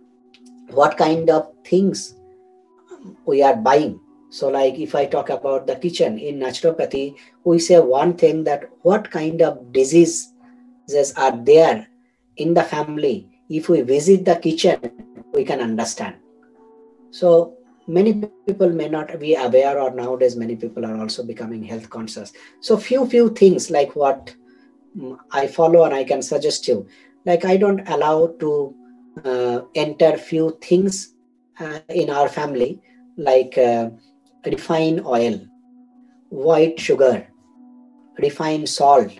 what 0.71 0.97
kind 0.97 1.29
of 1.29 1.53
things 1.63 2.15
we 3.25 3.41
are 3.41 3.55
buying 3.55 4.01
so, 4.29 4.47
like 4.47 4.77
if 4.77 4.93
I 4.93 5.07
talk 5.07 5.31
about 5.31 5.65
the 5.65 5.75
kitchen 5.75 6.19
in 6.19 6.39
naturopathy, 6.39 7.15
we 7.43 7.57
say 7.57 7.79
one 7.79 8.13
thing 8.13 8.43
that 8.43 8.69
what 8.83 9.09
kind 9.09 9.41
of 9.41 9.73
diseases 9.73 10.33
are 11.17 11.35
there 11.35 11.87
in 12.37 12.53
the 12.53 12.63
family. 12.63 13.27
If 13.49 13.69
we 13.69 13.81
visit 13.81 14.25
the 14.25 14.35
kitchen, 14.35 14.79
we 15.33 15.43
can 15.43 15.61
understand. 15.61 16.17
So, 17.09 17.57
many 17.89 18.13
people 18.45 18.69
may 18.69 18.87
not 18.87 19.19
be 19.19 19.33
aware, 19.35 19.79
or 19.79 19.91
nowadays, 19.91 20.35
many 20.35 20.55
people 20.55 20.85
are 20.85 20.97
also 20.97 21.23
becoming 21.23 21.63
health 21.63 21.89
conscious. 21.89 22.31
So, 22.61 22.77
few, 22.77 23.07
few 23.07 23.29
things 23.31 23.71
like 23.71 23.95
what 23.95 24.35
mm, 24.95 25.17
I 25.31 25.47
follow 25.47 25.83
and 25.83 25.93
I 25.93 26.03
can 26.03 26.21
suggest 26.21 26.67
you. 26.67 26.87
Like, 27.25 27.45
I 27.45 27.57
don't 27.57 27.87
allow 27.89 28.27
to 28.39 28.75
uh, 29.25 29.61
enter 29.75 30.17
few 30.17 30.57
things 30.61 31.15
uh, 31.59 31.79
in 31.89 32.09
our 32.09 32.29
family, 32.29 32.81
like 33.17 33.57
uh, 33.57 33.89
refined 34.45 35.05
oil, 35.05 35.41
white 36.29 36.79
sugar, 36.79 37.27
refined 38.19 38.69
salt. 38.69 39.11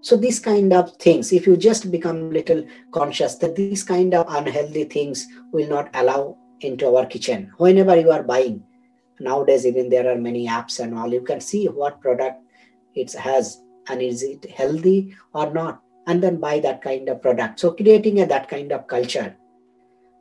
So 0.00 0.16
these 0.16 0.38
kind 0.38 0.72
of 0.72 0.96
things, 0.98 1.32
if 1.32 1.46
you 1.46 1.56
just 1.56 1.90
become 1.90 2.30
little 2.30 2.64
conscious 2.92 3.34
that 3.36 3.56
these 3.56 3.82
kind 3.82 4.14
of 4.14 4.26
unhealthy 4.28 4.84
things 4.84 5.26
will 5.52 5.68
not 5.68 5.90
allow 5.94 6.36
into 6.60 6.94
our 6.94 7.06
kitchen. 7.06 7.52
Whenever 7.58 7.96
you 7.96 8.10
are 8.10 8.22
buying, 8.22 8.62
nowadays 9.20 9.66
even 9.66 9.88
there 9.88 10.10
are 10.10 10.18
many 10.18 10.46
apps 10.46 10.80
and 10.80 10.96
all, 10.98 11.12
you 11.12 11.22
can 11.22 11.40
see 11.40 11.66
what 11.66 12.00
product 12.00 12.42
it 12.94 13.12
has 13.12 13.62
and 13.88 14.02
is 14.02 14.22
it 14.22 14.50
healthy 14.50 15.16
or 15.32 15.52
not, 15.52 15.80
and 16.06 16.22
then 16.22 16.38
buy 16.38 16.60
that 16.60 16.82
kind 16.82 17.08
of 17.08 17.22
product. 17.22 17.60
So 17.60 17.72
creating 17.72 18.20
a 18.20 18.26
that 18.26 18.48
kind 18.48 18.72
of 18.72 18.86
culture 18.86 19.36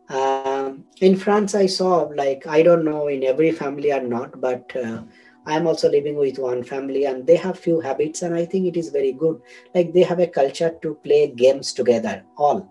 um, 0.10 0.86
in 1.02 1.18
France, 1.18 1.54
I 1.56 1.66
saw 1.66 2.04
like 2.16 2.48
I 2.48 2.64
don't 2.64 2.86
know 2.86 3.08
in 3.08 3.24
every 3.24 3.52
family 3.52 3.92
or 3.92 4.02
not, 4.02 4.40
but 4.40 4.74
uh, 4.76 5.04
I 5.46 5.56
am 5.56 5.68
also 5.68 5.90
living 5.90 6.16
with 6.16 6.40
one 6.40 6.64
family, 6.64 7.06
and 7.06 7.28
they 7.28 7.36
have 7.36 7.60
few 7.60 7.80
habits, 7.80 8.22
and 8.22 8.34
I 8.34 8.46
think 8.46 8.68
it 8.68 8.78
is 8.78 8.90
very 8.90 9.12
good. 9.12 9.42
Like 9.76 9.94
they 9.94 10.04
have 10.04 10.20
a 10.20 10.28
culture 10.28 10.74
to 10.82 10.96
play 11.04 11.28
games 11.28 11.74
together, 11.74 12.24
all 12.38 12.70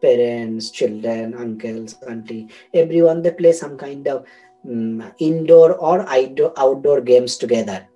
parents, 0.00 0.70
children, 0.70 1.34
uncles, 1.34 1.96
auntie, 2.08 2.48
everyone. 2.74 3.22
They 3.22 3.32
play 3.32 3.52
some 3.52 3.76
kind 3.76 4.06
of 4.08 4.26
um, 4.64 5.12
indoor 5.18 5.74
or 5.74 6.06
outdoor 6.08 7.00
games 7.00 7.36
together. 7.36 7.86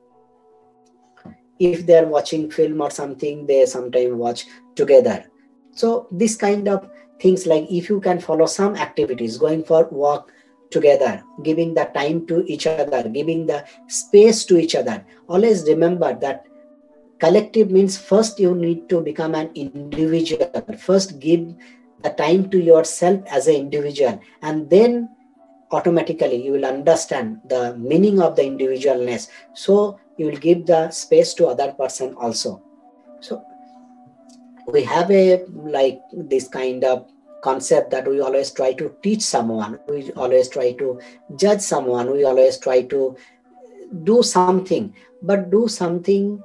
If 1.59 1.86
they 1.86 1.98
are 1.98 2.07
watching 2.07 2.50
film 2.50 2.80
or 2.80 2.90
something, 2.90 3.46
they 3.46 3.66
sometimes 3.66 4.14
watch 4.14 4.46
together. 4.74 5.26
So 5.72 6.09
this 6.11 6.36
kind 6.36 6.68
of 6.68 6.88
things 7.20 7.46
like 7.46 7.66
if 7.70 7.88
you 7.88 8.00
can 8.00 8.20
follow 8.20 8.46
some 8.46 8.76
activities 8.76 9.38
going 9.38 9.62
for 9.64 9.88
walk 9.90 10.32
together 10.70 11.22
giving 11.42 11.74
the 11.74 11.84
time 11.94 12.26
to 12.26 12.44
each 12.53 12.66
other 12.66 13.09
giving 13.09 13.46
the 13.46 13.64
space 13.86 14.44
to 14.44 14.57
each 14.59 14.74
other 14.74 15.05
always 15.28 15.62
remember 15.68 16.12
that 16.24 16.46
collective 17.20 17.70
means 17.70 17.96
first 17.96 18.40
you 18.40 18.55
need 18.55 18.88
to 18.88 19.00
become 19.00 19.34
an 19.34 19.50
individual 19.55 20.50
first 20.78 21.20
give 21.20 21.55
the 22.03 22.11
time 22.11 22.50
to 22.50 22.59
yourself 22.59 23.20
as 23.30 23.46
an 23.46 23.55
individual 23.55 24.20
and 24.42 24.68
then 24.68 25.09
automatically 25.70 26.44
you 26.44 26.53
will 26.53 26.66
understand 26.66 27.40
the 27.46 27.76
meaning 27.76 28.20
of 28.20 28.36
the 28.36 28.42
individualness. 28.42 29.28
So 29.55 29.98
you 30.16 30.26
will 30.26 30.36
give 30.36 30.66
the 30.66 30.90
space 30.90 31.34
to 31.34 31.46
other 31.46 31.72
person 31.72 32.14
also. 32.14 32.62
So 33.20 33.44
we 34.66 34.82
have 34.84 35.11
a 35.11 35.44
like 35.48 36.00
this 36.12 36.48
kind 36.48 36.84
of 36.84 37.11
concept 37.42 37.90
that 37.90 38.07
we 38.07 38.20
always 38.20 38.50
try 38.53 38.72
to 38.74 38.94
teach 39.03 39.22
someone. 39.22 39.78
We 39.88 40.12
always 40.12 40.48
try 40.48 40.72
to 40.74 41.00
judge 41.36 41.61
someone. 41.61 42.12
We 42.12 42.24
always 42.24 42.59
try 42.59 42.82
to 42.82 43.16
do 44.05 44.22
something 44.22 44.94
but 45.22 45.50
do 45.50 45.68
something 45.68 46.42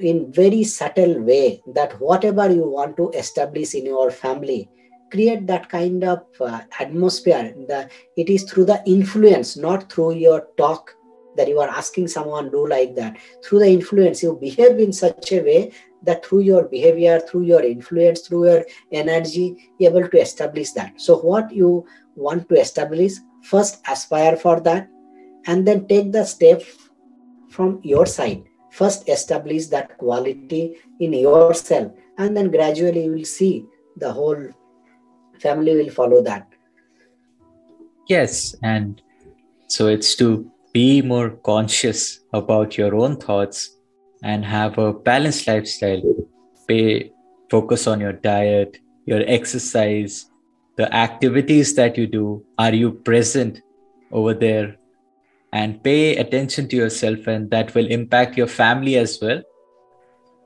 in 0.00 0.32
very 0.32 0.64
subtle 0.64 1.20
way 1.22 1.62
that 1.74 2.00
whatever 2.00 2.50
you 2.50 2.68
want 2.68 2.96
to 2.96 3.10
establish 3.10 3.74
in 3.74 3.86
your 3.86 4.10
family 4.10 4.68
create 5.10 5.46
that 5.46 5.68
kind 5.68 6.04
of 6.04 6.24
uh, 6.40 6.60
atmosphere 6.80 7.54
the, 7.68 7.88
it 8.16 8.28
is 8.28 8.44
through 8.44 8.64
the 8.64 8.82
influence 8.86 9.56
not 9.56 9.90
through 9.92 10.12
your 10.12 10.48
talk 10.56 10.94
that 11.38 11.48
you 11.48 11.60
are 11.60 11.68
asking 11.68 12.08
someone 12.08 12.50
do 12.50 12.66
like 12.66 12.94
that. 12.96 13.16
Through 13.44 13.60
the 13.60 13.68
influence 13.68 14.22
you 14.22 14.36
behave 14.36 14.78
in 14.78 14.92
such 14.92 15.32
a 15.32 15.40
way 15.40 15.72
that 16.02 16.26
through 16.26 16.40
your 16.40 16.64
behavior 16.64 17.20
through 17.20 17.42
your 17.42 17.62
influence 17.62 18.20
through 18.20 18.48
your 18.48 18.64
energy 18.92 19.72
you're 19.78 19.90
able 19.90 20.08
to 20.08 20.20
establish 20.20 20.72
that. 20.72 21.00
So 21.00 21.18
what 21.18 21.50
you 21.52 21.86
want 22.16 22.48
to 22.48 22.60
establish 22.60 23.12
first 23.42 23.80
aspire 23.88 24.36
for 24.36 24.60
that 24.60 24.88
and 25.46 25.66
then 25.66 25.86
take 25.86 26.12
the 26.12 26.24
step 26.24 26.62
from 27.48 27.80
your 27.82 28.06
side. 28.06 28.44
First 28.70 29.08
establish 29.08 29.66
that 29.66 29.96
quality 29.96 30.76
in 31.00 31.12
yourself 31.12 31.92
and 32.18 32.36
then 32.36 32.50
gradually 32.50 33.04
you 33.04 33.12
will 33.12 33.24
see 33.24 33.64
the 33.96 34.12
whole 34.12 34.48
family 35.38 35.76
will 35.76 35.90
follow 35.90 36.22
that 36.22 36.46
yes 38.08 38.54
and 38.62 39.02
so 39.68 39.86
it's 39.86 40.14
to 40.14 40.50
be 40.72 41.02
more 41.02 41.30
conscious 41.30 42.20
about 42.32 42.76
your 42.78 42.94
own 42.94 43.16
thoughts 43.16 43.78
and 44.22 44.44
have 44.44 44.78
a 44.78 44.92
balanced 44.92 45.46
lifestyle. 45.46 46.02
Pay 46.66 47.12
focus 47.50 47.86
on 47.86 48.00
your 48.00 48.12
diet, 48.12 48.78
your 49.06 49.22
exercise, 49.26 50.30
the 50.76 50.92
activities 50.94 51.74
that 51.74 51.96
you 51.96 52.06
do. 52.06 52.44
Are 52.58 52.74
you 52.74 52.92
present 52.92 53.60
over 54.12 54.34
there? 54.34 54.76
And 55.52 55.82
pay 55.82 56.16
attention 56.16 56.68
to 56.68 56.76
yourself, 56.76 57.26
and 57.26 57.50
that 57.50 57.74
will 57.74 57.86
impact 57.86 58.36
your 58.36 58.46
family 58.46 58.96
as 58.96 59.18
well. 59.20 59.42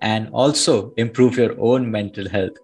And 0.00 0.28
also 0.32 0.92
improve 0.96 1.36
your 1.36 1.60
own 1.60 1.90
mental 1.90 2.28
health. 2.28 2.56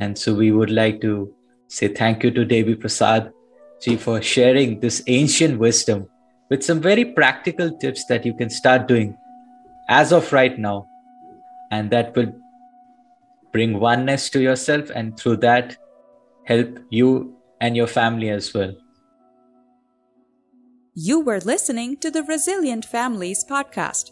And 0.00 0.18
so 0.18 0.34
we 0.34 0.50
would 0.50 0.70
like 0.70 1.00
to 1.02 1.32
say 1.70 1.88
thank 1.88 2.24
you 2.24 2.30
to 2.32 2.44
Debiprasad 2.44 3.30
ji 3.82 3.96
for 3.96 4.20
sharing 4.20 4.80
this 4.80 5.02
ancient 5.06 5.58
wisdom 5.58 6.06
with 6.50 6.64
some 6.64 6.80
very 6.80 7.04
practical 7.04 7.70
tips 7.78 8.04
that 8.06 8.26
you 8.26 8.34
can 8.34 8.50
start 8.50 8.88
doing 8.88 9.16
as 9.88 10.12
of 10.12 10.32
right 10.32 10.58
now. 10.58 10.86
And 11.70 11.90
that 11.90 12.14
will 12.16 12.34
bring 13.52 13.78
oneness 13.78 14.28
to 14.30 14.40
yourself 14.40 14.90
and 14.90 15.16
through 15.16 15.36
that 15.38 15.76
help 16.44 16.78
you 16.90 17.36
and 17.60 17.76
your 17.76 17.86
family 17.86 18.30
as 18.30 18.52
well. 18.52 18.74
You 20.94 21.20
were 21.20 21.40
listening 21.40 21.98
to 21.98 22.10
the 22.10 22.24
Resilient 22.24 22.84
Families 22.84 23.44
podcast. 23.44 24.10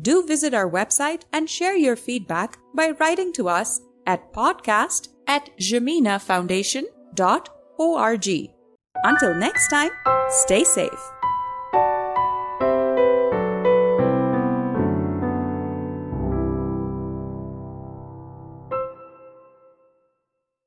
Do 0.00 0.26
visit 0.26 0.52
our 0.52 0.70
website 0.70 1.22
and 1.32 1.48
share 1.48 1.76
your 1.76 1.96
feedback 1.96 2.58
by 2.74 2.90
writing 3.00 3.32
to 3.34 3.48
us 3.48 3.80
at 4.06 4.32
podcast 4.32 5.08
at 5.30 5.48
jaminafoundation.org. 5.58 8.50
Until 9.04 9.34
next 9.34 9.68
time, 9.68 9.90
stay 10.28 10.64
safe. 10.64 11.19